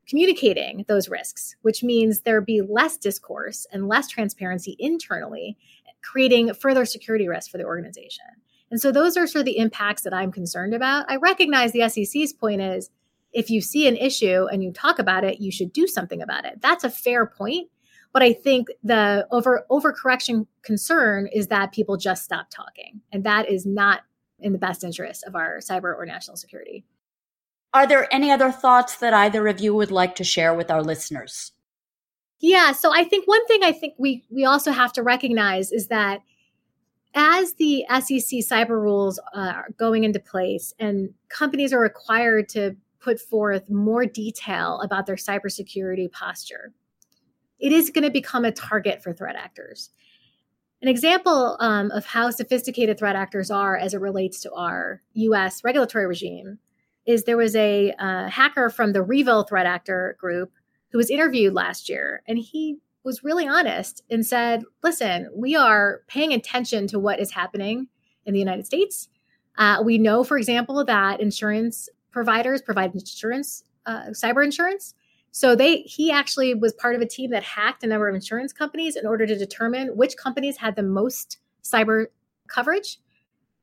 communicating 0.07 0.85
those 0.87 1.09
risks, 1.09 1.55
which 1.63 1.83
means 1.83 2.21
there 2.21 2.41
be 2.41 2.61
less 2.61 2.95
discourse 2.95 3.65
and 3.71 3.87
less 3.87 4.07
transparency 4.07 4.75
internally, 4.77 5.57
creating 6.03 6.53
further 6.53 6.85
security 6.85 7.27
risks 7.27 7.49
for 7.49 7.57
the 7.57 7.65
organization. 7.65 8.25
And 8.69 8.79
so 8.79 8.91
those 8.91 9.17
are 9.17 9.25
sort 9.25 9.41
of 9.41 9.45
the 9.45 9.57
impacts 9.57 10.03
that 10.03 10.13
I'm 10.13 10.31
concerned 10.31 10.75
about. 10.75 11.09
I 11.09 11.15
recognize 11.15 11.71
the 11.71 11.89
SEC's 11.89 12.33
point 12.33 12.61
is 12.61 12.91
if 13.33 13.49
you 13.49 13.61
see 13.61 13.87
an 13.87 13.97
issue 13.97 14.45
and 14.45 14.63
you 14.63 14.71
talk 14.71 14.99
about 14.99 15.23
it, 15.23 15.41
you 15.41 15.51
should 15.51 15.73
do 15.73 15.87
something 15.87 16.21
about 16.21 16.45
it. 16.45 16.61
That's 16.61 16.83
a 16.83 16.89
fair 16.91 17.25
point. 17.25 17.69
But 18.11 18.23
I 18.23 18.33
think 18.33 18.67
the 18.83 19.27
over 19.31 19.65
overcorrection 19.69 20.47
concern 20.63 21.27
is 21.27 21.47
that 21.47 21.71
people 21.71 21.97
just 21.97 22.23
stop 22.23 22.47
talking. 22.49 23.01
And 23.11 23.23
that 23.23 23.49
is 23.49 23.65
not 23.65 24.01
in 24.39 24.53
the 24.53 24.57
best 24.57 24.83
interest 24.83 25.23
of 25.25 25.35
our 25.35 25.59
cyber 25.59 25.95
or 25.95 26.05
national 26.05 26.37
security. 26.37 26.85
Are 27.73 27.85
there 27.85 28.11
any 28.13 28.31
other 28.31 28.51
thoughts 28.51 28.97
that 28.97 29.13
either 29.13 29.47
of 29.47 29.59
you 29.59 29.75
would 29.75 29.91
like 29.91 30.15
to 30.15 30.23
share 30.23 30.53
with 30.53 30.71
our 30.71 30.81
listeners? 30.81 31.51
Yeah, 32.39 32.71
so 32.71 32.91
I 32.93 33.03
think 33.03 33.27
one 33.27 33.45
thing 33.47 33.63
I 33.63 33.73
think 33.73 33.95
we 33.97 34.23
we 34.29 34.45
also 34.45 34.71
have 34.71 34.93
to 34.93 35.03
recognize 35.03 35.71
is 35.71 35.87
that 35.87 36.21
as 37.13 37.53
the 37.53 37.85
SEC 37.89 38.39
cyber 38.39 38.81
rules 38.81 39.19
uh, 39.35 39.53
are 39.55 39.69
going 39.77 40.03
into 40.03 40.19
place 40.19 40.73
and 40.79 41.13
companies 41.27 41.73
are 41.73 41.79
required 41.79 42.47
to 42.49 42.75
put 42.99 43.19
forth 43.19 43.69
more 43.69 44.05
detail 44.05 44.79
about 44.81 45.05
their 45.05 45.15
cybersecurity 45.15 46.11
posture, 46.11 46.71
it 47.59 47.71
is 47.71 47.89
going 47.89 48.03
to 48.03 48.11
become 48.11 48.45
a 48.45 48.51
target 48.51 49.03
for 49.03 49.13
threat 49.13 49.35
actors. 49.35 49.91
An 50.81 50.87
example 50.87 51.57
um, 51.59 51.91
of 51.91 52.05
how 52.05 52.29
sophisticated 52.31 52.97
threat 52.97 53.15
actors 53.15 53.51
are 53.51 53.75
as 53.75 53.93
it 53.93 53.99
relates 53.99 54.39
to 54.41 54.53
our 54.53 55.01
US 55.13 55.63
regulatory 55.63 56.07
regime 56.07 56.59
is 57.05 57.23
there 57.23 57.37
was 57.37 57.55
a 57.55 57.91
uh, 57.99 58.29
hacker 58.29 58.69
from 58.69 58.93
the 58.93 59.01
REvil 59.01 59.43
threat 59.43 59.65
actor 59.65 60.15
group 60.19 60.51
who 60.91 60.97
was 60.97 61.09
interviewed 61.09 61.53
last 61.53 61.89
year, 61.89 62.21
and 62.27 62.37
he 62.37 62.77
was 63.03 63.23
really 63.23 63.47
honest 63.47 64.03
and 64.09 64.25
said, 64.25 64.63
Listen, 64.83 65.29
we 65.35 65.55
are 65.55 66.01
paying 66.07 66.33
attention 66.33 66.87
to 66.87 66.99
what 66.99 67.19
is 67.19 67.31
happening 67.31 67.87
in 68.25 68.33
the 68.33 68.39
United 68.39 68.65
States. 68.65 69.09
Uh, 69.57 69.81
we 69.83 69.97
know, 69.97 70.23
for 70.23 70.37
example, 70.37 70.83
that 70.85 71.19
insurance 71.19 71.89
providers 72.11 72.61
provide 72.61 72.93
insurance, 72.93 73.63
uh, 73.85 74.07
cyber 74.11 74.43
insurance. 74.43 74.93
So 75.31 75.55
they 75.55 75.77
he 75.77 76.11
actually 76.11 76.53
was 76.53 76.73
part 76.73 76.95
of 76.95 77.01
a 77.01 77.07
team 77.07 77.31
that 77.31 77.43
hacked 77.43 77.83
a 77.83 77.87
number 77.87 78.07
of 78.07 78.15
insurance 78.15 78.53
companies 78.53 78.95
in 78.95 79.05
order 79.05 79.25
to 79.25 79.37
determine 79.37 79.89
which 79.89 80.17
companies 80.17 80.57
had 80.57 80.75
the 80.75 80.83
most 80.83 81.37
cyber 81.63 82.07
coverage. 82.47 82.99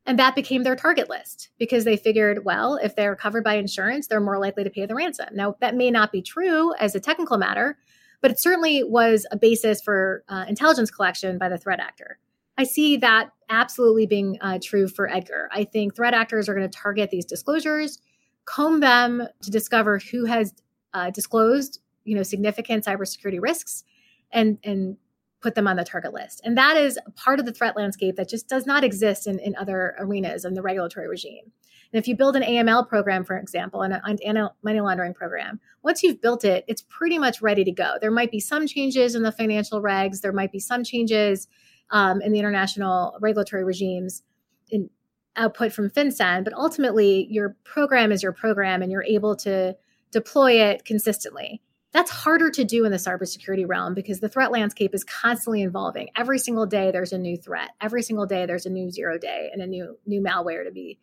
And 0.05 0.17
that 0.17 0.35
became 0.35 0.63
their 0.63 0.77
target 0.77 1.09
list 1.09 1.49
because 1.59 1.83
they 1.83 1.97
figured, 1.97 2.45
well, 2.45 2.79
if 2.81 2.95
they're 2.95 3.15
covered 3.15 3.43
by 3.43 3.55
insurance, 3.55 4.07
they're 4.07 4.21
more 4.21 4.39
likely 4.39 4.63
to 4.63 4.69
pay 4.69 4.85
the 4.85 4.95
ransom. 4.95 5.27
Now, 5.33 5.57
that 5.59 5.75
may 5.75 5.91
not 5.91 6.13
be 6.13 6.21
true 6.21 6.73
as 6.75 6.95
a 6.95 6.99
technical 7.01 7.37
matter, 7.37 7.77
but 8.21 8.31
it 8.31 8.39
certainly 8.39 8.83
was 8.83 9.27
a 9.31 9.37
basis 9.37 9.81
for 9.81 10.23
uh, 10.29 10.45
intelligence 10.47 10.89
collection 10.89 11.37
by 11.37 11.49
the 11.49 11.57
threat 11.57 11.81
actor. 11.81 12.19
I 12.57 12.63
see 12.63 12.95
that 12.97 13.31
absolutely 13.49 14.07
being 14.07 14.37
uh, 14.39 14.59
true 14.63 14.87
for 14.87 15.09
Edgar. 15.09 15.49
I 15.51 15.65
think 15.65 15.95
threat 15.95 16.13
actors 16.13 16.47
are 16.47 16.55
going 16.55 16.69
to 16.69 16.77
target 16.77 17.09
these 17.11 17.25
disclosures, 17.25 17.99
comb 18.45 18.79
them 18.79 19.27
to 19.41 19.51
discover 19.51 19.99
who 19.99 20.25
has 20.25 20.53
uh, 20.93 21.09
disclosed, 21.09 21.79
you 22.03 22.15
know, 22.15 22.23
significant 22.23 22.85
cybersecurity 22.85 23.41
risks, 23.41 23.83
and 24.31 24.57
and 24.63 24.97
put 25.41 25.55
them 25.55 25.67
on 25.67 25.77
the 25.77 25.83
target 25.83 26.13
list. 26.13 26.41
And 26.43 26.57
that 26.57 26.77
is 26.77 26.97
part 27.15 27.39
of 27.39 27.45
the 27.45 27.51
threat 27.51 27.75
landscape 27.75 28.15
that 28.15 28.27
just 28.27 28.49
does 28.49 28.65
not 28.65 28.83
exist 28.83 29.27
in, 29.27 29.39
in 29.39 29.55
other 29.55 29.95
arenas 29.99 30.45
in 30.45 30.55
the 30.55 30.63
regulatory 30.63 31.07
regime. 31.07 31.51
And 31.93 31.99
if 31.99 32.07
you 32.07 32.15
build 32.15 32.35
an 32.35 32.43
AML 32.43 32.87
program, 32.87 33.23
for 33.23 33.37
example, 33.37 33.81
and 33.81 33.93
a 33.93 34.51
money 34.63 34.81
laundering 34.81 35.13
program, 35.13 35.59
once 35.83 36.03
you've 36.03 36.21
built 36.21 36.43
it, 36.43 36.65
it's 36.67 36.81
pretty 36.81 37.17
much 37.17 37.41
ready 37.41 37.63
to 37.63 37.71
go. 37.71 37.95
There 38.01 38.11
might 38.11 38.31
be 38.31 38.39
some 38.39 38.67
changes 38.67 39.15
in 39.15 39.23
the 39.23 39.31
financial 39.31 39.81
regs, 39.81 40.21
there 40.21 40.33
might 40.33 40.51
be 40.51 40.59
some 40.59 40.83
changes 40.83 41.47
um, 41.91 42.21
in 42.21 42.33
the 42.33 42.39
international 42.39 43.17
regulatory 43.21 43.63
regimes 43.63 44.23
in 44.69 44.89
output 45.37 45.71
from 45.71 45.89
FinCEN, 45.89 46.43
but 46.43 46.53
ultimately 46.53 47.27
your 47.29 47.55
program 47.63 48.11
is 48.11 48.21
your 48.21 48.33
program 48.33 48.81
and 48.81 48.91
you're 48.91 49.03
able 49.03 49.35
to 49.37 49.75
deploy 50.11 50.61
it 50.61 50.85
consistently. 50.85 51.61
That's 51.93 52.11
harder 52.11 52.51
to 52.51 52.63
do 52.63 52.85
in 52.85 52.91
the 52.91 52.97
cybersecurity 52.97 53.67
realm 53.67 53.93
because 53.93 54.19
the 54.19 54.29
threat 54.29 54.51
landscape 54.51 54.93
is 54.93 55.03
constantly 55.03 55.63
evolving. 55.63 56.09
Every 56.15 56.37
single 56.37 56.65
day 56.65 56.91
there's 56.91 57.13
a 57.13 57.17
new 57.17 57.37
threat. 57.37 57.71
Every 57.81 58.03
single 58.03 58.25
day 58.25 58.45
there's 58.45 58.65
a 58.65 58.69
new 58.69 58.91
zero 58.91 59.17
day 59.17 59.49
and 59.51 59.61
a 59.61 59.67
new 59.67 59.97
new 60.05 60.21
malware 60.21 60.65
to 60.65 60.71
be 60.71 60.99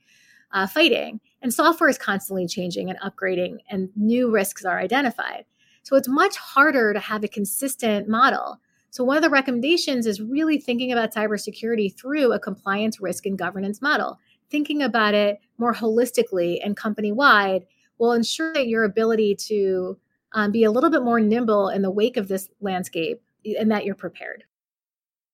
uh, 0.53 0.67
fighting. 0.67 1.21
And 1.43 1.53
software 1.53 1.91
is 1.91 1.99
constantly 1.99 2.47
changing 2.47 2.91
and 2.91 2.99
upgrading, 3.01 3.59
and 3.69 3.91
new 3.97 4.31
risks 4.31 4.65
are 4.65 4.79
identified. 4.79 5.45
So 5.83 5.97
it's 5.97 6.09
much 6.09 6.37
harder 6.37 6.93
to 6.95 7.01
have 7.01 7.25
a 7.25 7.29
consistent 7.29 8.09
model. 8.09 8.61
So 8.91 9.03
one 9.03 9.17
of 9.17 9.23
the 9.23 9.31
recommendations 9.31 10.07
is 10.07 10.23
really 10.23 10.59
thinking 10.59 10.93
about 10.93 11.13
cybersecurity 11.13 11.99
through 11.99 12.33
a 12.33 12.39
compliance 12.39 13.01
risk 13.01 13.27
and 13.27 13.37
governance 13.37 13.83
model. 13.83 14.19
Thinking 14.51 14.83
about 14.83 15.15
it 15.15 15.41
more 15.59 15.75
holistically 15.75 16.61
and 16.65 16.77
company 16.77 17.11
wide 17.11 17.67
will 17.99 18.13
ensure 18.13 18.53
that 18.53 18.67
your 18.67 18.85
ability 18.85 19.37
to 19.49 19.99
um, 20.33 20.51
be 20.51 20.65
a 20.65 20.71
little 20.71 20.91
bit 20.91 21.03
more 21.03 21.21
nimble 21.21 21.69
in 21.69 21.83
the 21.83 21.91
wake 21.91 22.17
of 22.17 22.29
this 22.29 22.49
landscape 22.61 23.23
and 23.45 23.71
that 23.71 23.85
you're 23.85 23.95
prepared. 23.95 24.45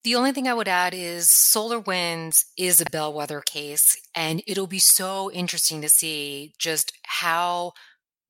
The 0.02 0.14
only 0.14 0.32
thing 0.32 0.48
I 0.48 0.54
would 0.54 0.68
add 0.68 0.94
is 0.94 1.28
SolarWinds 1.28 2.44
is 2.56 2.80
a 2.80 2.86
bellwether 2.90 3.42
case, 3.42 3.96
and 4.14 4.42
it'll 4.46 4.66
be 4.66 4.78
so 4.78 5.30
interesting 5.30 5.82
to 5.82 5.90
see 5.90 6.54
just 6.58 6.92
how, 7.04 7.72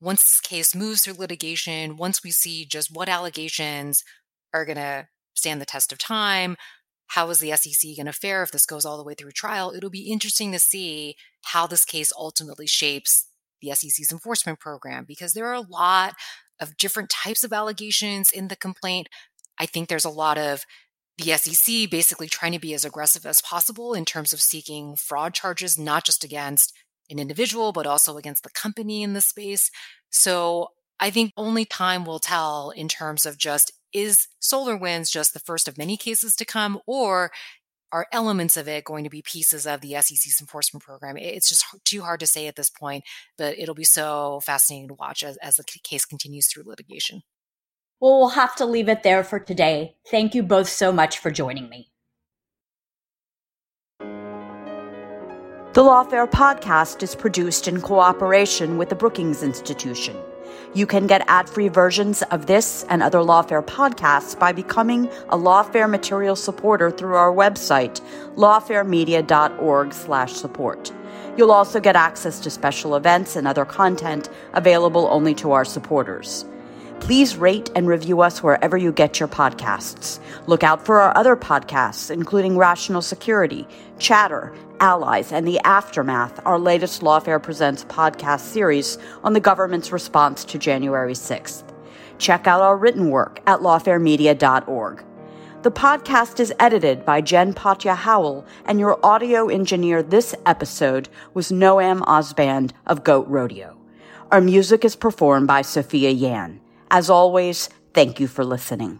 once 0.01 0.23
this 0.23 0.41
case 0.41 0.75
moves 0.75 1.03
through 1.03 1.13
litigation, 1.13 1.95
once 1.95 2.23
we 2.23 2.31
see 2.31 2.65
just 2.65 2.93
what 2.93 3.07
allegations 3.07 4.03
are 4.53 4.65
going 4.65 4.77
to 4.77 5.07
stand 5.33 5.61
the 5.61 5.65
test 5.65 5.93
of 5.93 5.97
time, 5.97 6.57
how 7.07 7.29
is 7.29 7.39
the 7.39 7.55
SEC 7.55 7.95
going 7.95 8.05
to 8.05 8.13
fare 8.13 8.43
if 8.43 8.51
this 8.51 8.65
goes 8.65 8.83
all 8.83 8.97
the 8.97 9.03
way 9.03 9.13
through 9.13 9.31
trial? 9.31 9.71
It'll 9.71 9.89
be 9.89 10.11
interesting 10.11 10.51
to 10.51 10.59
see 10.59 11.15
how 11.45 11.67
this 11.67 11.85
case 11.85 12.11
ultimately 12.17 12.67
shapes 12.67 13.27
the 13.61 13.73
SEC's 13.73 14.11
enforcement 14.11 14.59
program 14.59 15.05
because 15.07 15.33
there 15.33 15.47
are 15.47 15.53
a 15.53 15.61
lot 15.61 16.15
of 16.59 16.77
different 16.77 17.09
types 17.09 17.43
of 17.43 17.53
allegations 17.53 18.31
in 18.31 18.47
the 18.47 18.55
complaint. 18.55 19.07
I 19.59 19.65
think 19.65 19.87
there's 19.87 20.05
a 20.05 20.09
lot 20.09 20.37
of 20.37 20.65
the 21.17 21.37
SEC 21.37 21.89
basically 21.89 22.27
trying 22.27 22.53
to 22.53 22.59
be 22.59 22.73
as 22.73 22.85
aggressive 22.85 23.25
as 23.25 23.41
possible 23.41 23.93
in 23.93 24.05
terms 24.05 24.33
of 24.33 24.41
seeking 24.41 24.95
fraud 24.95 25.33
charges, 25.33 25.77
not 25.77 26.05
just 26.05 26.23
against 26.23 26.73
an 27.09 27.19
individual, 27.19 27.71
but 27.71 27.85
also 27.85 28.17
against 28.17 28.43
the 28.43 28.49
company 28.49 29.03
in 29.03 29.13
the 29.13 29.21
space. 29.21 29.69
So 30.09 30.69
I 30.99 31.09
think 31.09 31.33
only 31.35 31.65
time 31.65 32.05
will 32.05 32.19
tell 32.19 32.71
in 32.71 32.87
terms 32.87 33.25
of 33.25 33.37
just 33.37 33.71
is 33.93 34.27
SolarWinds 34.41 35.11
just 35.11 35.33
the 35.33 35.39
first 35.39 35.67
of 35.67 35.77
many 35.77 35.97
cases 35.97 36.35
to 36.37 36.45
come, 36.45 36.79
or 36.87 37.31
are 37.91 38.07
elements 38.11 38.57
of 38.57 38.67
it 38.67 38.85
going 38.85 39.03
to 39.03 39.09
be 39.09 39.21
pieces 39.21 39.67
of 39.67 39.81
the 39.81 39.95
SEC's 40.01 40.39
enforcement 40.39 40.83
program? 40.83 41.17
It's 41.17 41.49
just 41.49 41.65
too 41.85 42.01
hard 42.01 42.19
to 42.21 42.27
say 42.27 42.47
at 42.47 42.55
this 42.55 42.69
point, 42.69 43.03
but 43.37 43.57
it'll 43.57 43.75
be 43.75 43.83
so 43.83 44.39
fascinating 44.45 44.87
to 44.89 44.93
watch 44.93 45.23
as, 45.23 45.37
as 45.37 45.55
the 45.55 45.63
case 45.83 46.05
continues 46.05 46.47
through 46.47 46.63
litigation. 46.65 47.23
Well, 47.99 48.17
we'll 48.19 48.29
have 48.29 48.55
to 48.55 48.65
leave 48.65 48.89
it 48.89 49.03
there 49.03 49.23
for 49.23 49.39
today. 49.39 49.95
Thank 50.09 50.33
you 50.33 50.41
both 50.41 50.67
so 50.67 50.91
much 50.91 51.19
for 51.19 51.29
joining 51.29 51.69
me. 51.69 51.91
The 55.73 55.83
Lawfare 55.83 56.29
podcast 56.29 57.01
is 57.01 57.15
produced 57.15 57.67
in 57.67 57.79
cooperation 57.79 58.77
with 58.77 58.89
the 58.89 58.95
Brookings 58.95 59.41
Institution. 59.41 60.17
You 60.73 60.85
can 60.85 61.05
get 61.05 61.25
ad-free 61.27 61.67
versions 61.67 62.21
of 62.31 62.45
this 62.45 62.85
and 62.87 63.03
other 63.03 63.19
Lawfare 63.19 63.61
podcasts 63.61 64.39
by 64.39 64.53
becoming 64.53 65.09
a 65.27 65.37
Lawfare 65.37 65.89
material 65.89 66.37
supporter 66.37 66.89
through 66.89 67.15
our 67.15 67.33
website, 67.33 67.99
lawfaremedia.org/support. 68.35 70.91
You'll 71.35 71.51
also 71.51 71.81
get 71.81 71.97
access 71.97 72.39
to 72.39 72.49
special 72.49 72.95
events 72.95 73.35
and 73.35 73.49
other 73.49 73.65
content 73.65 74.29
available 74.53 75.09
only 75.11 75.33
to 75.35 75.51
our 75.51 75.65
supporters. 75.65 76.45
Please 77.01 77.35
rate 77.35 77.69
and 77.75 77.85
review 77.87 78.21
us 78.21 78.41
wherever 78.43 78.77
you 78.77 78.93
get 78.93 79.19
your 79.19 79.27
podcasts. 79.27 80.19
Look 80.45 80.63
out 80.63 80.85
for 80.85 81.01
our 81.01 81.17
other 81.17 81.35
podcasts, 81.35 82.09
including 82.11 82.57
Rational 82.57 83.01
Security, 83.01 83.67
Chatter, 83.97 84.53
Allies, 84.81 85.31
and 85.31 85.47
The 85.47 85.59
Aftermath, 85.59 86.39
our 86.43 86.57
latest 86.57 87.01
Lawfare 87.01 87.41
Presents 87.41 87.85
podcast 87.85 88.39
series 88.39 88.97
on 89.23 89.33
the 89.33 89.39
government's 89.39 89.91
response 89.91 90.43
to 90.45 90.57
January 90.57 91.13
6th. 91.13 91.63
Check 92.17 92.47
out 92.47 92.61
our 92.61 92.75
written 92.75 93.11
work 93.11 93.39
at 93.45 93.59
lawfaremedia.org. 93.59 95.05
The 95.61 95.71
podcast 95.71 96.39
is 96.39 96.51
edited 96.59 97.05
by 97.05 97.21
Jen 97.21 97.53
Patja 97.53 97.95
Howell, 97.95 98.43
and 98.65 98.79
your 98.79 98.99
audio 99.05 99.47
engineer 99.47 100.01
this 100.01 100.33
episode 100.47 101.07
was 101.35 101.51
Noam 101.51 102.01
Osband 102.01 102.71
of 102.87 103.03
Goat 103.03 103.27
Rodeo. 103.27 103.77
Our 104.31 104.41
music 104.41 104.83
is 104.83 104.95
performed 104.95 105.45
by 105.45 105.61
Sophia 105.61 106.09
Yan. 106.09 106.59
As 106.89 107.09
always, 107.09 107.69
thank 107.93 108.19
you 108.19 108.27
for 108.27 108.43
listening. 108.43 108.99